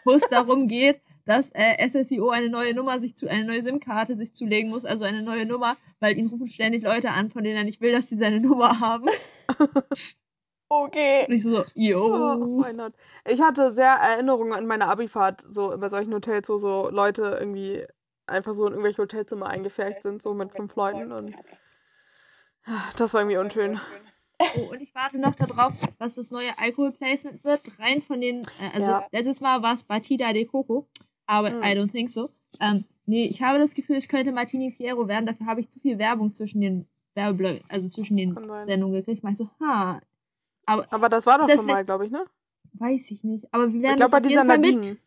wo 0.05 0.11
es 0.11 0.29
darum 0.29 0.67
geht, 0.69 1.01
dass 1.25 1.49
äh, 1.53 1.87
SSIO 1.89 2.29
eine 2.29 2.49
neue 2.49 2.73
Nummer 2.73 2.99
sich 2.99 3.15
zu, 3.15 3.27
eine 3.29 3.45
neue 3.45 3.61
SIM-Karte 3.61 4.15
sich 4.15 4.33
zulegen 4.33 4.69
muss, 4.69 4.85
also 4.85 5.05
eine 5.05 5.21
neue 5.23 5.45
Nummer, 5.45 5.75
weil 5.99 6.17
ihn 6.17 6.27
rufen 6.27 6.47
ständig 6.47 6.83
Leute 6.83 7.09
an, 7.11 7.31
von 7.31 7.43
denen 7.43 7.57
er 7.57 7.63
nicht 7.63 7.81
will, 7.81 7.91
dass 7.91 8.09
sie 8.09 8.15
seine 8.15 8.39
Nummer 8.41 8.79
haben. 8.79 9.07
Okay. 10.69 11.25
Und 11.27 11.33
ich 11.33 11.43
so, 11.43 11.59
Oh, 11.61 11.63
yo. 11.75 12.65
not? 12.73 12.93
Ich 13.27 13.41
hatte 13.41 13.73
sehr 13.73 13.91
Erinnerungen 13.93 14.53
an 14.53 14.65
meine 14.65 14.87
Abifahrt, 14.87 15.43
so 15.49 15.75
bei 15.77 15.89
solchen 15.89 16.13
Hotels, 16.13 16.49
wo 16.49 16.57
so 16.57 16.89
Leute 16.89 17.37
irgendwie 17.39 17.85
einfach 18.27 18.53
so 18.53 18.65
in 18.65 18.71
irgendwelche 18.73 19.01
Hotelzimmer 19.03 19.47
eingefärcht 19.47 20.01
sind, 20.01 20.23
so 20.23 20.33
mit 20.33 20.51
fünf 20.51 20.75
Leuten. 20.75 21.11
Und 21.11 21.35
das 22.97 23.13
war 23.13 23.21
irgendwie 23.21 23.37
unschön. 23.37 23.79
Oh, 24.57 24.71
und 24.71 24.81
ich 24.81 24.93
warte 24.95 25.17
noch 25.19 25.35
darauf, 25.35 25.73
was 25.99 26.15
das 26.15 26.31
neue 26.31 26.57
Alkohol-Placement 26.57 27.43
wird. 27.43 27.61
Rein 27.79 28.01
von 28.01 28.19
den, 28.19 28.41
äh, 28.59 28.71
also 28.73 28.91
Ja. 28.91 29.07
letztes 29.11 29.39
Mal 29.41 29.61
war 29.61 29.75
es 29.75 29.83
Batida 29.83 30.33
de 30.33 30.45
Coco, 30.45 30.87
aber 31.27 31.51
Hm. 31.51 31.61
I 31.63 31.67
don't 31.77 31.91
think 31.91 32.09
so. 32.09 32.29
Ähm, 32.59 32.85
nee, 33.05 33.25
ich 33.25 33.41
habe 33.41 33.59
das 33.59 33.73
Gefühl, 33.73 33.97
es 33.97 34.07
könnte 34.07 34.31
Martini 34.31 34.71
Fiero 34.71 35.07
werden. 35.07 35.25
Dafür 35.25 35.45
habe 35.47 35.61
ich 35.61 35.69
zu 35.69 35.79
viel 35.79 35.97
Werbung 35.97 36.33
zwischen 36.33 36.61
den 36.61 36.85
Werbeblöcken, 37.15 37.63
also 37.69 37.87
zwischen 37.89 38.17
den. 38.17 38.33
Sendungen 38.67 38.93
gekriegt. 38.93 39.23
Ich 39.23 39.37
so, 39.37 39.49
ha, 39.59 40.01
aber 40.65 40.87
Aber 40.91 41.09
das 41.09 41.25
war 41.25 41.37
doch 41.37 41.47
Das 41.47 41.57
schon 41.61 41.67
mal, 41.67 41.85
glaube 41.85 42.05
ich, 42.05 42.11
ne? 42.11 42.25
weiß 42.73 43.11
ich 43.11 43.23
nicht. 43.23 43.47
Aber 43.53 43.71
wir 43.71 43.81
werden 43.81 43.97
glaube, 43.97 44.11
das 44.11 44.13
auf 44.23 44.29
jeden 44.29 44.45
Fall 44.47 44.57
Nadine. 44.57 44.77
mit. 44.77 44.97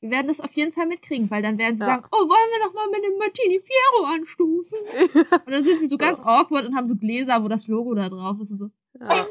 Wir 0.00 0.10
werden 0.10 0.28
das 0.28 0.40
auf 0.42 0.52
jeden 0.52 0.72
Fall 0.72 0.86
mitkriegen, 0.86 1.30
weil 1.30 1.40
dann 1.40 1.56
werden 1.56 1.78
sie 1.78 1.84
Ja. 1.84 1.86
sagen, 1.86 2.04
oh, 2.12 2.16
wollen 2.16 2.28
wir 2.28 2.66
noch 2.66 2.74
mal 2.74 2.88
mit 2.90 3.02
dem 3.02 3.16
Martini 3.18 3.58
Fiero 3.60 4.04
anstoßen? 4.14 4.78
Und 5.46 5.50
dann 5.50 5.64
sind 5.64 5.80
sie 5.80 5.86
so 5.86 5.96
ganz 5.96 6.20
awkward 6.20 6.66
und 6.66 6.76
haben 6.76 6.86
so 6.86 6.94
Gläser, 6.96 7.42
wo 7.42 7.48
das 7.48 7.68
Logo 7.68 7.94
da 7.94 8.10
drauf 8.10 8.38
ist 8.40 8.50
und 8.52 8.58
so. 8.58 8.70
ja. 9.00 9.26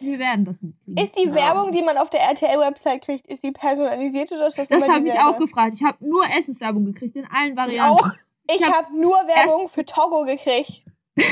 Wir 0.00 0.18
werden 0.18 0.44
das 0.44 0.56
mitkriegen. 0.62 1.04
Ist 1.04 1.16
die 1.16 1.28
Ja. 1.28 1.34
Werbung, 1.34 1.72
die 1.72 1.82
man 1.82 1.96
auf 1.98 2.10
der 2.10 2.20
RTL-Website 2.20 3.02
kriegt, 3.04 3.26
ist 3.26 3.42
die 3.42 3.52
personalisiert 3.52 4.32
oder 4.32 4.46
ist 4.48 4.58
das 4.58 4.68
Das 4.68 4.88
habe 4.88 5.06
ich 5.08 5.18
auch 5.20 5.36
gefragt. 5.38 5.74
Ich 5.74 5.84
habe 5.84 5.96
nur 6.00 6.22
Essenswerbung 6.38 6.84
gekriegt, 6.84 7.16
in 7.16 7.26
allen 7.30 7.52
Ich 7.52 7.56
Varianten. 7.56 7.98
auch. 8.04 8.10
Ich 8.48 8.60
Ich 8.60 8.66
hab 8.66 8.74
habe 8.86 8.96
nur 9.00 9.16
Werbung 9.26 9.68
für 9.68 9.84
Togo 9.84 10.24
gekriegt. 10.24 10.82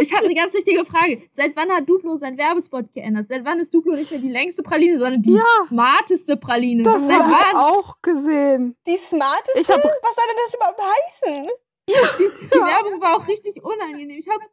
Ich 0.00 0.14
habe 0.14 0.24
eine 0.26 0.34
ganz 0.34 0.54
wichtige 0.54 0.84
Frage. 0.84 1.22
Seit 1.32 1.56
wann 1.56 1.68
hat 1.72 1.88
Duplo 1.88 2.16
sein 2.16 2.38
Werbespot 2.38 2.92
geändert? 2.92 3.26
Seit 3.28 3.44
wann 3.44 3.58
ist 3.58 3.74
Duplo 3.74 3.94
nicht 3.96 4.10
mehr 4.12 4.20
die 4.20 4.28
längste 4.28 4.62
Praline, 4.62 4.96
sondern 4.96 5.22
die 5.22 5.32
Ja. 5.34 5.42
smarteste 5.64 6.36
Praline? 6.36 6.84
Das 6.84 7.02
Seit 7.02 7.18
habe 7.20 7.30
ich 7.32 7.36
wann? 7.52 7.56
auch 7.56 7.96
gesehen. 8.00 8.76
Die 8.86 8.96
smarteste? 8.96 9.58
Ich 9.60 9.68
Was 9.68 9.74
soll 9.74 10.24
denn 10.28 10.38
das 10.46 10.54
überhaupt 10.54 10.80
heißen? 10.80 11.48
Die, 11.88 12.48
die 12.54 12.58
Werbung 12.60 13.00
war 13.00 13.16
auch 13.16 13.26
richtig 13.26 13.60
unangenehm. 13.64 14.18
Ich 14.18 14.28
habe 14.28 14.44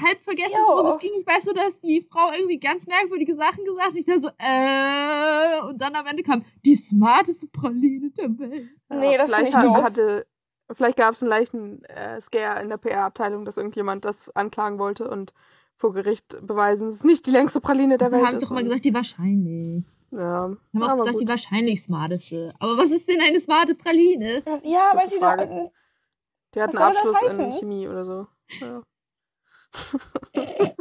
halb 0.00 0.18
vergessen, 0.20 0.56
Jo. 0.58 0.68
worum 0.74 0.86
es 0.86 0.98
ging. 0.98 1.10
Ich 1.20 1.26
weiß 1.26 1.44
so, 1.44 1.52
dass 1.52 1.80
die 1.80 2.06
Frau 2.10 2.30
irgendwie 2.32 2.58
ganz 2.58 2.86
merkwürdige 2.86 3.34
Sachen 3.34 3.64
gesagt 3.64 3.88
hat. 3.88 3.94
Ich 3.96 4.06
dachte 4.06 4.20
so, 4.20 4.28
äh, 4.38 5.62
und 5.68 5.80
dann 5.80 5.94
am 5.94 6.06
Ende 6.06 6.22
kam 6.22 6.44
die 6.64 6.74
smarteste 6.74 7.46
Praline 7.48 8.10
der 8.10 8.38
Welt. 8.38 8.68
Nee, 8.88 9.16
das 9.16 9.26
vielleicht 9.30 9.54
hat, 9.54 9.64
doof. 9.64 9.82
hatte, 9.82 10.26
vielleicht 10.72 10.96
gab 10.98 11.14
es 11.14 11.22
einen 11.22 11.30
leichten 11.30 11.84
äh, 11.84 12.20
Scare 12.20 12.62
in 12.62 12.68
der 12.68 12.76
PR-Abteilung, 12.78 13.44
dass 13.44 13.56
irgendjemand 13.56 14.04
das 14.04 14.28
anklagen 14.36 14.78
wollte 14.78 15.08
und 15.08 15.32
vor 15.76 15.92
Gericht 15.94 16.36
beweisen, 16.46 16.88
es 16.88 16.96
ist 16.96 17.04
nicht 17.04 17.24
die 17.26 17.30
längste 17.30 17.60
Praline 17.60 17.96
der 17.96 18.06
Also 18.06 18.16
Welt. 18.18 18.26
haben 18.26 18.36
sie 18.36 18.42
ist 18.42 18.50
doch 18.50 18.50
immer 18.50 18.62
gesagt, 18.64 18.84
die 18.84 18.92
wahrscheinlich. 18.92 19.84
Ja, 20.10 20.18
Wir 20.18 20.24
haben 20.28 20.58
auch 20.82 20.88
aber 20.88 20.96
gesagt, 20.96 21.12
gut. 21.14 21.22
die 21.22 21.28
wahrscheinlich 21.28 21.82
smarteste. 21.82 22.52
Aber 22.58 22.76
was 22.76 22.90
ist 22.90 23.08
denn 23.08 23.20
eine 23.20 23.38
smarte 23.40 23.74
Praline? 23.74 24.42
Ja, 24.64 24.92
weil 24.94 25.08
sie 25.08 25.18
doch. 25.20 25.70
Die 26.54 26.60
hat 26.60 26.74
einen 26.76 26.82
Abschluss 26.84 27.16
in? 27.30 27.52
Chemie 27.60 27.86
oder 27.88 28.04
so. 28.04 28.26
Ja. 28.60 28.82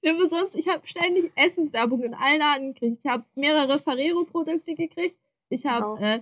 Ja, 0.00 0.14
aber 0.14 0.28
sonst, 0.28 0.54
ich 0.54 0.68
habe 0.68 0.86
ständig 0.86 1.32
Essenswerbung 1.34 2.02
in 2.04 2.14
allen 2.14 2.40
Arten 2.40 2.72
gekriegt. 2.72 3.00
Ich 3.02 3.10
habe 3.10 3.24
mehrere 3.34 3.80
Ferrero-Produkte 3.80 4.74
gekriegt. 4.76 5.18
Ich 5.48 5.66
habe 5.66 6.00
äh, 6.00 6.20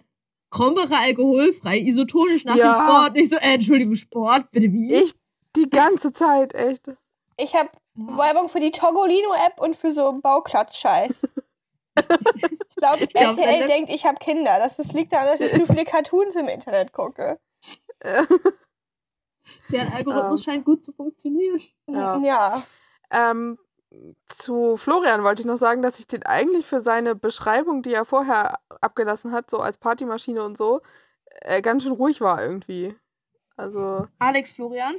Krombacher 0.51 0.99
alkoholfrei, 0.99 1.79
isotonisch 1.81 2.45
nach 2.47 2.57
Ja. 2.57 2.73
dem 2.73 2.83
Sport. 2.87 3.13
Nicht 3.15 3.31
so, 3.31 3.37
äh, 3.37 3.55
Entschuldigung, 3.55 3.95
Sport, 3.97 4.51
bitte 4.51 4.73
wie? 4.73 4.95
Ich 4.95 5.15
Die 5.57 5.69
ganze 5.69 6.13
Zeit, 6.15 6.55
echt. 6.55 6.91
Ich 7.37 7.55
habe 7.55 7.69
Werbung 7.95 8.49
für 8.49 8.61
die 8.61 8.71
Togolino-App 8.71 9.61
und 9.61 9.77
für 9.77 9.93
so 9.93 10.11
Bauklatsch-Scheiß. 10.23 11.13
ich 11.99 12.77
glaube, 12.77 13.05
Ich 13.05 13.11
glaub, 13.11 13.37
RTL 13.37 13.61
wenn- 13.61 13.69
denkt, 13.69 13.91
ich 13.91 14.07
habe 14.07 14.17
Kinder. 14.19 14.59
Das, 14.59 14.77
das 14.77 14.93
liegt 14.95 15.13
daran, 15.13 15.27
dass 15.27 15.41
ich 15.41 15.53
zu 15.53 15.67
viele 15.67 15.85
Cartoons 15.85 16.35
im 16.35 16.49
Internet 16.49 16.93
gucke. 16.95 17.39
Der 19.71 19.93
Algorithmus 19.93 20.47
Ähm. 20.47 20.53
scheint 20.53 20.65
gut 20.65 20.85
zu 20.85 20.93
funktionieren. 20.93 21.61
Ja. 21.87 22.19
ja. 22.19 22.63
Ähm, 23.11 23.59
zu 24.29 24.77
Florian 24.77 25.23
wollte 25.23 25.43
ich 25.43 25.47
noch 25.47 25.57
sagen, 25.57 25.83
dass 25.83 25.99
ich 25.99 26.07
den 26.07 26.25
eigentlich 26.25 26.67
für 26.67 26.81
seine 26.81 27.15
Beschreibung, 27.15 27.83
die 27.83 27.95
er 27.95 28.05
vorher 28.05 28.59
abgelassen 28.81 29.33
hat, 29.33 29.49
so 29.51 29.59
als 29.59 29.79
Partymaschine 29.79 30.43
und 30.43 30.57
so, 30.59 30.83
äh, 31.41 31.63
ganz 31.63 31.83
schön 31.83 31.93
ruhig 31.93 32.21
war 32.21 32.43
irgendwie. 32.43 32.97
Also, 33.57 34.07
Alex 34.19 34.53
Florian. 34.53 34.97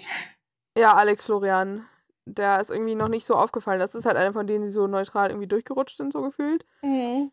ja, 0.78 0.94
Alex 0.96 1.26
Florian, 1.26 1.86
der 2.26 2.60
ist 2.60 2.72
irgendwie 2.72 2.96
noch 2.96 3.08
nicht 3.10 3.28
so 3.28 3.36
aufgefallen. 3.36 3.80
Das 3.80 3.94
ist 3.94 4.06
halt 4.06 4.18
einer 4.18 4.34
von 4.34 4.48
denen, 4.48 4.66
die 4.66 4.72
so 4.72 4.88
neutral 4.88 5.30
irgendwie 5.30 5.48
durchgerutscht 5.48 5.98
sind, 5.98 6.14
so 6.14 6.22
gefühlt. 6.22 6.66
Mhm. 6.82 7.32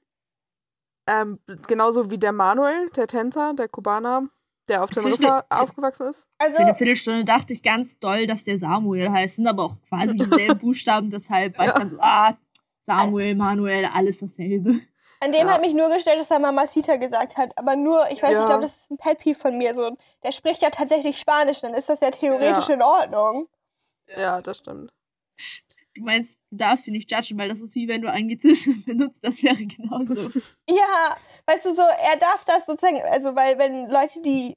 Ähm, 1.07 1.38
genauso 1.66 2.11
wie 2.11 2.18
der 2.18 2.33
Manuel, 2.33 2.88
der 2.90 3.07
Tänzer, 3.07 3.55
der 3.55 3.68
Kubaner, 3.68 4.29
der 4.68 4.83
auf 4.83 4.90
Teneriffa 4.90 5.44
aufgewachsen 5.50 6.09
ist. 6.09 6.27
Also, 6.38 6.57
Für 6.57 6.62
eine 6.62 6.74
Viertelstunde 6.74 7.24
dachte 7.24 7.53
ich 7.53 7.62
ganz 7.62 7.98
doll, 7.98 8.27
dass 8.27 8.44
der 8.44 8.59
Samuel 8.59 9.11
heißt. 9.11 9.37
Sind 9.37 9.46
aber 9.46 9.64
auch 9.64 9.77
quasi 9.88 10.16
dieselben 10.16 10.59
Buchstaben, 10.59 11.11
deshalb 11.11 11.59
war 11.59 11.66
ich 11.66 11.72
Ja. 11.72 11.79
dann 11.79 11.90
so, 11.90 11.96
ah, 12.00 12.37
Samuel, 12.83 13.35
Manuel, 13.35 13.85
alles 13.87 14.20
dasselbe. 14.20 14.81
an 15.20 15.33
dem 15.33 15.46
Ja. 15.48 15.55
hat 15.55 15.61
mich 15.62 15.72
nur 15.74 15.88
gestellt, 15.88 16.20
dass 16.20 16.31
er 16.31 16.38
Mamacita 16.38 16.96
gesagt 16.96 17.37
hat. 17.38 17.57
Aber 17.57 17.77
nur, 17.77 18.11
ich 18.11 18.22
weiß, 18.22 18.33
Ja. 18.33 18.40
ich 18.40 18.46
glaube, 18.46 18.62
das 18.62 18.74
ist 18.77 18.90
ein 18.90 18.98
Pet 18.98 19.18
Peeve 19.18 19.38
von 19.38 19.57
mir. 19.57 19.74
So, 19.74 19.96
der 20.22 20.33
spricht 20.33 20.61
ja 20.61 20.68
tatsächlich 20.70 21.18
Spanisch, 21.18 21.61
dann 21.62 21.72
ist 21.74 21.88
das 21.88 22.00
ja 22.00 22.11
theoretisch 22.11 22.68
Ja. 22.68 22.74
in 22.74 22.83
Ordnung. 22.83 23.48
Ja, 24.14 24.42
das 24.42 24.59
stimmt. 24.59 24.92
Du 25.95 26.03
meinst, 26.03 26.43
du 26.51 26.57
darfst 26.57 26.85
sie 26.85 26.91
nicht 26.91 27.11
judgen, 27.11 27.39
weil 27.39 27.49
das 27.49 27.61
ist 27.61 27.75
wie 27.77 27.89
wenn 27.89 28.03
du 28.03 28.11
Anglizismen 28.11 28.83
benutzt, 28.87 29.25
das 29.25 29.43
wäre 29.43 29.65
genauso. 29.65 30.31
Ja, 30.69 31.17
weißt 31.47 31.65
du, 31.67 31.75
so, 31.75 31.83
er 31.83 32.17
darf 32.19 32.45
das 32.45 32.67
sozusagen, 32.67 33.01
also, 33.03 33.37
weil, 33.37 33.59
wenn 33.59 33.89
Leute, 33.89 34.21
die, 34.23 34.55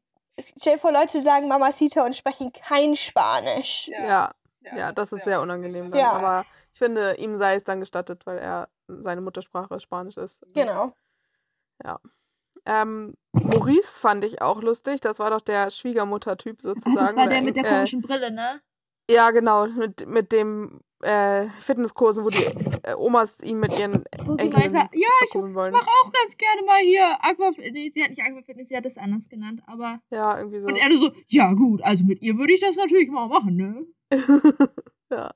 stell 0.59 0.73
dir 0.73 0.79
vor, 0.79 0.91
Leute 0.91 1.21
sagen 1.21 1.47
Mamacita 1.47 2.05
und 2.05 2.15
sprechen 2.15 2.51
kein 2.53 2.95
Spanisch. 2.95 3.87
Ja, 3.87 4.33
ja, 4.61 4.91
das 4.91 5.13
ist 5.13 5.23
sehr 5.23 5.41
unangenehm 5.41 5.91
dann. 5.91 5.99
Ja. 5.99 6.11
Aber 6.11 6.45
ich 6.73 6.79
finde, 6.79 7.15
ihm 7.15 7.37
sei 7.37 7.55
es 7.55 7.63
dann 7.63 7.79
gestattet, 7.79 8.25
weil 8.25 8.37
er 8.37 8.69
seine 8.87 9.21
Muttersprache 9.21 9.79
Spanisch 9.79 10.17
ist. 10.17 10.43
Genau. 10.53 10.93
Ähm, 12.67 13.15
Maurice 13.31 13.97
fand 13.97 14.25
ich 14.25 14.41
auch 14.41 14.61
lustig. 14.61 14.99
Das 14.99 15.19
war 15.19 15.29
doch 15.29 15.39
der 15.39 15.71
Schwiegermutter-Typ 15.71 16.61
sozusagen. 16.61 16.95
Das 16.97 17.15
war 17.15 17.23
oder 17.23 17.33
der 17.33 17.41
mit 17.41 17.55
der 17.55 17.63
komischen 17.63 18.01
Brille, 18.01 18.29
ne? 18.29 18.61
Äh, 19.07 19.13
ja, 19.13 19.31
genau. 19.31 19.67
Mit, 19.67 20.07
mit 20.07 20.31
dem 20.31 20.81
äh, 21.01 21.47
Fitnesskursen, 21.61 22.23
wo 22.23 22.29
die 22.29 22.43
äh, 22.83 22.93
Omas 22.95 23.35
ihn 23.41 23.59
mit 23.59 23.77
ihren 23.77 24.05
Enkeln 24.37 24.73
ja, 24.73 24.87
ich, 24.93 25.29
ich 25.29 25.35
mache 25.35 25.87
auch 25.87 26.11
ganz 26.11 26.37
gerne 26.37 26.61
mal 26.65 26.79
hier 26.81 27.17
Aqua, 27.21 27.51
nee, 27.57 27.89
sie 27.89 28.03
hat 28.03 28.09
nicht 28.09 28.21
Aqua 28.21 28.41
Fitness, 28.41 28.69
sie 28.69 28.77
hat 28.77 28.85
das 28.85 28.97
anders 28.97 29.29
genannt, 29.29 29.61
aber 29.67 29.99
Ja, 30.09 30.37
irgendwie 30.37 30.59
so. 30.59 30.67
und 30.67 30.75
er 30.75 30.97
so, 30.97 31.11
ja 31.27 31.53
gut, 31.53 31.81
also 31.83 32.03
mit 32.05 32.21
ihr 32.21 32.37
würde 32.37 32.53
ich 32.53 32.61
das 32.61 32.75
natürlich 32.77 33.09
mal 33.09 33.27
machen, 33.27 33.55
ne? 33.55 33.85
ja. 35.11 35.31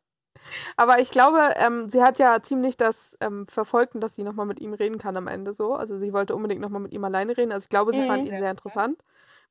Aber 0.75 0.99
ich 0.99 1.11
glaube, 1.11 1.53
ähm, 1.57 1.89
sie 1.89 2.01
hat 2.01 2.19
ja 2.19 2.41
ziemlich 2.41 2.75
das 2.77 2.95
ähm, 3.19 3.47
verfolgt, 3.47 3.93
dass 3.95 4.15
sie 4.15 4.23
nochmal 4.23 4.45
mit 4.45 4.59
ihm 4.59 4.73
reden 4.73 4.97
kann 4.97 5.15
am 5.17 5.27
Ende 5.27 5.53
so. 5.53 5.73
Also 5.75 5.97
sie 5.99 6.13
wollte 6.13 6.35
unbedingt 6.35 6.61
nochmal 6.61 6.81
mit 6.81 6.93
ihm 6.93 7.03
alleine 7.03 7.37
reden. 7.37 7.51
Also 7.51 7.65
ich 7.65 7.69
glaube, 7.69 7.93
sie 7.93 8.01
Mhm. 8.01 8.07
fand 8.07 8.25
ihn 8.27 8.37
sehr 8.39 8.51
interessant, 8.51 8.97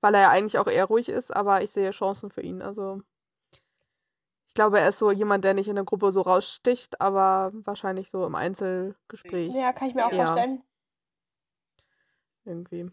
weil 0.01 0.15
er 0.15 0.23
ja 0.23 0.31
eigentlich 0.31 0.59
auch 0.59 0.67
eher 0.67 0.87
ruhig 0.87 1.09
ist, 1.09 1.35
aber 1.35 1.63
ich 1.63 1.71
sehe 1.71 1.91
Chancen 1.91 2.31
für 2.31 2.43
ihn. 2.43 2.61
Also 2.63 3.03
ich 4.51 4.55
glaube, 4.55 4.81
er 4.81 4.89
ist 4.89 4.99
so 4.99 5.13
jemand, 5.13 5.45
der 5.45 5.55
nicht 5.55 5.69
in 5.69 5.77
der 5.77 5.85
Gruppe 5.85 6.11
so 6.11 6.23
raussticht, 6.23 7.01
aber 7.01 7.53
wahrscheinlich 7.65 8.11
so 8.11 8.27
im 8.27 8.35
Einzelgespräch 8.35 9.55
Ja, 9.55 9.73
kann 9.73 9.89
ich 9.89 9.95
mir 9.95 10.05
auch 10.07 10.13
Ja. 10.13 10.27
vorstellen. 10.27 10.63
irgendwie. 12.45 12.85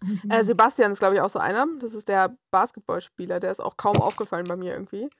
Mhm. 0.00 0.30
Äh, 0.30 0.44
Sebastian 0.44 0.92
ist, 0.92 1.00
glaube 1.00 1.16
ich, 1.16 1.20
auch 1.20 1.28
so 1.28 1.38
einer. 1.38 1.66
Das 1.80 1.92
ist 1.92 2.08
der 2.08 2.36
Basketballspieler. 2.50 3.40
Der 3.40 3.50
ist 3.50 3.60
auch 3.60 3.76
kaum 3.76 3.96
aufgefallen 3.96 4.46
bei 4.46 4.56
mir 4.56 4.72
irgendwie. 4.72 5.10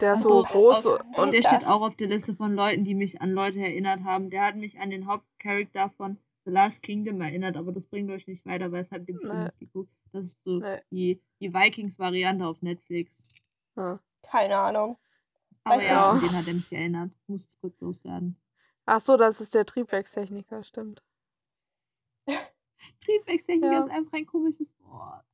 Der 0.00 0.14
ist 0.14 0.22
so 0.24 0.40
so, 0.40 0.44
groß 0.44 0.86
auf- 0.86 1.00
und 1.16 1.32
der 1.32 1.42
das. 1.42 1.50
steht 1.50 1.68
auch 1.68 1.82
auf 1.82 1.94
der 1.96 2.08
Liste 2.08 2.34
von 2.34 2.54
Leuten, 2.54 2.84
die 2.84 2.94
mich 2.94 3.20
an 3.20 3.30
Leute 3.32 3.60
erinnert 3.60 4.02
haben. 4.04 4.30
Der 4.30 4.44
hat 4.44 4.56
mich 4.56 4.78
an 4.80 4.90
den 4.90 5.06
Hauptcharakter 5.06 5.90
von 5.90 6.18
The 6.46 6.50
Last 6.52 6.82
Kingdom 6.82 7.20
erinnert, 7.20 7.56
aber 7.56 7.70
das 7.72 7.86
bringt 7.86 8.10
euch 8.10 8.26
nicht 8.26 8.44
weiter, 8.46 8.72
weil 8.72 8.82
es 8.84 8.90
habt 8.90 9.06
ihr 9.08 9.14
bestimmt 9.14 9.34
Nee. 9.34 9.44
nicht 9.44 9.58
geguckt. 9.60 9.92
Das 10.12 10.24
ist 10.24 10.44
so 10.44 10.58
Nee. 10.60 10.80
die, 10.90 11.22
die 11.40 11.52
Vikings-Variante 11.52 12.46
auf 12.46 12.62
Netflix. 12.62 13.18
Ja. 13.78 14.00
Keine 14.22 14.58
Ahnung. 14.58 14.98
Aber 15.64 15.76
Weiß 15.76 15.84
ja, 15.84 16.12
nicht. 16.14 16.24
den 16.24 16.36
hat 16.36 16.46
er 16.46 16.54
mich 16.54 16.72
erinnert. 16.72 17.10
Muss 17.26 17.48
kurz 17.60 17.80
loswerden. 17.80 18.36
Ach 18.86 19.00
so, 19.00 19.16
das 19.16 19.40
ist 19.40 19.54
der 19.54 19.66
Triebwerkstechniker, 19.66 20.62
stimmt. 20.64 21.02
Triebwerkstechniker 23.04 23.72
Ja. 23.72 23.84
ist 23.84 23.90
einfach 23.90 24.12
ein 24.12 24.26
komisches 24.26 24.68
Wort. 24.80 25.24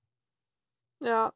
Ja. 1.01 1.33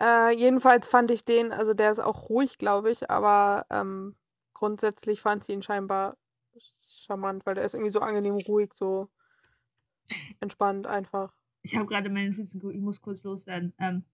Äh, 0.00 0.36
jedenfalls 0.36 0.86
fand 0.88 1.10
ich 1.10 1.24
den, 1.24 1.52
also 1.52 1.72
der 1.74 1.90
ist 1.92 1.98
auch 2.00 2.28
ruhig, 2.28 2.58
glaube 2.58 2.90
ich, 2.90 3.10
aber 3.10 3.66
ähm, 3.70 4.14
grundsätzlich 4.52 5.22
fand 5.22 5.44
sie 5.44 5.52
ihn 5.52 5.62
scheinbar 5.62 6.16
charmant, 7.06 7.46
weil 7.46 7.54
der 7.54 7.64
ist 7.64 7.74
irgendwie 7.74 7.90
so 7.92 8.00
angenehm 8.00 8.34
ruhig, 8.46 8.72
so 8.74 9.08
entspannt 10.40 10.86
einfach. 10.86 11.32
Ich 11.62 11.74
habe 11.76 11.86
gerade 11.86 12.10
meine 12.10 12.30
geguckt, 12.32 12.74
ich 12.74 12.80
muss 12.80 13.00
kurz 13.00 13.24
loswerden. 13.24 13.72
Ähm, 13.78 14.04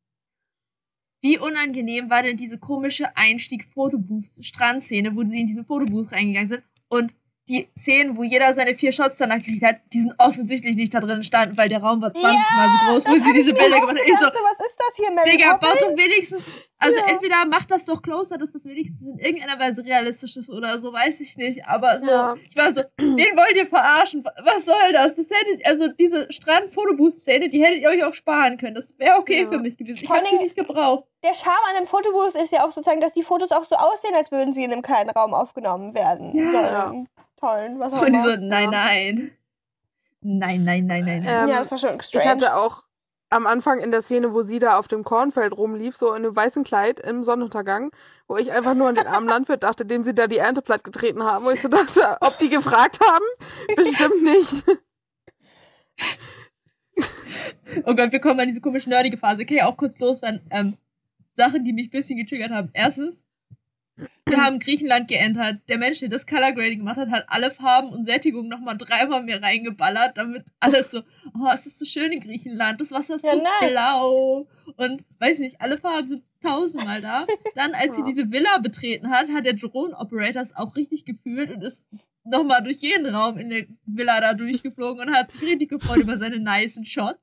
wie 1.23 1.39
unangenehm 1.39 2.11
war 2.11 2.23
denn 2.23 2.37
diese 2.37 2.59
komische 2.59 3.17
Einstieg-Fotobuch-Strandszene, 3.17 5.17
wo 5.17 5.25
sie 5.25 5.41
in 5.41 5.47
diesen 5.47 5.65
Fotobuch 5.65 6.13
reingegangen 6.13 6.49
sind 6.49 6.63
und 6.89 7.15
die 7.49 7.69
Szenen, 7.79 8.17
wo 8.17 8.23
jeder 8.23 8.55
seine 8.55 8.75
vier 8.77 8.93
Shots 8.93 9.17
danach 9.19 9.39
gekriegt 9.39 9.65
hat, 9.65 9.77
die 9.93 10.01
sind 10.01 10.15
offensichtlich 10.19 10.77
nicht 10.77 10.95
da 10.95 11.01
drin 11.01 11.25
standen, 11.25 11.57
weil 11.59 11.69
der 11.69 11.83
Raum 11.83 12.01
war 12.01 12.13
20 12.15 12.31
Mal 12.31 12.69
so 12.69 12.93
groß, 12.93 13.07
wo 13.09 13.25
sie 13.25 13.33
diese 13.33 13.53
Bilder 13.53 13.81
gemacht 13.81 13.99
hat. 13.99 14.07
Ich 14.07 14.17
so, 14.17 14.27
was 14.27 14.67
ist 14.67 14.77
das 14.79 14.97
hier, 14.97 15.11
Mary 15.11 15.31
Digga, 15.31 15.57
baut 15.57 15.81
doch 15.81 15.97
wenigstens. 15.97 16.47
Also 16.79 16.99
Ja. 17.01 17.11
entweder 17.13 17.45
macht 17.47 17.71
das 17.71 17.85
doch 17.85 18.01
closer, 18.03 18.39
dass 18.39 18.53
das 18.53 18.65
wenigstens 18.65 19.07
in 19.07 19.19
irgendeiner 19.19 19.59
Weise 19.59 19.85
realistisch 19.85 20.37
ist 20.37 20.51
oder 20.51 20.79
so, 20.81 20.93
weiß 20.93 21.21
ich 21.21 21.37
nicht. 21.37 21.65
Aber 21.67 22.01
so, 22.01 22.07
Ja. 22.07 22.35
ich 22.35 22.57
war 22.57 22.73
so, 22.73 22.83
wen 22.97 23.37
wollt 23.37 23.57
ihr 23.57 23.67
verarschen? 23.67 24.25
Was 24.45 24.65
soll 24.65 24.93
das? 24.93 25.15
Das 25.15 25.27
hättet, 25.31 25.65
also 25.67 25.89
diese 25.99 26.27
Strand-Fotobooth-Szene, 26.33 27.51
die 27.51 27.63
hättet 27.63 27.83
ihr 27.83 27.89
euch 27.89 28.05
auch 28.05 28.15
sparen 28.15 28.57
können. 28.57 28.75
Das 28.75 28.99
wäre 28.99 29.19
okay 29.19 29.43
Ja. 29.43 29.49
für 29.51 29.59
mich 29.59 29.77
gewesen. 29.77 30.01
Ich 30.03 30.09
Vor 30.09 30.17
hab 30.17 30.29
die 30.29 30.37
nicht 30.39 30.57
gebraucht. 30.57 31.05
Der 31.25 31.35
Charme 31.35 31.65
an 31.71 31.77
einem 31.77 31.87
Fotobooth 31.87 32.35
ist 32.35 32.51
ja 32.53 32.65
auch 32.67 32.73
sozusagen, 32.73 33.01
dass 33.01 33.13
die 33.13 33.23
Fotos 33.23 33.53
auch 33.53 33.63
so 33.65 33.77
aussehen, 33.77 34.15
als 34.17 34.33
würden 34.33 34.55
sie 34.55 34.65
in 34.65 34.73
einem 34.73 34.83
kleinen 34.83 35.11
Raum 35.11 35.35
aufgenommen 35.35 35.95
werden. 35.95 36.35
Ja. 36.37 36.51
sollen. 36.91 37.09
Tollen, 37.43 37.81
was 37.81 37.93
auch 37.93 38.03
Und 38.03 38.13
die 38.13 38.21
so, 38.21 38.37
nein, 38.37 38.71
nein. 38.71 39.33
Nein, 40.21 40.63
nein, 40.65 40.87
nein, 40.87 41.05
nein, 41.05 41.23
nein. 41.25 41.43
Ähm, 41.45 41.49
ja, 41.49 41.59
das 41.59 41.71
war 41.73 41.79
schon 41.79 41.97
Ich 41.99 42.07
strange. 42.07 42.29
hatte 42.31 42.55
auch 42.57 42.85
am 43.31 43.47
Anfang 43.47 43.81
in 43.81 43.91
der 43.91 44.03
Szene, 44.03 44.33
wo 44.33 44.43
sie 44.43 44.59
da 44.61 44.79
auf 44.79 44.87
dem 44.89 45.03
Kornfeld 45.05 45.53
rumlief, 45.57 45.97
so 45.97 46.11
in 46.11 46.25
einem 46.25 46.37
weißen 46.37 46.63
Kleid 46.65 47.01
im 47.01 47.25
Sonnenuntergang, 47.25 47.91
wo 48.29 48.37
ich 48.37 48.53
einfach 48.53 48.75
nur 48.75 48.89
an 48.89 48.95
den 48.95 49.07
armen 49.07 49.27
Landwirt 49.27 49.63
dachte, 49.63 49.85
dem 49.87 50.05
sie 50.05 50.15
da 50.15 50.27
die 50.29 50.37
Ernte 50.37 50.63
platt 50.63 50.85
getreten 50.85 51.23
haben, 51.25 51.45
wo 51.45 51.51
ich 51.51 51.61
so 51.63 51.69
dachte, 51.69 52.19
ob 52.21 52.39
die 52.39 52.51
gefragt 52.51 53.01
haben? 53.01 53.25
Bestimmt 53.75 54.23
nicht. 54.23 54.65
Oh 57.87 57.95
Gott, 57.95 58.13
wir 58.13 58.21
kommen 58.21 58.39
an 58.41 58.49
diese 58.49 58.61
komische 58.61 58.91
nerdige 58.91 59.17
Phase. 59.17 59.43
Okay, 59.43 59.63
auch 59.63 59.77
kurz 59.77 59.99
loswerden. 59.99 60.43
Ähm, 60.51 60.77
Sachen, 61.35 61.65
die 61.65 61.73
mich 61.73 61.87
ein 61.87 61.91
bisschen 61.91 62.19
getriggert 62.19 62.51
haben. 62.51 62.71
Erstens, 62.75 63.25
wir 64.27 64.39
haben 64.43 64.59
Griechenland 64.59 65.09
geentert. 65.09 65.61
Der 65.69 65.79
Mensch, 65.79 66.01
der 66.01 66.09
das 66.09 66.27
Color 66.27 66.53
Grading 66.53 66.79
gemacht 66.79 66.97
hat, 66.97 67.11
hat 67.11 67.25
alle 67.29 67.51
Farben 67.51 67.91
und 67.91 68.05
Sättigung 68.05 68.49
nochmal 68.49 68.79
dreimal 68.79 69.23
mehr 69.23 69.43
reingeballert, 69.43 70.17
damit 70.17 70.45
alles 70.61 70.91
so, 70.91 71.03
oh, 71.35 71.49
es 71.53 71.67
ist 71.67 71.79
so 71.79 71.85
schön 71.85 72.13
in 72.13 72.21
Griechenland. 72.21 72.81
Das 72.81 72.93
Wasser 72.93 73.17
ist 73.17 73.25
Ja, 73.25 73.33
so 73.33 73.43
nice. 73.43 73.71
blau. 73.71 74.49
Und 74.77 75.05
weiß 75.19 75.41
nicht, 75.41 75.61
alle 75.61 75.79
Farben 75.79 76.07
sind 76.07 76.25
tausendmal 76.43 77.01
da. 77.01 77.27
Dann, 77.55 77.75
als 77.75 77.97
sie 77.97 78.03
diese 78.05 78.31
Villa 78.31 78.59
betreten 78.59 79.11
hat, 79.11 79.29
hat 79.29 79.45
der 79.45 79.55
Drone-Operator 79.55 80.41
es 80.43 80.57
auch 80.57 80.75
richtig 80.77 81.05
gefühlt 81.05 81.51
und 81.51 81.63
ist 81.63 81.87
nochmal 82.25 82.63
durch 82.63 82.79
jeden 82.79 83.07
Raum 83.15 83.37
in 83.37 83.51
der 83.51 83.67
Villa 83.85 84.21
da 84.21 84.35
durchgeflogen 84.35 85.09
und 85.09 85.15
hat 85.15 85.33
sich 85.33 85.43
richtig 85.43 85.71
gefreut 85.71 85.99
über 85.99 86.17
seine 86.17 86.39
nicen 86.39 86.85
Shots. 86.85 87.21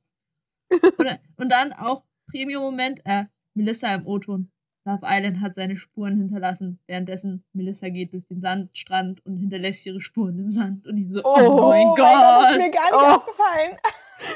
Und, 0.97 1.19
und 1.37 1.49
dann 1.49 1.73
auch 1.73 2.03
Premium-Moment, 2.31 3.01
äh, 3.03 3.23
Melissa 3.55 3.91
im 3.95 4.05
O-Ton. 4.05 4.51
Love 4.89 5.01
Island 5.03 5.41
hat 5.41 5.55
seine 5.55 5.75
Spuren 5.77 6.17
hinterlassen. 6.17 6.79
Währenddessen 6.87 7.43
Melissa 7.53 7.89
geht 7.89 8.13
durch 8.13 8.25
den 8.27 8.41
Sandstrand 8.41 9.25
und 9.25 9.37
hinterlässt 9.37 9.85
ihre 9.85 10.01
Spuren 10.01 10.39
im 10.39 10.49
Sand. 10.49 10.87
Und 10.87 10.97
ich 10.97 11.07
so, 11.11 11.21
oh, 11.23 11.35
Oh, 11.37 11.69
mein 11.69 11.87
oh, 11.87 11.95
Das 11.95 12.51
ist 12.51 12.57
Gott. 12.57 12.57
mir 12.57 12.71
gar 12.71 12.85
nicht 12.85 12.93
Oh. 12.93 13.15
aufgefallen. 13.15 13.77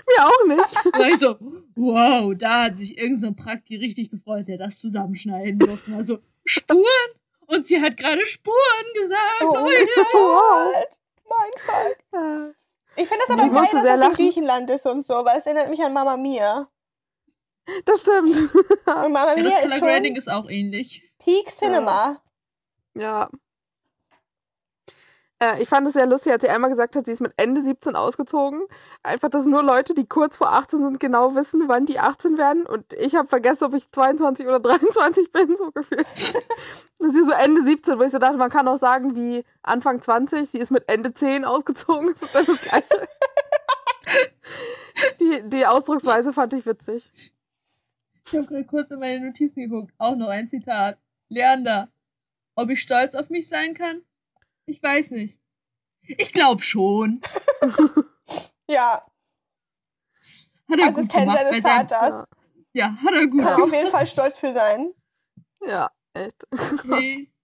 Mir 0.07 0.25
auch 0.25 0.47
nicht. 0.47 0.85
Und 0.97 1.07
ich 1.09 1.17
so, 1.17 1.35
wow, 1.75 2.33
da 2.37 2.63
hat 2.65 2.77
sich 2.77 2.97
irgendein 2.97 3.19
so 3.19 3.43
Prakti 3.43 3.75
richtig 3.75 4.11
gefreut, 4.11 4.47
der 4.47 4.57
das 4.57 4.79
zusammenschneiden 4.79 5.59
durfte. 5.59 5.93
Also, 5.93 6.19
Spuren? 6.45 6.85
Und 7.47 7.65
sie 7.67 7.81
hat 7.81 7.97
gerade 7.97 8.25
Spuren 8.25 8.55
gesagt. 8.93 9.41
Oh, 9.41 9.53
mein 9.55 9.85
Gott. 9.93 10.07
Gott. 10.13 10.87
Mein. 11.29 12.21
Äh, 12.47 12.53
Ich 13.01 13.09
finde 13.09 13.25
das 13.27 13.37
aber 13.37 13.49
geil, 13.49 13.67
dass 13.73 13.81
sehr 13.83 13.97
das 13.97 14.07
in. 14.07 14.13
Griechenland 14.13 14.69
ist 14.69 14.85
und 14.85 15.05
so, 15.05 15.15
weil 15.25 15.37
es 15.39 15.45
erinnert 15.45 15.69
mich 15.69 15.81
an 15.83 15.91
Mama 15.91 16.15
Mia. 16.15 16.69
Das 17.85 18.01
stimmt. 18.01 18.53
Und 18.53 18.85
Mama 18.85 19.35
Ja, 19.35 19.35
Mia 19.35 19.43
das 19.43 19.65
ist 19.65 19.79
Color 19.79 19.93
Grading 19.93 20.15
ist 20.15 20.29
auch 20.29 20.49
ähnlich. 20.49 21.01
Peak 21.19 21.49
Cinema. 21.49 22.21
Ja. 22.93 23.29
Äh, 25.43 25.61
ich 25.61 25.69
fand 25.69 25.87
es 25.87 25.93
sehr 25.93 26.05
lustig, 26.05 26.31
als 26.31 26.41
sie 26.41 26.49
einmal 26.49 26.69
gesagt 26.69 26.95
hat, 26.95 27.05
sie 27.05 27.11
ist 27.11 27.21
mit 27.21 27.33
Ende 27.37 27.61
17 27.61 27.95
ausgezogen. 27.95 28.61
Einfach, 29.01 29.29
dass 29.29 29.45
nur 29.45 29.63
Leute, 29.63 29.93
die 29.93 30.05
kurz 30.05 30.37
vor 30.37 30.53
18 30.53 30.79
sind, 30.79 30.99
genau 30.99 31.35
wissen, 31.35 31.63
wann 31.67 31.85
die 31.85 31.99
18 31.99 32.37
werden. 32.37 32.65
Und 32.65 32.93
ich 32.93 33.15
habe 33.15 33.27
vergessen, 33.27 33.65
ob 33.65 33.73
ich 33.73 33.89
22 33.91 34.47
oder 34.47 34.59
23 34.61 35.31
bin, 35.31 35.55
so 35.57 35.71
gefühlt. 35.71 36.07
Und 36.97 37.13
sie 37.13 37.23
so 37.23 37.31
Ende 37.31 37.63
17, 37.63 37.99
wo 37.99 38.03
ich 38.03 38.11
so 38.11 38.19
dachte, 38.19 38.37
man 38.37 38.51
kann 38.51 38.67
auch 38.67 38.79
sagen, 38.79 39.15
wie 39.15 39.43
Anfang 39.61 40.01
20, 40.01 40.49
sie 40.49 40.59
ist 40.59 40.71
mit 40.71 40.87
Ende 40.87 41.13
10 41.13 41.45
ausgezogen. 41.45 42.13
Das 42.13 42.21
ist 42.21 42.35
dann 42.35 42.45
das 42.45 42.61
Gleiche. 42.61 43.07
die, 45.19 45.49
die 45.49 45.65
Ausdrucksweise 45.65 46.31
fand 46.33 46.53
ich 46.53 46.65
witzig. 46.65 47.09
Ich 48.25 48.33
habe 48.33 48.45
gerade 48.45 48.65
kurz 48.65 48.89
in 48.91 48.99
meine 48.99 49.25
Notizen 49.25 49.61
geguckt. 49.61 49.93
Auch 49.97 50.15
noch 50.15 50.29
ein 50.29 50.47
Zitat. 50.47 50.97
Leander, 51.29 51.91
ob 52.55 52.69
ich 52.69 52.81
stolz 52.81 53.15
auf 53.15 53.29
mich 53.29 53.47
sein 53.47 53.73
kann? 53.73 54.01
Ich 54.65 54.81
weiß 54.81 55.11
nicht. 55.11 55.39
Ich 56.01 56.31
glaube 56.33 56.63
schon. 56.63 57.21
Ja, 58.69 59.05
Hat 60.69 60.79
er 60.79 60.91
gut 60.91 60.99
Assistent 60.99 61.11
gemacht. 61.25 61.37
Bei 61.49 61.59
seines 61.61 61.63
seinem, 61.63 61.89
Vaters. 61.89 62.27
ja, 62.71 62.95
hat 62.95 63.13
er 63.13 63.27
gut 63.27 63.39
Kann 63.41 63.47
er 63.49 63.55
auf 63.55 63.63
gemacht. 63.65 63.73
jeden 63.75 63.91
Fall 63.91 64.07
stolz 64.07 64.37
für 64.37 64.53
sein. 64.53 64.93
Ja, 65.67 65.91
echt. 66.13 66.43
Okay. 66.51 67.29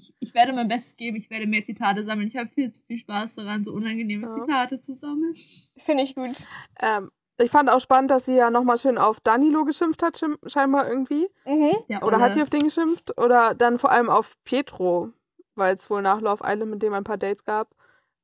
Ich, 0.00 0.14
ich 0.20 0.32
werde 0.32 0.52
mein 0.52 0.68
Bestes 0.68 0.94
geben. 0.96 1.16
Ich 1.16 1.28
werde 1.28 1.48
mehr 1.48 1.64
Zitate 1.64 2.04
sammeln. 2.04 2.28
Ich 2.28 2.36
habe 2.36 2.48
viel 2.50 2.70
zu 2.70 2.80
viel 2.84 2.98
Spaß 2.98 3.34
daran, 3.34 3.64
so 3.64 3.72
unangenehme 3.72 4.28
Ja. 4.28 4.34
Zitate 4.44 4.78
zu 4.78 4.94
sammeln. 4.94 5.34
Finde 5.78 6.04
ich 6.04 6.14
gut. 6.14 6.36
Ähm, 6.78 7.10
ich 7.38 7.50
fand 7.50 7.70
auch 7.70 7.80
spannend, 7.80 8.10
dass 8.10 8.24
sie 8.24 8.34
ja 8.34 8.50
nochmal 8.50 8.78
schön 8.78 8.98
auf 8.98 9.20
Danilo 9.20 9.64
geschimpft 9.64 10.02
hat, 10.02 10.20
scheinbar 10.46 10.88
irgendwie. 10.88 11.28
Mhm. 11.46 11.76
Ja, 11.86 12.02
Oder 12.02 12.20
hat 12.20 12.34
sie 12.34 12.42
auf 12.42 12.50
den 12.50 12.64
geschimpft? 12.64 13.16
Oder 13.18 13.54
dann 13.54 13.78
vor 13.78 13.90
allem 13.90 14.10
auf 14.10 14.36
Pietro, 14.44 15.10
weil 15.54 15.76
es 15.76 15.88
wohl 15.88 16.02
nach 16.02 16.20
Love 16.20 16.42
Island 16.44 16.70
mit 16.70 16.82
dem 16.82 16.94
ein 16.94 17.04
paar 17.04 17.16
Dates 17.16 17.44
gab. 17.44 17.74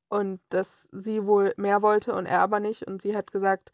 Und 0.08 0.40
dass 0.50 0.88
sie 0.92 1.26
wohl 1.26 1.54
mehr 1.56 1.82
wollte 1.82 2.14
und 2.14 2.26
er 2.26 2.40
aber 2.40 2.60
nicht. 2.60 2.86
Und 2.86 3.02
sie 3.02 3.16
hat 3.16 3.32
gesagt, 3.32 3.72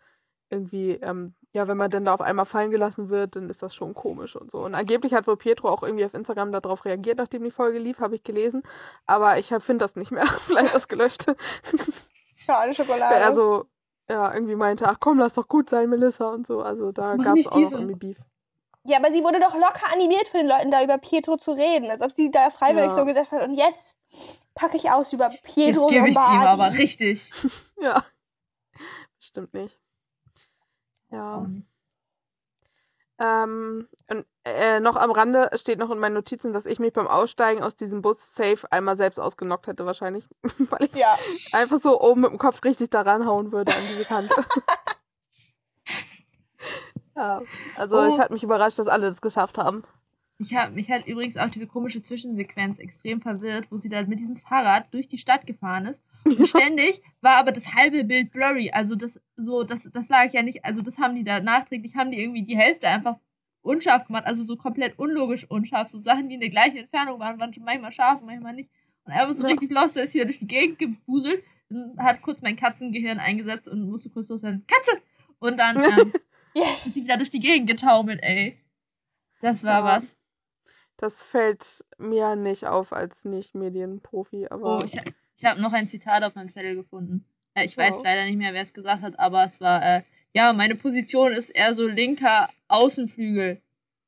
irgendwie, 0.50 0.92
ähm, 1.02 1.34
ja, 1.52 1.66
wenn 1.68 1.76
man 1.76 1.90
dann 1.90 2.04
da 2.04 2.14
auf 2.14 2.20
einmal 2.20 2.44
fallen 2.44 2.70
gelassen 2.70 3.08
wird, 3.08 3.36
dann 3.36 3.48
ist 3.48 3.62
das 3.62 3.74
schon 3.74 3.94
komisch 3.94 4.36
und 4.36 4.50
so. 4.50 4.58
Und 4.58 4.74
angeblich 4.74 5.14
hat 5.14 5.26
wohl 5.26 5.36
Pietro 5.36 5.68
auch 5.68 5.82
irgendwie 5.82 6.04
auf 6.04 6.14
Instagram 6.14 6.52
darauf 6.52 6.84
reagiert, 6.84 7.18
nachdem 7.18 7.42
die 7.44 7.50
Folge 7.50 7.78
lief, 7.78 7.98
habe 7.98 8.14
ich 8.14 8.22
gelesen. 8.22 8.62
Aber 9.06 9.38
ich 9.38 9.48
finde 9.48 9.78
das 9.78 9.96
nicht 9.96 10.10
mehr. 10.10 10.26
Vielleicht 10.46 10.74
das 10.74 10.86
gelöscht. 10.86 11.26
Schade 12.36 12.74
Schokolade. 12.74 13.16
er 13.16 13.34
so, 13.34 13.66
ja, 14.10 14.34
irgendwie 14.34 14.56
meinte, 14.56 14.88
ach 14.88 14.98
komm, 15.00 15.18
lass 15.18 15.34
doch 15.34 15.46
gut 15.48 15.70
sein, 15.70 15.88
Melissa 15.88 16.28
und 16.30 16.46
so. 16.46 16.60
Also 16.62 16.90
da 16.92 17.16
gab 17.16 17.36
es 17.36 17.46
auch 17.46 17.52
noch 17.52 17.58
diese. 17.58 17.76
irgendwie 17.76 17.94
Beef. 17.94 18.18
Ja, 18.82 18.98
aber 18.98 19.12
sie 19.12 19.22
wurde 19.22 19.38
doch 19.40 19.54
locker 19.54 19.92
animiert 19.92 20.26
von 20.28 20.40
den 20.40 20.48
Leuten, 20.48 20.70
da 20.70 20.82
über 20.82 20.98
Pietro 20.98 21.36
zu 21.36 21.52
reden. 21.52 21.90
Als 21.90 22.02
ob 22.02 22.12
sie 22.12 22.30
da 22.30 22.50
freiwillig 22.50 22.90
Ja. 22.90 22.96
so 22.96 23.04
gesessen 23.04 23.38
hat. 23.38 23.46
Und 23.48 23.54
jetzt 23.54 23.96
packe 24.54 24.76
ich 24.76 24.90
aus 24.90 25.12
über 25.12 25.28
Pietro 25.44 25.82
Jetzt 25.82 25.90
gebe 25.90 26.08
ich 26.08 26.16
ihm 26.16 26.20
aber 26.46 26.76
richtig. 26.78 27.32
Ja. 27.80 28.04
Bestimmt 29.18 29.54
nicht. 29.54 29.78
Ja. 31.10 31.46
Ähm, 33.18 33.88
und, 34.08 34.26
äh, 34.44 34.80
noch 34.80 34.96
am 34.96 35.10
Rande 35.10 35.50
steht 35.54 35.78
noch 35.78 35.90
in 35.90 35.98
meinen 35.98 36.14
Notizen, 36.14 36.52
dass 36.52 36.64
ich 36.66 36.78
mich 36.78 36.92
beim 36.92 37.06
Aussteigen 37.06 37.62
aus 37.62 37.76
diesem 37.76 38.00
Bus 38.02 38.34
safe 38.34 38.70
einmal 38.70 38.96
selbst 38.96 39.18
ausgenockt 39.18 39.66
hätte, 39.66 39.84
wahrscheinlich. 39.86 40.24
Weil 40.58 40.84
ich 40.84 40.94
Ja, 40.94 41.18
einfach 41.52 41.80
so 41.82 42.00
oben 42.00 42.22
mit 42.22 42.30
dem 42.30 42.38
Kopf 42.38 42.62
richtig 42.64 42.90
daran 42.90 43.26
hauen 43.26 43.52
würde 43.52 43.74
an 43.74 43.82
diese 43.90 44.04
Kante. 44.04 44.34
ja. 47.16 47.42
Also 47.76 47.96
Oh. 47.98 48.14
es 48.14 48.18
hat 48.18 48.30
mich 48.30 48.42
überrascht, 48.42 48.78
dass 48.78 48.88
alle 48.88 49.10
das 49.10 49.20
geschafft 49.20 49.58
haben. 49.58 49.84
Ich 50.38 50.54
hab, 50.56 50.72
mich 50.72 50.90
hat 50.90 51.06
übrigens 51.06 51.36
auch 51.36 51.50
diese 51.50 51.66
komische 51.66 52.00
Zwischensequenz 52.02 52.78
extrem 52.78 53.20
verwirrt, 53.20 53.66
wo 53.70 53.76
sie 53.76 53.90
da 53.90 54.02
mit 54.04 54.20
diesem 54.20 54.38
Fahrrad 54.38 54.86
durch 54.94 55.06
die 55.06 55.18
Stadt 55.18 55.46
gefahren 55.46 55.84
ist. 55.84 56.02
Und 56.24 56.46
ständig 56.48 57.02
war 57.20 57.36
aber 57.36 57.52
das 57.52 57.74
halbe 57.74 58.04
Bild 58.04 58.32
blurry. 58.32 58.70
Also 58.72 58.94
das 58.96 59.20
so, 59.36 59.64
das, 59.64 59.90
das 59.92 60.08
lag 60.08 60.32
ja 60.32 60.42
nicht, 60.42 60.64
also 60.64 60.80
das 60.80 60.98
haben 60.98 61.14
die 61.14 61.24
da 61.24 61.40
nachträglich, 61.40 61.94
haben 61.96 62.10
die 62.10 62.22
irgendwie 62.22 62.44
die 62.44 62.56
Hälfte 62.56 62.88
einfach 62.88 63.16
unscharf 63.62 64.06
gemacht, 64.06 64.24
also 64.26 64.44
so 64.44 64.56
komplett 64.56 64.98
unlogisch 64.98 65.44
unscharf. 65.50 65.88
So 65.88 65.98
Sachen, 65.98 66.28
die 66.28 66.34
in 66.34 66.40
der 66.40 66.50
gleichen 66.50 66.78
Entfernung 66.78 67.18
waren, 67.20 67.38
waren 67.38 67.52
schon 67.52 67.64
manchmal 67.64 67.92
scharf, 67.92 68.20
manchmal 68.22 68.54
nicht. 68.54 68.70
Und 69.04 69.12
einfach 69.12 69.32
so 69.34 69.44
Ja. 69.44 69.50
richtig 69.50 69.70
lost, 69.70 69.96
der 69.96 70.04
ist 70.04 70.14
wieder 70.14 70.24
durch 70.26 70.38
die 70.38 70.46
Gegend 70.46 70.78
gebuselt, 70.78 71.42
dann 71.68 71.94
hat 71.98 72.20
kurz 72.22 72.42
mein 72.42 72.56
Katzengehirn 72.56 73.18
eingesetzt 73.18 73.68
und 73.68 73.88
musste 73.88 74.10
kurz 74.10 74.28
loswerden. 74.28 74.64
Katze! 74.66 75.02
Und 75.38 75.58
dann 75.58 75.76
ähm, 76.00 76.12
yes. 76.54 76.86
ist 76.86 76.94
sie 76.94 77.04
wieder 77.04 77.16
durch 77.16 77.30
die 77.30 77.40
Gegend 77.40 77.68
getaumelt, 77.68 78.20
ey. 78.22 78.58
Das 79.40 79.62
war 79.64 79.80
Ja. 79.80 79.96
was. 79.96 80.16
Das 80.96 81.22
fällt 81.22 81.84
mir 81.98 82.36
nicht 82.36 82.66
auf 82.66 82.92
als 82.92 83.24
Nicht-Medienprofi, 83.24 84.48
aber 84.50 84.78
Oh, 84.80 84.84
ich, 84.84 84.98
ich 85.36 85.44
habe 85.46 85.60
noch 85.62 85.72
ein 85.72 85.88
Zitat 85.88 86.22
auf 86.24 86.34
meinem 86.34 86.50
Zettel 86.50 86.74
gefunden. 86.76 87.24
Äh, 87.54 87.64
ich 87.64 87.76
weiß 87.76 87.96
Wow. 87.96 88.04
leider 88.04 88.26
nicht 88.26 88.36
mehr, 88.36 88.52
wer 88.52 88.60
es 88.62 88.74
gesagt 88.74 89.00
hat, 89.02 89.18
aber 89.18 89.44
es 89.44 89.60
war, 89.62 89.82
äh, 89.82 90.02
ja, 90.34 90.52
meine 90.52 90.74
Position 90.76 91.32
ist 91.32 91.50
eher 91.50 91.74
so 91.74 91.86
linker 91.86 92.48
Außenflügel. 92.68 93.60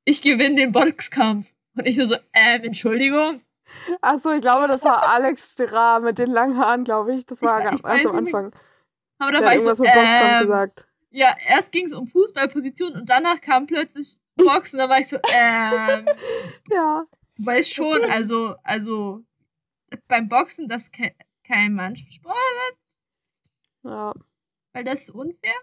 Ich 0.05 0.23
gewinne 0.23 0.57
den 0.57 0.73
Boxkampf. 0.73 1.47
Und 1.77 1.87
ich 1.87 1.97
so, 1.97 2.15
ähm, 2.35 2.65
Entschuldigung? 2.65 3.43
Achso, 4.03 4.33
ich 4.33 4.43
glaube, 4.43 4.69
das 4.69 4.83
war 4.85 5.09
Alex 5.09 5.53
Stirra 5.53 6.01
mit 6.01 6.19
den 6.19 6.31
langen 6.31 6.59
Haaren, 6.59 6.85
glaube 6.85 7.15
ich. 7.15 7.25
Das 7.27 7.41
war 7.41 7.59
Ich- 7.61 7.65
ganz 7.65 7.79
ich 7.81 7.85
weiß 7.85 8.07
am 8.07 8.25
nicht. 8.25 8.35
Anfang. 8.35 8.61
Aber 9.19 9.33
da 9.33 9.39
Der 9.39 9.43
war 9.47 9.51
hat 9.51 9.57
ich 9.57 9.63
so, 9.63 9.71
irgendwas 9.71 9.79
mit 9.79 9.95
Boxkampf 9.95 10.33
ähm, 10.35 10.41
gesagt. 10.43 10.87
ja, 11.11 11.37
erst 11.47 11.73
ging 11.73 11.87
es 11.87 11.93
um 11.95 12.07
Fußballposition 12.09 12.93
und 12.95 13.09
danach 13.09 13.41
kam 13.41 13.67
plötzlich 13.67 14.19
Boxen. 14.37 14.79
Da 14.79 14.89
war 14.89 14.99
ich 14.99 15.09
so, 15.09 15.17
ähm, 15.17 16.07
Ja. 16.71 17.05
du 17.37 17.47
weißt 17.47 17.73
schon, 17.73 18.03
also, 18.11 18.55
also, 18.65 19.23
beim 20.09 20.29
Boxen, 20.29 20.69
das 20.69 20.91
ke 20.93 21.15
kein 21.47 21.75
Mannschaftssport, 21.75 22.37
Ja. 23.85 24.13
weil 24.73 24.85
das 24.85 25.03
ist 25.03 25.11
unfair. 25.11 25.55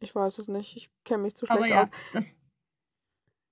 Ich 0.00 0.14
weiß 0.14 0.38
es 0.38 0.48
nicht. 0.48 0.76
Ich 0.76 0.90
kenne 1.04 1.22
mich 1.24 1.36
zu 1.36 1.46
Aber 1.48 1.58
schlecht 1.60 1.74
ja, 1.74 1.82
aus. 1.82 1.88
das, 2.12 2.36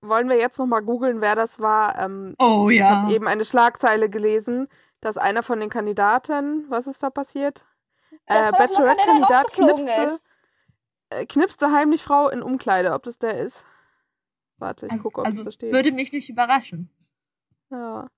Wollen 0.00 0.28
wir 0.28 0.36
jetzt 0.36 0.58
nochmal 0.58 0.82
googeln, 0.82 1.20
wer 1.20 1.34
das 1.34 1.58
war? 1.60 1.98
Ähm, 1.98 2.34
oh 2.38 2.68
Ich 2.70 2.78
ja. 2.78 3.02
habe 3.02 3.12
eben 3.14 3.26
eine 3.26 3.44
Schlagzeile 3.44 4.08
gelesen, 4.08 4.68
dass 5.00 5.16
einer 5.16 5.42
von 5.42 5.60
den 5.60 5.70
Kandidaten, 5.70 6.66
was 6.70 6.86
ist 6.86 7.02
da 7.02 7.10
passiert? 7.10 7.64
Das 8.26 8.48
Äh, 8.48 8.52
Bachelorette-Kandidat 8.52 9.52
knipste, 9.52 10.18
äh, 11.10 11.26
knipste 11.26 11.72
heimlich 11.72 12.02
Frau 12.02 12.28
in 12.28 12.42
Umkleide, 12.42 12.92
ob 12.92 13.02
das 13.02 13.18
der 13.18 13.38
ist. 13.38 13.64
Warte, 14.56 14.86
ich 14.86 15.02
gucke, 15.02 15.20
ob 15.20 15.26
also, 15.26 15.42
es 15.42 15.44
da 15.46 15.52
steht. 15.52 15.72
würde 15.72 15.92
mich 15.92 16.12
nicht 16.12 16.28
überraschen. 16.28 16.90
Ja. 17.70 18.08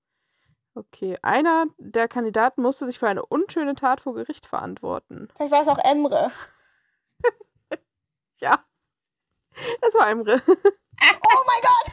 Okay, 0.74 1.18
einer 1.22 1.66
der 1.78 2.08
Kandidaten 2.08 2.62
musste 2.62 2.86
sich 2.86 2.98
für 2.98 3.08
eine 3.08 3.26
unschöne 3.26 3.74
Tat 3.74 4.00
vor 4.00 4.14
Gericht 4.14 4.46
verantworten. 4.46 5.28
Vielleicht 5.36 5.52
war 5.52 5.60
es 5.62 5.68
auch 5.68 5.78
Emre. 5.78 6.30
Ja. 8.42 8.64
Das 9.80 9.94
war 9.94 10.08
Emre. 10.08 10.42
Oh 11.02 11.42
mein 11.46 11.62
Gott! 11.62 11.86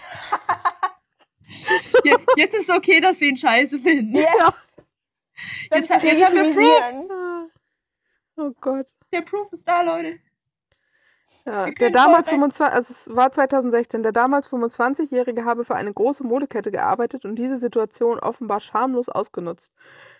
Je- 2.04 2.18
Jetzt 2.36 2.56
ist 2.56 2.70
okay, 2.70 3.00
dass 3.00 3.22
wir 3.22 3.30
ihn 3.30 3.38
scheiße 3.38 3.80
finden. 3.80 4.16
Yes. 4.16 4.28
Ja. 4.38 4.54
Jetzt 5.74 5.90
ha- 5.92 6.00
jetzt 6.04 6.24
haben 6.26 6.36
wir 6.36 6.44
legitimisieren. 6.44 7.10
Ah. 7.12 7.46
Oh 8.38 8.52
Gott. 8.60 8.88
Der 9.14 9.22
Proof 9.22 9.52
ist 9.54 9.66
da, 9.68 9.82
Leute. 9.82 10.20
Ja, 11.46 11.72
der 11.72 11.92
damals 11.92 12.28
voll 12.28 12.40
25, 12.40 12.66
also 12.76 12.92
es 12.92 13.16
war 13.16 13.32
2016, 13.32 14.04
der 14.04 14.12
damals 14.12 14.50
25-Jährige 14.50 15.46
habe 15.46 15.64
für 15.64 15.76
eine 15.76 15.94
große 15.94 16.26
Modekette 16.26 16.72
gearbeitet 16.72 17.24
und 17.24 17.36
diese 17.38 17.56
Situation 17.56 18.20
offenbar 18.20 18.60
schamlos 18.60 19.08
ausgenutzt. 19.08 19.72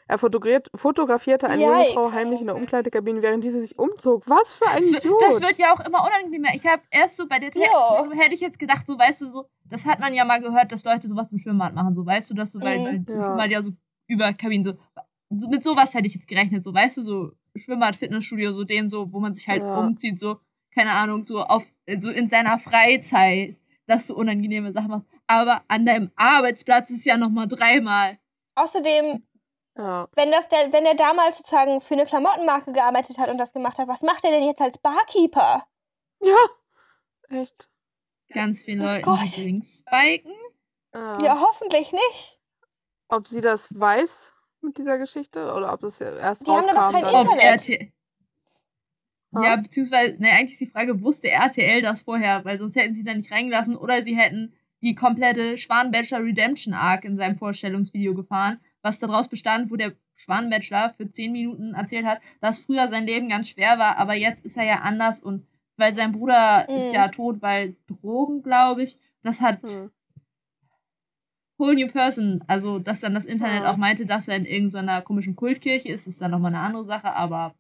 Er 0.10 0.18
fotografiert, 0.18 0.70
fotografierte 0.76 1.48
eine 1.50 1.62
junge. 1.64 1.86
Frau 1.94 2.12
heimlich 2.12 2.40
in 2.40 2.48
der 2.48 2.56
Umkleidekabine, 2.62 3.22
während 3.22 3.44
diese 3.44 3.60
sich 3.62 3.78
umzog. 3.78 4.24
Was 4.28 4.54
für 4.54 4.68
ein 4.68 4.78
Das, 4.78 4.92
wird- 4.92 5.04
Idiot! 5.06 5.22
das 5.22 5.42
wird 5.42 5.58
ja 5.58 5.74
auch 5.74 5.80
immer 5.86 6.04
unangenehmer. 6.06 6.50
Ich 6.56 6.66
habe 6.66 6.82
erst 6.92 7.18
so 7.18 7.28
bei 7.28 7.40
der 7.40 7.52
Ja. 7.56 8.08
Hätte 8.16 8.34
ich 8.34 8.42
jetzt 8.42 8.58
gedacht, 8.60 8.86
so 8.88 8.98
weißt 8.98 9.22
du, 9.22 9.30
so, 9.32 9.46
das 9.66 9.86
hat 9.86 10.00
man 10.00 10.14
ja 10.14 10.24
mal 10.26 10.40
gehört, 10.40 10.72
dass 10.72 10.84
Leute 10.86 11.08
sowas 11.08 11.32
im 11.32 11.40
Schwimmbad 11.40 11.74
machen, 11.74 11.94
so 11.96 12.06
weißt 12.06 12.30
du, 12.32 12.36
dass 12.36 12.54
so, 12.54 12.62
weil, 12.62 12.80
Mhm. 12.80 13.06
Ja. 13.10 13.24
Schwimmbad 13.26 13.52
ja 13.52 13.62
so 13.62 13.72
über 14.08 14.32
Kabinen 14.34 14.64
so, 14.64 14.74
so. 15.30 15.50
Mit 15.50 15.64
sowas 15.64 15.94
hätte 15.94 16.08
ich 16.08 16.16
jetzt 16.16 16.28
gerechnet, 16.30 16.64
so 16.64 16.74
weißt 16.74 16.98
du, 16.98 17.02
so 17.02 17.32
Schwimmbad, 17.58 17.98
Fitnessstudio, 17.98 18.54
so 18.54 18.64
den 18.64 18.88
so, 18.88 19.12
wo 19.12 19.20
man 19.20 19.34
sich 19.34 19.48
halt 19.50 19.62
Ja. 19.64 19.78
umzieht, 19.80 20.20
so, 20.20 20.38
keine 20.74 20.92
Ahnung, 20.92 21.24
so 21.24 21.42
auf, 21.42 21.64
so 21.98 22.10
in 22.12 22.30
seiner 22.30 22.60
Freizeit, 22.60 23.56
dass 23.88 24.08
du 24.08 24.16
unangenehme 24.16 24.72
Sachen 24.72 24.90
machst. 24.90 25.08
Aber 25.28 25.64
an 25.68 25.86
deinem 25.86 26.12
Arbeitsplatz 26.16 26.90
ist 26.92 27.04
ja 27.06 27.18
nochmal 27.18 27.48
dreimal. 27.50 28.18
Außerdem, 28.56 29.22
ja. 29.78 30.08
wenn 30.16 30.32
das 30.32 30.48
der, 30.50 30.72
wenn 30.74 30.86
er 30.86 30.96
damals 30.96 31.38
sozusagen 31.38 31.82
für 31.82 31.94
eine 31.94 32.06
Klamottenmarke 32.06 32.74
gearbeitet 32.74 33.18
hat 33.18 33.30
und 33.30 33.38
das 33.38 33.54
gemacht 33.54 33.78
hat, 33.78 33.88
was 33.88 34.02
macht 34.02 34.24
er 34.24 34.32
denn 34.32 34.44
jetzt 34.44 34.62
als 34.62 34.78
Barkeeper? 34.78 35.66
ja, 36.22 36.36
echt. 37.30 37.70
Ganz 38.34 38.62
vielen 38.62 38.82
Oh 38.82 38.86
Leuten, 38.86 39.20
die 39.26 39.42
Drinks 39.42 39.80
spiken. 39.88 40.34
Ja. 40.94 41.18
Ja, 41.22 41.40
hoffentlich 41.40 41.92
nicht. 41.92 42.40
Ob 43.08 43.28
sie 43.28 43.42
das 43.42 43.68
weiß 43.78 44.34
mit 44.62 44.78
dieser 44.78 44.98
Geschichte 44.98 45.54
oder 45.54 45.74
ob 45.74 45.82
das 45.82 46.00
ja 46.00 46.16
erst 46.16 46.46
Die 46.46 46.52
haben 46.52 46.68
da 46.68 46.74
doch 46.74 46.82
rauskam. 46.94 47.02
kein 47.02 47.22
Internet. 47.22 47.44
RTL. 47.44 47.92
Ja, 49.34 49.56
beziehungsweise, 49.58 50.22
ne, 50.22 50.32
eigentlich 50.32 50.54
ist 50.54 50.62
die 50.62 50.72
Frage, 50.72 51.02
wusste 51.04 51.30
RTL 51.30 51.82
das 51.82 52.02
vorher, 52.02 52.44
weil 52.46 52.58
sonst 52.58 52.76
hätten 52.76 52.96
sie 52.96 53.04
da 53.04 53.14
nicht 53.14 53.32
reingelassen 53.32 53.76
oder 53.76 54.02
sie 54.02 54.16
hätten 54.16 54.54
die 54.82 54.96
komplette 54.96 55.58
Schwanenbachelor 55.58 56.24
Redemption 56.24 56.74
Arc 56.74 57.04
in 57.04 57.18
seinem 57.18 57.38
Vorstellungsvideo 57.38 58.14
gefahren, 58.14 58.60
was 58.88 59.00
daraus 59.00 59.28
bestand, 59.28 59.70
wo 59.72 59.76
der 59.76 59.92
Schwanenbachelor 60.16 60.94
für 60.98 61.12
10 61.12 61.32
Minuten 61.32 61.74
erzählt 61.74 62.06
hat, 62.06 62.20
dass 62.42 62.60
früher 62.60 62.88
sein 62.88 63.06
Leben 63.06 63.30
ganz 63.30 63.50
schwer 63.50 63.78
war, 63.78 63.98
aber 63.98 64.16
jetzt 64.16 64.44
ist 64.46 64.58
er 64.58 64.64
ja 64.66 64.76
anders 64.82 65.20
und 65.20 65.46
weil 65.76 65.94
sein 65.94 66.12
Bruder 66.12 66.66
Mhm. 66.70 66.78
ist 66.78 66.94
ja 66.94 67.08
tot, 67.10 67.42
weil 67.42 67.76
Drogen, 67.88 68.42
glaube 68.42 68.82
ich. 68.84 68.98
Das 69.24 69.42
hat 69.42 69.62
Hm. 69.62 69.92
Whole 71.60 71.76
New 71.76 71.88
Person, 71.92 72.44
also 72.48 72.80
dass 72.80 73.02
dann 73.02 73.14
das 73.16 73.26
Internet 73.26 73.64
Ah. 73.64 73.72
auch 73.74 73.78
meinte, 73.78 74.06
dass 74.06 74.28
er 74.28 74.38
in 74.38 74.46
irgendeiner 74.46 75.02
komischen 75.02 75.36
Kultkirche 75.36 75.90
ist, 75.90 76.06
ist 76.08 76.22
dann 76.22 76.32
nochmal 76.32 76.54
eine 76.54 76.64
andere 76.64 76.86
Sache, 76.86 77.12
aber 77.14 77.56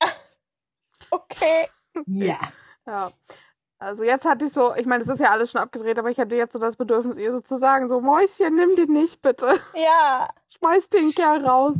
Okay. 1.10 1.68
ja. 2.06 2.52
Ja. 2.86 3.12
Also 3.82 4.04
jetzt 4.04 4.24
hatte 4.24 4.44
ich 4.44 4.52
so, 4.52 4.76
ich 4.76 4.86
meine, 4.86 5.02
es 5.02 5.08
ist 5.08 5.18
ja 5.18 5.32
alles 5.32 5.50
schon 5.50 5.60
abgedreht, 5.60 5.98
aber 5.98 6.08
ich 6.08 6.18
hatte 6.18 6.36
jetzt 6.36 6.52
so 6.52 6.60
das 6.60 6.76
Bedürfnis, 6.76 7.16
ihr 7.16 7.32
so 7.32 7.40
zu 7.40 7.58
sagen, 7.58 7.88
so 7.88 8.00
Mäuschen, 8.00 8.54
nimm 8.54 8.76
den 8.76 8.92
nicht 8.92 9.20
bitte. 9.20 9.58
Ja. 9.74 10.28
Schmeiß 10.56 10.88
den 10.88 11.10
Kerl 11.10 11.44
raus. 11.44 11.76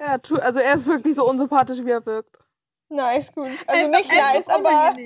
Ja, 0.00 0.18
tu, 0.18 0.34
also 0.34 0.58
er 0.58 0.74
ist 0.74 0.86
wirklich 0.86 1.14
so 1.14 1.28
unsympathisch, 1.28 1.78
wie 1.84 1.90
er 1.90 2.04
wirkt. 2.04 2.36
Nice, 2.88 3.32
gut. 3.32 3.50
Also 3.68 3.88
nicht 3.90 4.08
nice, 4.08 4.48
aber. 4.48 4.96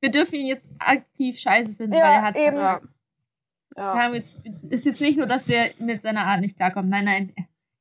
Wir 0.00 0.10
dürfen 0.10 0.34
ihn 0.34 0.46
jetzt 0.48 0.68
aktiv 0.78 1.38
scheiße 1.38 1.72
finden, 1.72 1.94
Ja, 1.94 2.04
weil 2.04 2.12
er 2.12 2.22
hat 2.22 2.36
eben. 2.36 2.56
Ja. 2.56 2.80
Ja. 3.76 3.94
haben 3.94 4.14
jetzt, 4.14 4.40
ist 4.68 4.84
jetzt 4.84 5.00
nicht 5.00 5.16
nur, 5.16 5.26
dass 5.26 5.48
wir 5.48 5.70
mit 5.78 6.02
seiner 6.02 6.26
Art 6.26 6.40
nicht 6.40 6.56
klarkommen. 6.56 6.90
Nein, 6.90 7.06
nein, 7.06 7.34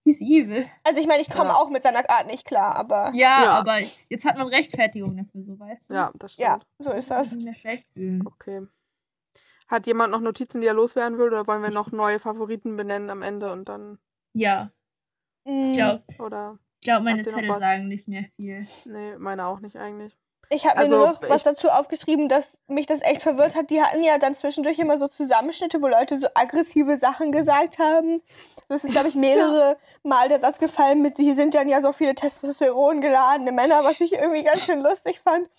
he's 0.04 0.22
evil. 0.22 0.66
also 0.84 1.00
ich 1.02 1.08
meine, 1.08 1.22
ich 1.22 1.30
komme 1.30 1.50
Ja. 1.50 1.56
auch 1.56 1.70
mit 1.70 1.84
seiner 1.84 2.08
Art 2.10 2.28
nicht 2.28 2.46
klar, 2.46 2.76
aber 2.76 3.12
Ja, 3.14 3.44
Ja. 3.44 3.50
aber 3.60 3.78
jetzt 4.10 4.26
hat 4.26 4.38
man 4.38 4.48
Rechtfertigung 4.48 5.16
dafür, 5.18 5.44
so 5.44 5.60
weißt 5.60 5.90
du? 5.90 5.94
Ja, 5.94 6.12
das 6.16 6.34
stimmt. 6.34 6.48
ja, 6.48 6.60
so 6.80 6.92
ist 6.92 7.10
das. 7.12 7.32
Nicht 7.32 7.46
mehr 7.46 7.56
schlecht 7.56 7.88
fühlen. 7.94 8.24
Okay. 8.26 8.68
Hat 9.68 9.88
jemand 9.88 10.12
noch 10.12 10.20
Notizen, 10.22 10.62
die 10.62 10.68
er 10.68 10.74
loswerden 10.74 11.18
will, 11.18 11.28
oder 11.28 11.48
wollen 11.48 11.64
wir 11.64 11.70
noch 11.72 11.92
neue 11.92 12.20
Favoriten 12.20 12.76
benennen 12.76 13.10
am 13.10 13.22
Ende 13.22 13.52
und 13.52 13.70
dann, 13.70 13.98
Ja, 14.34 14.72
Mm, 15.46 15.72
ich 15.72 15.74
glaube, 15.78 16.04
oder? 16.20 16.58
glaub, 16.82 17.04
meine 17.04 17.20
Habt 17.20 17.28
ihr 17.28 17.34
noch 17.34 17.40
Zettel 17.42 17.60
sagen 17.60 17.88
nicht 17.90 18.08
mehr 18.08 18.24
viel. 18.38 18.66
Nee, 18.86 19.18
meine 19.18 19.46
auch 19.46 19.60
nicht 19.60 19.76
eigentlich. 19.76 20.18
Ich 20.54 20.66
habe 20.66 20.76
mir 20.76 20.84
Also, 20.84 20.98
nur 20.98 21.08
noch 21.08 21.22
was 21.30 21.44
dazu 21.44 21.70
aufgeschrieben, 21.70 22.30
dass 22.30 22.46
mich 22.68 22.86
das 22.86 23.02
echt 23.02 23.24
verwirrt 23.24 23.56
hat. 23.56 23.70
Die 23.70 23.82
hatten 23.82 24.04
ja 24.04 24.18
dann 24.18 24.36
zwischendurch 24.36 24.78
immer 24.78 25.00
so 25.00 25.08
Zusammenschnitte, 25.08 25.82
wo 25.82 25.88
Leute 25.88 26.20
so 26.20 26.28
aggressive 26.36 26.98
Sachen 26.98 27.32
gesagt 27.32 27.80
haben. 27.80 28.22
Das 28.70 28.84
ist, 28.84 28.92
glaube 28.92 29.08
ich, 29.08 29.16
mehrere 29.28 29.78
Mal 30.04 30.30
der 30.30 30.40
Satz 30.40 30.60
gefallen 30.60 31.02
mit, 31.02 31.18
sie 31.18 31.34
sind 31.34 31.56
dann 31.56 31.68
ja 31.68 31.82
so 31.82 31.92
viele 31.92 32.14
Testosteron 32.14 33.02
geladene 33.02 33.52
Männer, 33.52 33.84
was 33.84 34.00
ich 34.00 34.14
irgendwie 34.14 34.44
ganz 34.44 34.66
schön 34.66 34.82
lustig 34.82 35.22
fand. 35.24 35.50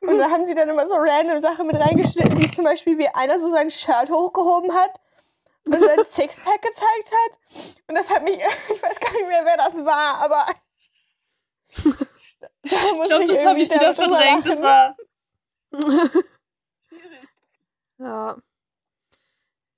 Und 0.00 0.18
da 0.18 0.30
haben 0.30 0.46
sie 0.46 0.54
dann 0.54 0.68
immer 0.68 0.86
so 0.86 0.94
random 0.96 1.42
Sachen 1.42 1.66
mit 1.66 1.76
reingeschnitten, 1.76 2.38
wie 2.38 2.50
zum 2.50 2.64
Beispiel, 2.64 2.98
wie 2.98 3.08
einer 3.08 3.40
so 3.40 3.50
sein 3.50 3.68
Shirt 3.68 4.10
hochgehoben 4.10 4.72
hat 4.72 4.92
und 5.66 5.84
sein 5.84 5.98
Sixpack 6.10 6.62
gezeigt 6.62 7.12
hat. 7.12 7.66
Und 7.88 7.96
das 7.96 8.08
hat 8.08 8.22
mich, 8.22 8.36
ich 8.68 8.82
weiß 8.82 9.00
gar 9.00 9.12
nicht 9.12 9.28
mehr, 9.28 9.44
wer 9.44 9.56
das 9.56 9.84
war, 9.84 10.20
aber 10.22 10.46
da 12.62 12.70
Ich 12.70 13.08
glaube, 13.08 13.26
das 13.26 13.44
habe 13.44 13.60
ich 13.60 13.70
wieder 13.70 13.94
verdrängt. 13.94 14.46
Das 14.46 14.62
war. 14.62 14.96
Ja. 17.98 18.36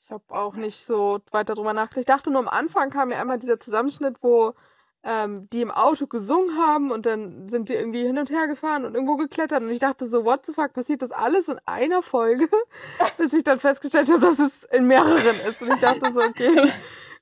Ich 0.03 0.11
habe 0.11 0.25
auch 0.29 0.55
nicht 0.55 0.87
so 0.87 1.21
weiter 1.31 1.55
drüber 1.55 1.73
nachgedacht. 1.73 2.01
Ich 2.01 2.07
dachte 2.07 2.31
nur 2.31 2.41
am 2.41 2.49
Anfang 2.49 2.91
kam 2.91 3.11
ja 3.11 3.21
einmal 3.21 3.39
dieser 3.39 3.61
Zusammenschnitt, 3.61 4.17
wo 4.23 4.55
ähm, 5.03 5.49
die 5.51 5.63
im 5.63 5.71
Auto 5.71 6.07
gesungen 6.07 6.59
haben 6.59 6.91
und 6.91 7.07
dann 7.07 7.49
sind 7.49 7.69
die 7.69 7.75
irgendwie 7.75 8.03
hin 8.03 8.19
und 8.19 8.29
her 8.29 8.47
gefahren 8.47 8.85
und 8.85 8.95
irgendwo 8.95 9.17
geklettert. 9.17 9.63
Und 9.63 9.71
ich 9.71 9.79
dachte 9.79 10.09
so, 10.09 10.25
what 10.25 10.45
the 10.47 10.53
fuck, 10.53 10.73
passiert 10.73 11.03
das 11.03 11.13
alles 11.13 11.49
in 11.49 11.59
einer 11.65 12.03
Folge? 12.03 12.49
Bis 13.17 13.33
ich 13.33 13.45
dann 13.45 13.61
festgestellt 13.61 14.11
habe, 14.11 14.21
dass 14.21 14.39
es 14.39 14.65
in 14.65 14.87
mehreren 14.87 15.37
ist. 15.49 15.63
Und 15.63 15.73
ich 15.73 15.81
dachte 15.81 16.13
so, 16.13 16.21
okay, 16.21 16.73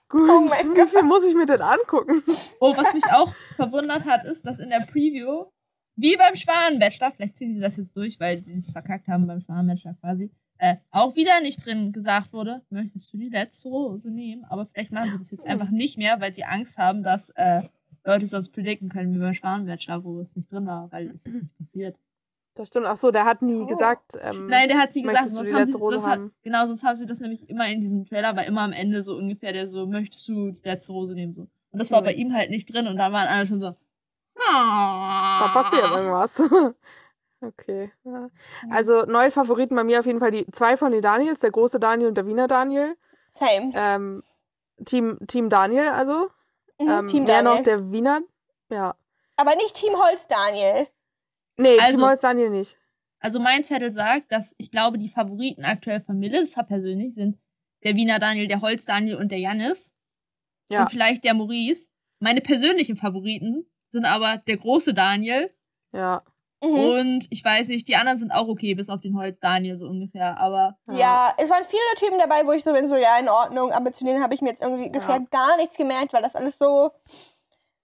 gut, 0.08 0.28
Oh 0.28 0.40
mein 0.48 0.74
wie 0.74 0.88
viel 0.88 1.02
muss 1.02 1.24
ich 1.24 1.34
mir 1.34 1.46
denn 1.46 1.60
angucken? 1.60 2.22
Oh, 2.60 2.76
was 2.76 2.92
mich 2.94 3.04
auch 3.06 3.32
verwundert 3.56 4.04
hat, 4.04 4.24
ist, 4.24 4.46
dass 4.46 4.58
in 4.58 4.70
der 4.70 4.86
Preview, 4.90 5.46
wie 5.96 6.16
beim 6.16 6.36
Schwanenbachelor, 6.36 7.12
vielleicht 7.12 7.36
ziehen 7.36 7.54
sie 7.54 7.60
das 7.60 7.76
jetzt 7.76 7.96
durch, 7.96 8.18
weil 8.20 8.44
sie 8.44 8.54
es 8.54 8.70
verkackt 8.70 9.08
haben 9.08 9.26
beim 9.26 9.40
Schwanenbachelor 9.40 9.94
quasi, 10.00 10.30
äh, 10.58 10.76
auch 10.90 11.14
wieder 11.14 11.40
nicht 11.40 11.64
drin 11.64 11.92
gesagt 11.92 12.32
wurde, 12.32 12.62
möchtest 12.70 13.12
du 13.12 13.16
die 13.16 13.28
letzte 13.28 13.68
Rose 13.68 14.10
nehmen? 14.10 14.44
Aber 14.44 14.66
vielleicht 14.66 14.92
machen 14.92 15.12
sie 15.12 15.18
das 15.18 15.30
jetzt 15.30 15.46
einfach 15.46 15.70
nicht 15.70 15.98
mehr, 15.98 16.20
weil 16.20 16.32
sie 16.34 16.44
Angst 16.44 16.78
haben, 16.78 17.02
dass 17.02 17.30
äh, 17.30 17.62
Leute 18.04 18.26
sonst 18.26 18.50
predikten 18.50 18.88
können, 18.88 19.14
wie 19.14 19.18
beim 19.18 19.34
Schwanenbachelor, 19.34 20.02
wo 20.02 20.20
es 20.20 20.34
nicht 20.34 20.50
drin 20.50 20.66
war, 20.66 20.90
weil 20.90 21.10
es 21.10 21.26
ist 21.26 21.42
nicht 21.42 21.58
passiert. 21.58 21.96
Das 22.58 22.68
stimmt. 22.68 22.86
Ach 22.86 22.96
so, 22.96 23.10
der 23.12 23.24
hat 23.24 23.40
nie 23.40 23.62
Oh. 23.62 23.66
gesagt. 23.66 24.18
Ähm, 24.20 24.48
Nein, 24.48 24.68
der 24.68 24.78
hat 24.78 24.92
sie 24.92 25.02
gesagt, 25.02 25.30
sonst 25.30 25.52
haben 25.52 25.66
sie, 25.66 25.72
sonst 25.72 26.06
hat, 26.08 26.20
genau, 26.42 26.66
sonst 26.66 26.82
haben 26.82 26.96
sie 26.96 27.06
das 27.06 27.20
nämlich 27.20 27.48
immer 27.48 27.68
in 27.68 27.80
diesem 27.80 28.04
Trailer, 28.04 28.34
weil 28.36 28.48
immer 28.48 28.62
am 28.62 28.72
Ende 28.72 29.02
so 29.04 29.14
ungefähr 29.16 29.52
der 29.52 29.68
so, 29.68 29.86
möchtest 29.86 30.26
du 30.28 30.50
die 30.50 30.68
letzte 30.68 30.92
Rose 30.92 31.14
nehmen, 31.14 31.32
so. 31.34 31.42
Und 31.70 31.78
das 31.78 31.92
war 31.92 32.00
Mhm. 32.00 32.04
bei 32.06 32.12
ihm 32.14 32.32
halt 32.34 32.50
nicht 32.50 32.72
drin 32.74 32.88
und 32.88 32.96
da 32.96 33.12
waren 33.12 33.28
alle 33.28 33.46
schon 33.46 33.60
so, 33.60 33.74
Da 34.34 35.40
da 35.40 35.48
passiert 35.52 35.84
irgendwas. 35.90 36.32
okay. 37.40 37.92
Ja. 38.04 38.28
Also 38.70 39.02
neue 39.04 39.30
Favoriten 39.30 39.76
bei 39.76 39.84
mir 39.84 40.00
auf 40.00 40.06
jeden 40.06 40.20
Fall 40.20 40.30
die 40.30 40.46
zwei 40.50 40.76
von 40.76 40.92
den 40.92 41.02
Daniels, 41.02 41.40
der 41.40 41.50
große 41.50 41.78
Daniel 41.78 42.08
und 42.08 42.14
der 42.16 42.26
Wiener 42.26 42.48
Daniel. 42.48 42.96
Same. 43.30 43.72
Ähm, 43.74 44.22
Team, 44.84 45.18
Team 45.26 45.48
Daniel 45.50 45.88
also. 45.88 46.28
Mhm, 46.80 46.88
Ähm, 46.88 47.06
Team 47.08 47.24
mehr 47.24 47.42
Daniel. 47.42 47.56
noch 47.58 47.62
der 47.64 47.90
Wiener. 47.92 48.20
Ja. 48.70 48.94
Aber 49.36 49.54
nicht 49.54 49.74
Team 49.76 49.94
Holz, 49.94 50.26
Daniel. 50.28 50.88
Nee, 51.58 51.78
Also- 51.80 51.96
Team 51.98 52.06
Holz 52.06 52.20
Daniel 52.22 52.50
nicht. 52.50 52.76
Also 53.20 53.40
mein 53.40 53.64
Zettel 53.64 53.90
sagt, 53.90 54.30
dass 54.30 54.54
ich 54.58 54.70
glaube, 54.70 54.96
die 54.98 55.08
Favoriten 55.08 55.64
aktuell 55.64 56.00
von 56.00 56.18
Melissa 56.18 56.62
persönlich 56.62 57.14
sind 57.16 57.36
der 57.84 57.94
Wiener 57.96 58.18
Daniel, 58.20 58.46
der 58.48 58.60
Holz 58.60 58.84
Daniel 58.84 59.16
und 59.16 59.30
der 59.32 59.38
Jannis. 59.38 59.92
Ja. 60.68 60.82
Und 60.82 60.90
vielleicht 60.90 61.24
der 61.24 61.34
Maurice. 61.34 61.88
Meine 62.20 62.40
persönlichen 62.40 62.96
Favoriten 62.96 63.66
sind 63.88 64.04
aber 64.04 64.36
der 64.46 64.56
große 64.56 64.94
Daniel 64.94 65.50
Ja. 65.92 66.22
Mhm. 66.62 66.74
und 66.74 67.26
ich 67.30 67.44
weiß 67.44 67.68
nicht, 67.68 67.88
die 67.88 67.96
anderen 67.96 68.18
sind 68.18 68.30
auch 68.32 68.48
okay, 68.48 68.74
bis 68.74 68.88
auf 68.88 69.00
den 69.00 69.16
Holz 69.16 69.38
Daniel 69.40 69.78
so 69.78 69.86
ungefähr. 69.86 70.38
Aber 70.38 70.76
Ja, 70.90 71.34
es 71.38 71.48
waren 71.50 71.64
viele 71.64 71.80
Typen 71.96 72.18
dabei, 72.18 72.46
wo 72.46 72.52
ich 72.52 72.62
so 72.64 72.72
bin, 72.72 72.88
so 72.88 72.94
ja, 72.96 73.18
in 73.18 73.28
Ordnung, 73.28 73.72
aber 73.72 73.92
zu 73.92 74.04
denen 74.04 74.22
habe 74.22 74.34
ich 74.34 74.42
mir 74.42 74.50
jetzt 74.50 74.62
irgendwie 74.62 74.90
gefühlt 74.92 75.30
gar 75.30 75.56
nichts 75.56 75.76
gemerkt, 75.76 76.12
weil 76.12 76.22
das 76.22 76.34
alles 76.36 76.56
so. 76.58 76.90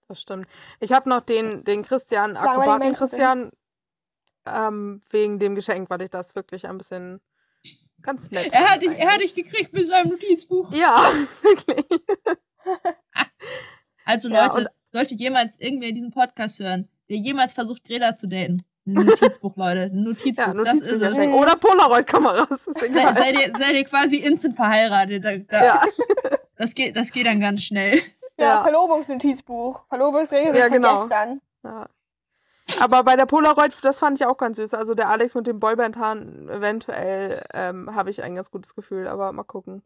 Das 0.07 0.21
stimmt. 0.21 0.47
Ich 0.79 0.91
habe 0.91 1.09
noch 1.09 1.21
den, 1.21 1.63
den 1.63 1.83
Christian, 1.83 2.37
Akrobaten. 2.37 2.93
Christian, 2.93 3.51
ähm, 4.45 5.01
wegen 5.09 5.39
dem 5.39 5.55
Geschenk, 5.55 5.89
weil 5.89 6.01
ich 6.01 6.09
das 6.09 6.35
wirklich 6.35 6.67
ein 6.67 6.77
bisschen 6.77 7.21
ganz 8.01 8.29
nett 8.29 8.49
er 8.51 8.69
hat 8.69 8.81
dich, 8.83 8.91
er 8.91 9.13
hat 9.13 9.21
dich 9.21 9.33
gekriegt 9.33 9.73
mit 9.73 9.87
seinem 9.87 10.09
Notizbuch. 10.09 10.71
Ja, 10.71 11.11
wirklich. 11.41 11.85
Also 14.05 14.29
Ja, 14.29 14.45
Leute, 14.47 14.69
sollte 14.91 15.15
jemals 15.15 15.59
irgendwer 15.59 15.91
diesen 15.91 16.11
Podcast 16.11 16.59
hören, 16.59 16.87
der 17.09 17.17
jemals 17.17 17.53
versucht, 17.53 17.83
Greta 17.83 18.15
zu 18.15 18.27
daten. 18.27 18.63
Ein 18.87 18.93
Notizbuch, 18.93 19.55
Leute. 19.57 19.89
Ein 19.91 20.03
Notizbuch, 20.03 20.45
Ja, 20.45 20.53
das 20.53 20.75
ist 20.75 21.01
es. 21.01 21.15
Oder 21.17 21.55
Polaroid-Kameras. 21.55 22.51
Ist 22.51 22.79
Sei, 22.93 23.13
seid, 23.13 23.33
ihr, 23.39 23.51
seid 23.57 23.73
ihr 23.75 23.83
quasi 23.83 24.17
instant 24.17 24.55
verheiratet. 24.55 25.23
Da, 25.25 25.37
da, 25.37 25.65
Ja. 25.65 25.81
das, 26.57 26.75
geht, 26.75 26.95
das 26.95 27.11
geht 27.11 27.25
dann 27.25 27.39
ganz 27.39 27.63
schnell. 27.63 27.99
Ja, 28.37 28.45
Ja. 28.45 28.63
Verlobungsnotizbuch. 28.63 29.87
Verlobungsring 29.87 30.45
sind 30.53 30.57
Ja, 30.57 30.63
von 30.65 30.73
genau. 30.73 30.99
gestern. 31.07 31.41
Ja. 31.63 31.89
Aber 32.81 33.03
bei 33.03 33.15
der 33.15 33.25
Polaroid, 33.25 33.73
das 33.83 33.99
fand 33.99 34.19
ich 34.19 34.25
auch 34.25 34.37
ganz 34.37 34.57
süß. 34.57 34.73
Also 34.73 34.95
der 34.95 35.09
Alex 35.09 35.35
mit 35.35 35.47
dem 35.47 35.59
Boybandhaaren, 35.59 36.49
eventuell 36.49 37.43
ähm, 37.53 37.93
habe 37.95 38.09
ich 38.09 38.23
ein 38.23 38.35
ganz 38.35 38.49
gutes 38.51 38.73
Gefühl, 38.75 39.07
aber 39.07 39.31
mal 39.31 39.43
gucken. 39.43 39.83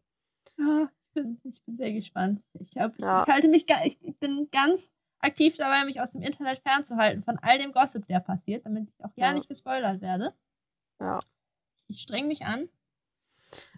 Ja, 0.58 0.88
ich, 1.08 1.12
bin, 1.14 1.40
ich 1.44 1.62
bin 1.64 1.76
sehr 1.76 1.92
gespannt. 1.92 2.42
Ich, 2.54 2.76
hab, 2.78 2.92
Ja. 2.98 3.24
ich 3.26 3.32
halte 3.32 3.48
mich, 3.48 3.66
ich, 3.84 3.98
bin 4.18 4.48
ganz 4.50 4.90
aktiv 5.18 5.56
dabei, 5.58 5.84
mich 5.84 6.00
aus 6.00 6.12
dem 6.12 6.22
Internet 6.22 6.60
fernzuhalten 6.60 7.22
von 7.22 7.38
all 7.42 7.58
dem 7.58 7.72
Gossip, 7.72 8.06
der 8.06 8.20
passiert, 8.20 8.64
damit 8.64 8.88
ich 8.88 9.04
auch 9.04 9.10
ja, 9.16 9.26
Ja. 9.26 9.32
nicht 9.34 9.48
gespoilert 9.48 10.00
werde. 10.00 10.32
Ja. 11.00 11.18
Ich 11.88 12.00
streng 12.00 12.28
mich 12.28 12.44
an. 12.46 12.68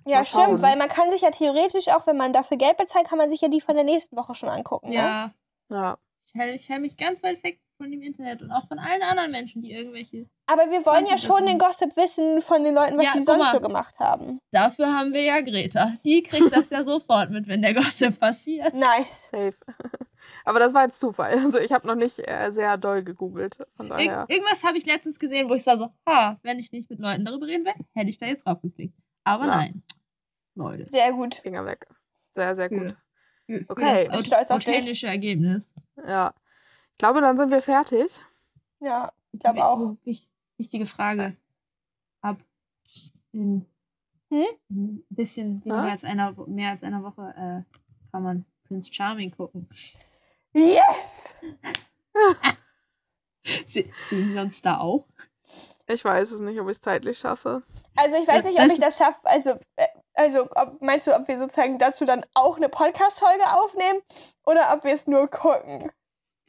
Ja, 0.04 0.18
Mal 0.18 0.24
schauen. 0.24 0.42
stimmt, 0.44 0.62
weil 0.62 0.76
man 0.76 0.88
kann 0.88 1.10
sich 1.10 1.22
ja 1.22 1.30
theoretisch 1.30 1.88
auch, 1.88 2.06
wenn 2.06 2.16
man 2.16 2.32
dafür 2.32 2.56
Geld 2.56 2.76
bezahlt, 2.76 3.08
kann 3.08 3.18
man 3.18 3.30
sich 3.30 3.40
ja 3.40 3.48
die 3.48 3.60
von 3.60 3.74
der 3.74 3.84
nächsten 3.84 4.16
Woche 4.16 4.34
schon 4.34 4.48
angucken. 4.48 4.90
Ne? 4.90 4.94
Ja, 4.96 5.32
Ja. 5.70 5.98
ich 6.24 6.34
halte 6.34 6.54
ich 6.54 6.68
halte 6.70 6.82
mich 6.82 6.96
ganz 6.96 7.22
weit 7.22 7.42
weg 7.42 7.58
von 7.82 7.90
dem 7.90 8.02
Internet 8.02 8.42
und 8.42 8.52
auch 8.52 8.68
von 8.68 8.78
allen 8.78 9.02
anderen 9.02 9.32
Menschen, 9.32 9.60
die 9.62 9.72
irgendwelche. 9.72 10.26
Aber 10.46 10.70
wir 10.70 10.86
wollen 10.86 11.06
ja 11.06 11.18
schon 11.18 11.44
den 11.46 11.58
Gossip 11.58 11.96
wissen 11.96 12.40
von 12.42 12.62
den 12.62 12.74
Leuten, 12.74 12.96
was 12.96 13.06
Ja, 13.06 13.12
die 13.18 13.24
sonst 13.24 13.38
mal. 13.38 13.52
so 13.54 13.60
gemacht 13.60 13.98
haben. 13.98 14.40
Dafür 14.52 14.86
haben 14.92 15.12
wir 15.12 15.22
ja 15.22 15.40
Greta. 15.40 15.94
Die 16.04 16.22
kriegt 16.22 16.54
das 16.54 16.70
ja 16.70 16.84
sofort 16.84 17.30
mit, 17.30 17.48
wenn 17.48 17.60
der 17.62 17.74
Gossip 17.74 18.20
passiert. 18.20 18.72
Nice. 18.74 19.28
Safe. 19.32 19.54
Aber 20.44 20.58
das 20.60 20.74
war 20.74 20.84
jetzt 20.84 20.98
Zufall. 21.00 21.38
Also 21.38 21.58
ich 21.58 21.72
habe 21.72 21.86
noch 21.86 21.94
nicht 21.96 22.18
äh, 22.20 22.50
sehr 22.52 22.76
doll 22.78 23.02
gegoogelt. 23.02 23.56
Von 23.76 23.86
Ir 23.98 24.26
irgendwas 24.28 24.62
habe 24.64 24.78
ich 24.78 24.86
letztens 24.86 25.18
gesehen, 25.18 25.48
wo 25.48 25.54
ich 25.54 25.66
war 25.66 25.76
so, 25.78 25.90
ha, 26.08 26.38
wenn 26.42 26.58
ich 26.58 26.70
nicht 26.72 26.88
mit 26.90 26.98
Leuten 27.00 27.24
darüber 27.24 27.46
reden 27.46 27.64
will, 27.64 27.74
hätte 27.94 28.10
ich 28.10 28.18
da 28.18 28.26
jetzt 28.26 28.46
draufgeklickt. 28.46 28.94
Aber 29.24 29.44
Ja. 29.46 29.56
nein. 29.56 29.82
Leute. 30.54 30.86
Sehr 30.92 31.12
gut. 31.12 31.36
Finger 31.36 31.64
weg. 31.66 31.86
Sehr, 32.34 32.54
sehr 32.56 32.68
gut. 32.68 32.96
Für, 33.46 33.58
für 33.58 33.70
Okay. 33.70 33.92
das 34.06 34.08
Bin 34.08 34.24
stolz 34.24 34.50
auf 34.50 34.56
aut- 34.56 34.66
dich. 34.66 34.68
authentische 34.74 35.06
Ergebnis. 35.08 35.74
Ja. 36.06 36.34
Ich 37.02 37.04
glaube, 37.04 37.20
dann 37.20 37.36
sind 37.36 37.50
wir 37.50 37.62
fertig. 37.62 38.12
Ja. 38.78 39.12
Ich 39.32 39.40
glaube 39.40 39.64
auch. 39.64 39.96
Wich- 40.04 40.30
Wichtige 40.56 40.86
Frage. 40.86 41.36
Ab 42.20 42.36
in, 43.32 43.66
Hm? 44.30 44.44
in 44.68 44.84
ein 44.98 45.04
bisschen 45.10 45.62
mehr 45.64 45.78
als 45.78 46.04
einer, 46.04 46.32
mehr 46.46 46.70
als 46.70 46.84
einer 46.84 47.02
Woche 47.02 47.22
äh, 47.36 48.10
kann 48.12 48.22
man 48.22 48.44
Prince 48.68 48.94
Charming 48.94 49.32
gucken. 49.32 49.68
Yes! 50.52 51.34
Se 53.66 53.90
sehen 54.08 54.32
wir 54.34 54.42
uns 54.42 54.62
da 54.62 54.78
auch? 54.78 55.04
Ich 55.88 56.04
weiß 56.04 56.30
es 56.30 56.38
nicht, 56.40 56.60
ob 56.60 56.68
ich 56.68 56.76
es 56.76 56.82
zeitlich 56.82 57.18
schaffe. 57.18 57.64
Also 57.96 58.16
ich 58.16 58.28
weiß 58.28 58.44
nicht, 58.44 58.60
ob 58.60 58.66
ich 58.66 58.78
das 58.78 58.96
schaffe. 58.96 59.18
Also, 59.24 59.58
äh, 59.74 59.88
also 60.14 60.48
ob, 60.54 60.80
meinst 60.80 61.08
du, 61.08 61.16
ob 61.16 61.26
wir 61.26 61.40
sozusagen 61.40 61.80
dazu 61.80 62.04
dann 62.04 62.24
auch 62.34 62.58
eine 62.58 62.68
Podcast-Folge 62.68 63.52
aufnehmen 63.60 64.02
oder 64.46 64.72
ob 64.72 64.84
wir 64.84 64.94
es 64.94 65.08
nur 65.08 65.26
gucken? 65.26 65.90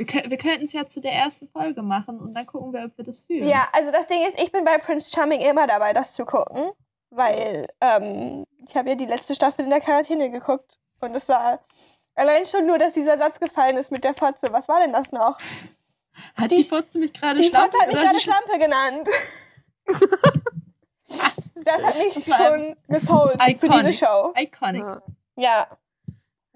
Wir, 0.05 0.29
wir 0.29 0.37
könnten 0.37 0.65
es 0.65 0.73
ja 0.73 0.87
zu 0.87 1.01
der 1.01 1.13
ersten 1.13 1.47
Folge 1.49 1.81
machen 1.81 2.19
und 2.19 2.33
dann 2.33 2.45
gucken 2.47 2.73
wir, 2.73 2.85
ob 2.85 2.97
wir 2.97 3.05
das 3.05 3.21
fühlen. 3.21 3.47
Ja, 3.47 3.67
also 3.73 3.91
das 3.91 4.07
Ding 4.07 4.21
ist, 4.27 4.39
ich 4.41 4.51
bin 4.51 4.63
bei 4.65 4.77
Prince 4.77 5.09
Charming 5.09 5.41
immer 5.41 5.67
dabei, 5.67 5.93
das 5.93 6.13
zu 6.13 6.25
gucken, 6.25 6.71
weil 7.09 7.67
ähm, 7.81 8.45
ich 8.67 8.75
habe 8.75 8.89
ja 8.89 8.95
die 8.95 9.05
letzte 9.05 9.35
Staffel 9.35 9.65
in 9.65 9.69
der 9.71 9.81
Quarantäne 9.81 10.29
geguckt 10.29 10.77
und 11.01 11.15
es 11.15 11.27
war 11.29 11.59
allein 12.15 12.45
schon 12.45 12.65
nur, 12.65 12.77
dass 12.77 12.93
dieser 12.93 13.17
Satz 13.17 13.39
gefallen 13.39 13.77
ist 13.77 13.91
mit 13.91 14.03
der 14.03 14.13
Fotze. 14.13 14.51
Was 14.53 14.67
war 14.67 14.79
denn 14.79 14.93
das 14.93 15.11
noch? 15.11 15.37
Hat 16.35 16.51
die- 16.51 16.57
die, 16.57 16.63
Fotze 16.63 16.99
mich 16.99 17.13
gerade 17.13 17.39
Die 17.41 17.49
Schlampe 17.49 17.77
Fotze 17.77 17.81
hat 17.81 17.93
mich 17.93 17.97
gerade 18.03 18.17
die 18.17 18.23
Schla- 18.23 18.33
Schlampe 18.33 18.59
genannt. 18.59 19.09
das 21.55 21.83
hat 21.83 21.95
mich 21.97 22.25
schon 22.25 22.75
gesold 22.87 23.41
für 23.41 23.47
diese 23.47 23.65
Iconic. 23.67 23.95
Show. 23.95 24.33
Iconic. 24.35 24.83
Ja, 24.83 25.01
Ja. 25.35 25.67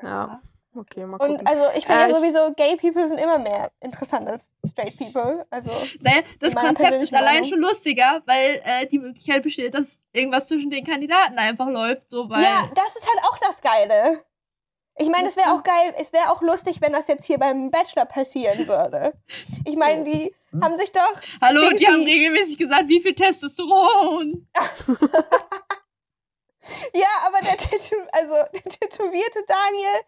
ja. 0.03 0.41
Okay, 0.77 1.05
mal 1.05 1.17
gucken. 1.17 1.37
Und 1.39 1.47
also 1.47 1.63
ich 1.75 1.85
finde 1.85 2.03
Äh, 2.03 2.09
ja 2.09 2.15
sowieso, 2.15 2.53
gay 2.55 2.75
people 2.77 3.07
sind 3.07 3.17
immer 3.19 3.37
mehr 3.39 3.71
interessant 3.81 4.29
als 4.29 4.43
straight 4.69 4.97
people. 4.97 5.45
Also 5.49 5.69
Naja, 6.01 6.21
das 6.39 6.55
Konzept 6.55 7.01
ist 7.01 7.13
allein 7.13 7.45
schon 7.45 7.59
lustiger, 7.59 8.21
weil 8.25 8.61
äh, 8.63 8.87
die 8.87 8.99
Möglichkeit 8.99 9.43
besteht, 9.43 9.73
dass 9.73 9.99
irgendwas 10.13 10.47
zwischen 10.47 10.69
den 10.69 10.85
Kandidaten 10.85 11.37
einfach 11.37 11.67
läuft, 11.67 12.09
so 12.11 12.29
weil. 12.29 12.43
ja, 12.43 12.69
das 12.73 12.95
ist 12.95 13.07
halt 13.07 13.23
auch 13.23 13.37
das 13.39 13.61
Geile. 13.61 14.23
Ich 14.99 15.09
meine, 15.09 15.27
es 15.27 15.35
wäre 15.37 15.53
auch 15.53 15.61
geil, 15.61 15.93
es 15.99 16.11
wäre 16.11 16.31
auch 16.31 16.41
lustig, 16.41 16.81
wenn 16.81 16.91
das 16.91 17.07
jetzt 17.07 17.25
hier 17.25 17.37
beim 17.37 17.69
Bachelor 17.69 18.05
passieren 18.05 18.67
würde. 18.67 19.13
Ich 19.63 19.75
meine, 19.75 20.03
die 20.03 20.33
Hm. 20.51 20.63
haben 20.63 20.77
sich 20.77 20.91
doch. 20.91 21.13
Hallo, 21.41 21.69
Ding 21.69 21.77
die 21.77 21.87
haben 21.87 22.03
regelmäßig 22.03 22.57
gesagt, 22.57 22.87
wie 22.87 23.01
viel 23.01 23.13
Testosteron. 23.13 24.47
Ja, 26.93 27.07
aber 27.25 27.39
der, 27.39 27.55
Tätow 27.57 27.95
also 28.11 28.33
der 28.53 28.63
tätowierte 28.63 29.39
Daniel 29.47 30.01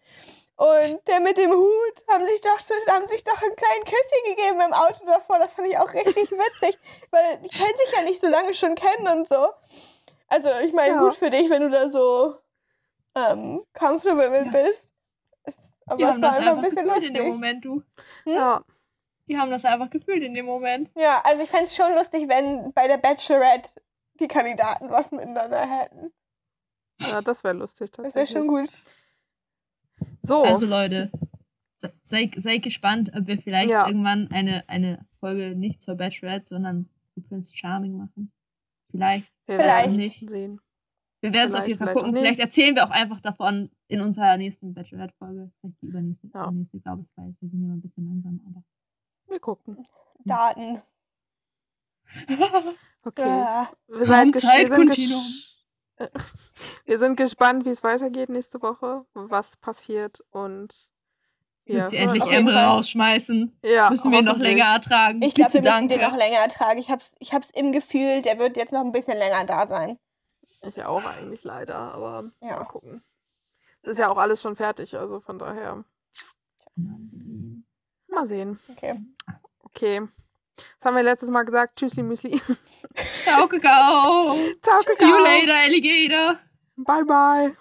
und 0.60 1.08
der 1.08 1.20
mit 1.22 1.38
dem 1.38 1.52
Hut 1.52 2.04
haben 2.10 2.26
sich 2.26 2.42
doch 2.42 2.60
haben 2.88 3.08
sich 3.08 3.24
doch 3.24 3.42
einen 3.42 3.56
kleinen 3.56 3.84
Küsschen 3.86 4.36
gegeben 4.36 4.62
im 4.62 4.74
Auto 4.74 5.06
davor. 5.06 5.40
Das 5.40 5.54
fand 5.54 5.68
ich 5.70 5.78
auch 5.78 5.94
richtig 5.94 6.30
witzig, 6.32 6.78
weil 7.12 7.38
die 7.38 7.50
können 7.50 7.78
sich 7.78 7.92
ja 7.96 8.02
nicht 8.04 8.20
so 8.20 8.28
lange 8.28 8.54
schon 8.54 8.76
kennen 8.76 9.08
und 9.08 9.28
so. 9.28 9.48
Also 10.28 10.50
ich 10.64 10.74
meine, 10.74 10.96
Ja. 10.96 11.00
gut 11.02 11.16
für 11.16 11.30
dich, 11.30 11.50
wenn 11.50 11.62
du 11.64 11.70
da 11.70 11.90
so 11.90 12.36
ähm, 13.16 13.64
comfortable 13.74 14.30
mit 14.30 14.54
Ja. 14.54 14.62
bist. 14.64 14.84
Aber 15.88 15.98
Die 15.98 16.04
es 16.04 16.10
haben 16.12 16.22
war 16.22 16.30
das 16.30 16.38
einfach 16.40 16.56
ein 16.58 16.62
bisschen 16.62 16.86
gefühlt 16.86 17.04
in 17.04 17.14
dem 17.14 17.24
lustig. 17.24 17.34
Moment, 17.34 17.66
du. 17.66 17.84
ja, 18.26 18.64
Die 19.28 19.38
haben 19.38 19.50
das 19.52 19.66
einfach 19.66 19.90
gefühlt 19.90 20.24
in 20.24 20.34
dem 20.34 20.46
Moment. 20.46 20.90
Ja, 20.96 21.22
also 21.24 21.42
ich 21.42 21.50
fände 21.50 21.66
es 21.66 21.76
schon 21.76 21.94
lustig, 21.96 22.28
wenn 22.30 22.74
bei 22.74 22.88
der 22.88 22.98
Bachelorette 22.98 23.70
die 24.20 24.28
Kandidaten 24.28 24.90
was 24.92 25.10
miteinander 25.12 25.62
hätten. 25.66 26.14
ja, 27.00 27.22
das 27.22 27.44
wäre 27.44 27.54
lustig 27.56 27.92
Das 27.92 28.14
wäre 28.14 28.28
schon 28.28 28.48
gut. 28.48 28.70
So, 30.24 30.44
Also 30.44 30.66
Leute, 30.66 31.12
se- 31.78 31.94
sei, 32.04 32.30
seid 32.36 32.64
gespannt, 32.64 33.12
ob 33.16 33.28
wir 33.28 33.38
vielleicht 33.40 33.70
Ja. 33.70 33.88
irgendwann 33.88 34.28
eine, 34.32 34.64
eine 34.68 35.06
Folge 35.20 35.56
nicht 35.56 35.82
zur 35.82 35.96
Bachelorette, 35.96 36.46
sondern 36.48 36.90
zu 37.14 37.22
Prince 37.22 37.56
Charming 37.56 37.98
machen. 37.98 38.32
Vielleicht. 38.92 39.32
wir 39.46 39.58
vielleicht. 39.58 39.86
werden 39.88 39.98
Nicht. 39.98 40.20
sehen. 40.30 40.60
Wir 41.22 41.34
werden 41.34 41.50
es 41.50 41.56
auf 41.56 41.64
Vielleicht, 41.64 41.68
jeden 41.68 41.78
Fall 41.80 41.88
vielleicht 41.88 41.98
gucken. 41.98 42.12
nicht. 42.14 42.22
Vielleicht 42.22 42.40
erzählen 42.40 42.76
wir 42.76 42.86
auch 42.86 42.92
einfach 42.92 43.20
davon 43.22 43.70
in 43.90 44.00
unserer 44.02 44.38
nächsten 44.38 44.74
Bachelorette-Folge. 44.74 45.52
Vielleicht 45.60 45.82
die 45.82 45.88
übernächste, 45.88 46.28
Ja. 46.34 46.44
übernächste, 46.44 46.80
glaube 46.80 47.02
ich, 47.04 47.10
weil 47.18 47.36
wir 47.40 47.50
sind 47.50 47.68
ja 47.68 47.74
ein 47.74 47.82
bisschen 47.82 48.08
langsam, 48.08 48.40
aber. 48.48 48.64
Wir 49.28 49.40
gucken. 49.40 49.86
Daten. 50.26 50.82
Okay. 53.04 53.22
Ja. 53.22 53.72
Wir, 53.88 54.04
seid 54.04 54.28
ges- 54.28 54.42
wir, 56.86 56.98
sind 57.00 57.16
gespannt, 57.18 57.66
wie 57.66 57.70
es 57.70 57.84
weitergeht 57.84 58.30
nächste 58.30 58.62
Woche, 58.62 59.06
was 59.14 59.58
passiert 59.58 60.24
und 60.32 60.90
wir 61.66 61.76
Wird 61.80 61.90
sie 61.90 61.98
endlich 61.98 62.26
Emre 62.28 62.54
Fall. 62.54 62.66
rausschmeißen. 62.66 63.60
Ja, 63.64 63.90
Müssen 63.90 64.12
wir 64.12 64.20
ihn 64.20 64.26
noch 64.26 64.38
länger 64.38 64.66
ertragen. 64.74 65.22
Ich 65.22 65.36
glaube, 65.36 65.54
wir 65.54 65.62
müssen 65.62 65.72
danke. 65.72 65.98
den 66.00 66.02
noch 66.10 66.18
länger 66.18 66.38
ertragen. 66.40 66.80
Ich 66.80 66.90
hab's, 66.90 67.12
ich 67.20 67.32
hab's 67.34 67.50
im 67.54 67.72
Gefühl, 67.72 68.22
der 68.24 68.40
wird 68.40 68.58
jetzt 68.58 68.74
noch 68.74 68.82
ein 68.82 68.92
bisschen 68.92 69.18
länger 69.18 69.46
da 69.46 69.68
sein. 69.68 70.00
Ich 70.64 70.84
auch 70.84 71.06
eigentlich 71.06 71.44
leider, 71.44 71.76
aber 71.76 72.24
mal 72.24 72.34
Ja. 72.42 72.64
gucken. 72.64 73.04
Es 73.84 73.92
ist 73.92 73.98
ja 74.00 74.10
auch 74.10 74.18
alles 74.18 74.42
schon 74.42 74.56
fertig, 74.56 74.98
also 74.98 75.20
von 75.22 75.38
daher 75.38 75.84
mal 78.08 78.28
sehen. 78.28 78.60
Okay. 78.70 79.00
Okay. 79.64 80.02
Das 80.80 80.86
haben 80.86 80.96
wir 80.96 81.04
letztes 81.04 81.30
Mal 81.30 81.44
gesagt. 81.44 81.78
Tschüssli 81.78 82.04
Müsli. 82.04 82.42
Ciao, 83.24 83.48
Kakao. 83.48 84.36
Ciao, 84.62 84.82
See 84.92 85.06
you 85.06 85.18
Kakao. 85.18 85.24
later, 85.24 85.54
Alligator. 85.66 86.40
Bye, 86.78 87.04
bye. 87.04 87.56